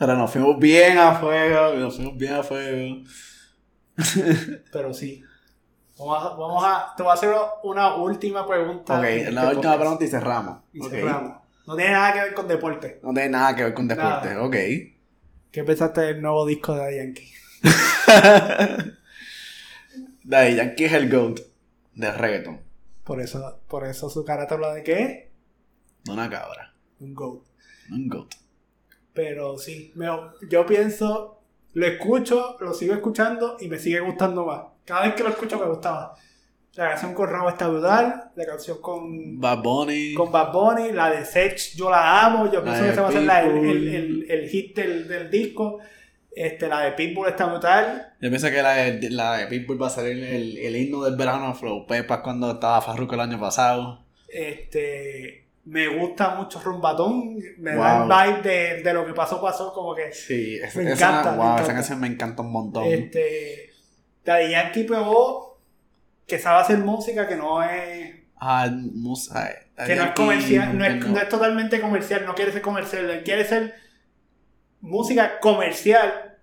[0.00, 3.02] Pero nos fuimos bien a fuego, nos fuimos bien a fuego.
[4.72, 5.22] Pero sí.
[5.98, 8.98] Vamos a, vamos a, te voy a hacer una última pregunta.
[8.98, 9.78] Ok, la última podcast.
[9.78, 10.58] pregunta y cerramos.
[10.72, 11.36] Y cerramos.
[11.66, 12.98] No tiene nada que ver con deporte.
[13.02, 14.42] No tiene nada que ver con deporte, Nada.
[14.42, 14.56] ok.
[15.52, 17.30] ¿Qué pensaste del nuevo disco de Yankee?
[20.24, 21.40] Daddy Yankee es el GOAT
[21.94, 22.60] del reggaeton.
[23.04, 25.30] Por eso, por eso su cara te habla de qué?
[26.06, 27.42] No una cabra, Un GOAT.
[27.90, 28.34] un GOAT.
[29.14, 30.06] Pero sí, me-
[30.48, 31.40] yo pienso,
[31.74, 34.62] lo escucho, lo sigo escuchando y me sigue gustando más.
[34.84, 36.08] Cada vez que lo escucho me gusta más.
[36.76, 40.14] La canción con Rabo está brutal, la canción con, Bad Bunny.
[40.14, 43.12] con Bad Bunny, la de Sech, yo la amo, yo pienso que esa va a
[43.12, 43.76] ser la- el, Pitbull.
[43.76, 45.80] el- el- el hit del, del disco.
[46.32, 48.12] Este, la de Pitbull está brutal.
[48.20, 51.16] Yo pienso que la de, la de Pitbull va a salir el, el himno del
[51.16, 54.04] verano Flow Pepas cuando estaba Farruko el año pasado.
[54.28, 58.08] Este, me gusta mucho Rumbatón, me Wow.
[58.08, 61.08] da el vibe de, de lo que pasó, pasó, como que Sí, es- Me esa,
[61.10, 61.62] encanta, me wow, encanta.
[61.62, 62.84] esa canción me encanta un montón.
[62.86, 63.70] Este,
[64.24, 65.60] Daddy Yankee pegó
[66.26, 69.50] que sabe hacer música que no es Ah, musa,
[69.86, 73.44] que no es comercial, no es, no es totalmente comercial, no quiere ser comercial, quiere
[73.44, 73.74] ser
[74.80, 76.38] música comercial,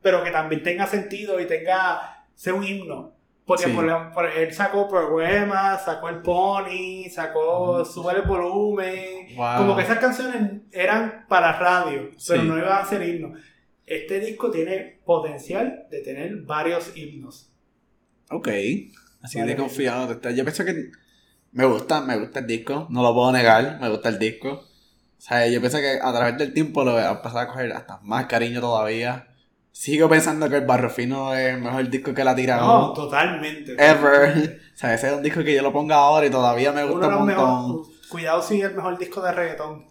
[0.00, 3.15] pero que también tenga sentido y tenga ser un himno.
[3.46, 3.70] Porque Sí.
[4.12, 9.28] por, él sacó Poemas, sacó el Pony, sacó Sube el volumen.
[9.36, 9.58] Wow.
[9.58, 12.48] Como que esas canciones eran para radio, pero Sí.
[12.48, 13.38] no iban a ser himnos.
[13.86, 17.52] Este disco tiene potencial de tener varios himnos.
[18.30, 18.48] Ok,
[19.22, 19.52] así Vale.
[19.52, 20.20] de confiado.
[20.32, 20.90] Yo pienso que
[21.52, 24.48] me gusta, me gusta el disco, no lo puedo negar, me gusta el disco.
[25.18, 27.72] O sea, yo pienso que a través del tiempo lo voy a empezar a coger
[27.72, 29.28] hasta más cariño todavía.
[29.78, 32.66] Sigo pensando que el Barrio Fino es el mejor disco que la ha tirado.
[32.66, 33.72] No, totalmente.
[33.72, 34.60] Ever.
[34.76, 37.08] O sea, ese es un disco que yo lo ponga ahora y todavía me gusta
[37.08, 37.82] un montón.
[38.10, 39.86] Cuidado si es el mejor disco de reggaetón.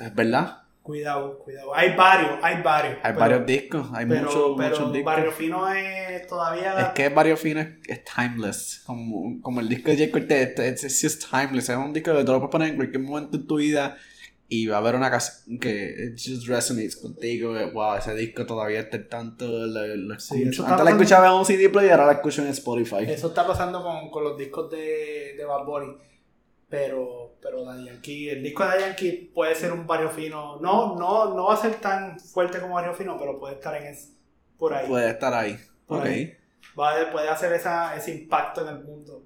[0.00, 0.62] Es verdad.
[0.82, 1.74] Cuidado, cuidado.
[1.74, 2.94] Hay varios, hay varios.
[3.02, 5.04] Hay pero- varios discos, hay pero, muchos, pero muchos discos.
[5.04, 6.78] Barrio Fino es todavía.
[6.80, 8.82] Es que Barrio Fino es, es timeless.
[8.84, 10.12] Como, como el disco de J.
[10.12, 11.68] Cortez, es, es just timeless.
[11.70, 13.96] Es un disco que tú lo puedes poner en cualquier momento en tu vida
[14.48, 17.54] y va a haber una canción que it just resonates contigo.
[17.72, 19.46] Wow, ese disco todavía está tanto.
[19.46, 23.04] Lo, Sí, Antes la escuchaba en un CD player, ahora la escucho en Spotify.
[23.08, 25.96] Eso está pasando con, con los discos de, de Bad Bunny.
[26.68, 30.60] Pero, pero Daddy Yankee, el disco de Daddy Yankee puede ser un barrio fino.
[30.60, 33.86] No, no, no va a ser tan fuerte como barrio fino, pero puede estar en
[33.86, 34.12] ese,
[34.58, 34.88] por ahí.
[34.88, 35.58] Puede estar ahí.
[35.86, 36.36] Por ahí.
[36.78, 39.23] Va puede hacer esa, ese impacto en el mundo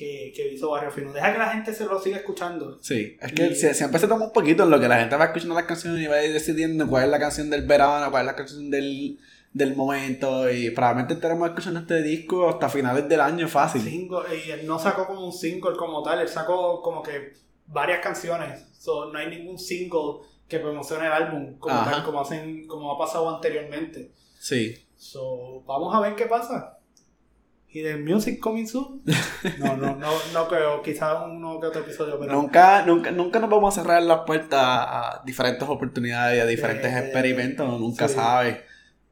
[0.00, 1.12] que, que hizo Barrio Fino.
[1.12, 2.78] Deja que la gente se lo siga escuchando.
[2.80, 5.14] Sí, es que Y- sie- siempre se toma un poquito en lo que la gente
[5.16, 8.26] va escuchando las canciones y va decidiendo cuál es la canción del verano, cuál es
[8.26, 9.18] la canción del,
[9.52, 13.82] del momento y probablemente estaremos escuchando este disco hasta finales del año fácil.
[13.82, 17.34] Single- y él no sacó como un single como tal, él sacó como que
[17.66, 18.64] varias canciones.
[18.78, 22.98] So, no hay ningún single que promocione el álbum como tal, como hacen, como ha
[22.98, 24.10] pasado anteriormente.
[24.38, 24.74] Sí.
[24.96, 26.78] So, vamos a ver qué pasa.
[27.72, 29.02] ¿Y del music coming soon?
[29.58, 33.48] No, no, no, no creo, quizás uno que otro episodio, pero Nunca, nunca, nunca nos
[33.48, 38.14] vamos a cerrar las puertas a diferentes oportunidades y a diferentes Eh, experimentos, nunca sí.
[38.14, 38.62] sabe.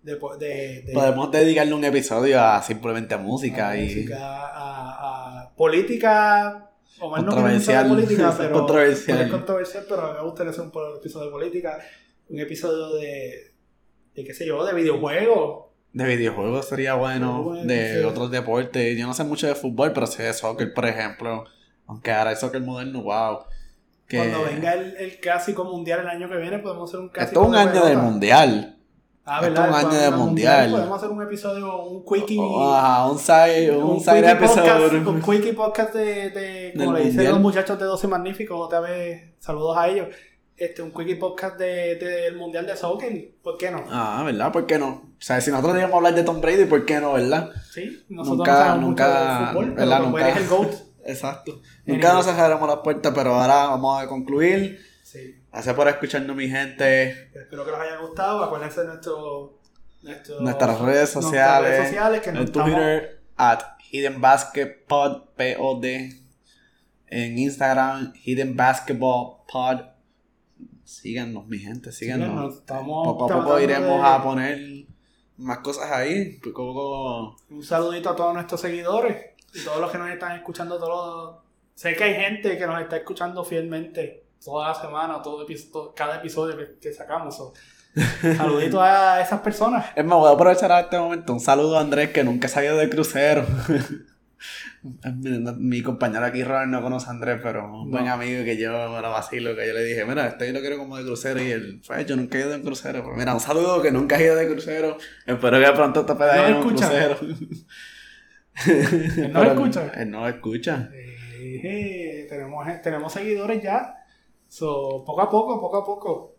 [0.02, 5.54] de, de, de- Podemos dedicarle un episodio a simplemente música a y música, a, a
[5.54, 6.64] política.
[6.94, 7.88] De Controversial.
[7.88, 8.52] política, pero.
[8.54, 9.20] Controversial.
[9.20, 11.78] Es controversial, pero me gustaría hacer un episodio de política.
[12.28, 13.52] Un episodio de.
[14.16, 15.67] de qué sé yo, de videojuegos.
[15.92, 18.04] De videojuegos sería bueno, Bueno, de sí.
[18.04, 18.96] otros deportes.
[18.98, 21.44] Yo no sé mucho de fútbol, pero sé de soccer, por ejemplo.
[21.86, 23.40] Aunque ahora hay soccer moderno, wow.
[24.06, 27.40] Que Cuando venga el, el clásico mundial el año que viene, podemos hacer un clásico.
[27.40, 28.02] esto es un año de pelota.
[28.02, 28.74] mundial.
[29.30, 30.70] Ah, esto es un año Cuando de venga el mundial.
[30.70, 32.38] Podemos hacer un episodio, un quickie.
[32.40, 34.96] Ajá, un side, un side quickie podcast, episode.
[35.08, 38.80] un quickie podcast de, de como Del le dicen los muchachos de 12 Magníficos, otra
[38.80, 40.08] vez, saludos a ellos.
[40.58, 43.84] Este, un quickie podcast de- del mundial de soccer, ¿por qué no?
[43.90, 44.50] Ah, ¿verdad?
[44.50, 44.88] ¿Por qué no?
[44.88, 47.50] O sea, si nosotros íbamos a hablar de Tom Brady, ¿por qué no, verdad?
[47.72, 50.00] Sí, nosotros Nunca- no nunca- mucho de fútbol, ¿verdad?
[50.00, 50.28] Nunca.
[50.30, 50.74] eres el GOAT.
[51.04, 51.60] Exacto.
[51.86, 54.80] Nunca nos cerraremos las puertas, pero ahora vamos a concluir.
[55.04, 55.36] Sí.
[55.52, 57.28] Gracias por escucharnos, mi gente.
[57.34, 58.42] Espero que les haya gustado.
[58.44, 59.58] Acuérdense de nuestro,
[60.02, 61.70] nuestro- Nuestras redes nuestras sociales.
[61.70, 63.60] redes sociales que nos En estamos- Twitter, at
[63.90, 66.20] Hidden Basket Pod, P-O-D.
[67.06, 69.80] En Instagram, Hidden Basketball Pod.
[70.88, 72.28] Síganos, mi gente, síganos.
[72.30, 74.86] Síganos, estamos Poco a poco iremos de- a poner
[75.36, 76.38] más cosas ahí.
[76.42, 77.36] Poco.
[77.50, 80.88] Un saludito a todos nuestros seguidores y todos los que nos están escuchando todos.
[81.34, 81.44] los-
[81.74, 85.92] Sé que hay gente que nos está escuchando fielmente toda la semana, todo epi- todo-
[85.94, 87.36] cada episodio que, que sacamos.
[87.36, 87.52] so,
[88.38, 89.86] Saludito a esas personas.
[89.94, 91.34] Es más, voy a aprovechar a este momento.
[91.34, 93.44] Un saludo a Andrés, que nunca ido de crucero.
[95.58, 98.12] mi, compañero aquí, Robert, no conoce a Andrés, pero un buen No.
[98.12, 100.78] amigo que yo me lo vacilo, que yo le dije, mira, este yo lo quiero
[100.78, 101.42] como de crucero.
[101.42, 103.04] Y él, pues yo nunca he ido de crucero.
[103.04, 104.96] Pues mira, un saludo que nunca has ido de crucero.
[105.26, 106.88] Espero que pronto te puedas ¿No un escucha?
[106.88, 107.18] crucero.
[108.66, 109.92] ¿Él no Pero escucha?
[109.96, 110.90] Él no escucha.
[110.92, 113.94] Eh, tenemos, tenemos seguidores ya.
[114.48, 116.34] So, poco a poco, poco a poco.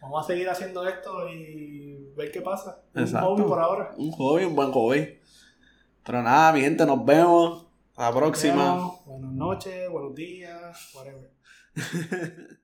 [0.00, 2.80] Vamos a seguir haciendo esto y ver qué pasa.
[2.94, 3.28] Un Exacto.
[3.28, 3.90] hobby por ahora.
[3.96, 5.18] Un hobby, un buen hobby.
[6.04, 7.66] Pero nada, mi gente, nos vemos.
[7.98, 8.74] Hasta la próxima.
[8.74, 9.04] Vemos.
[9.06, 11.32] Buenas noches, buenos días, whatever.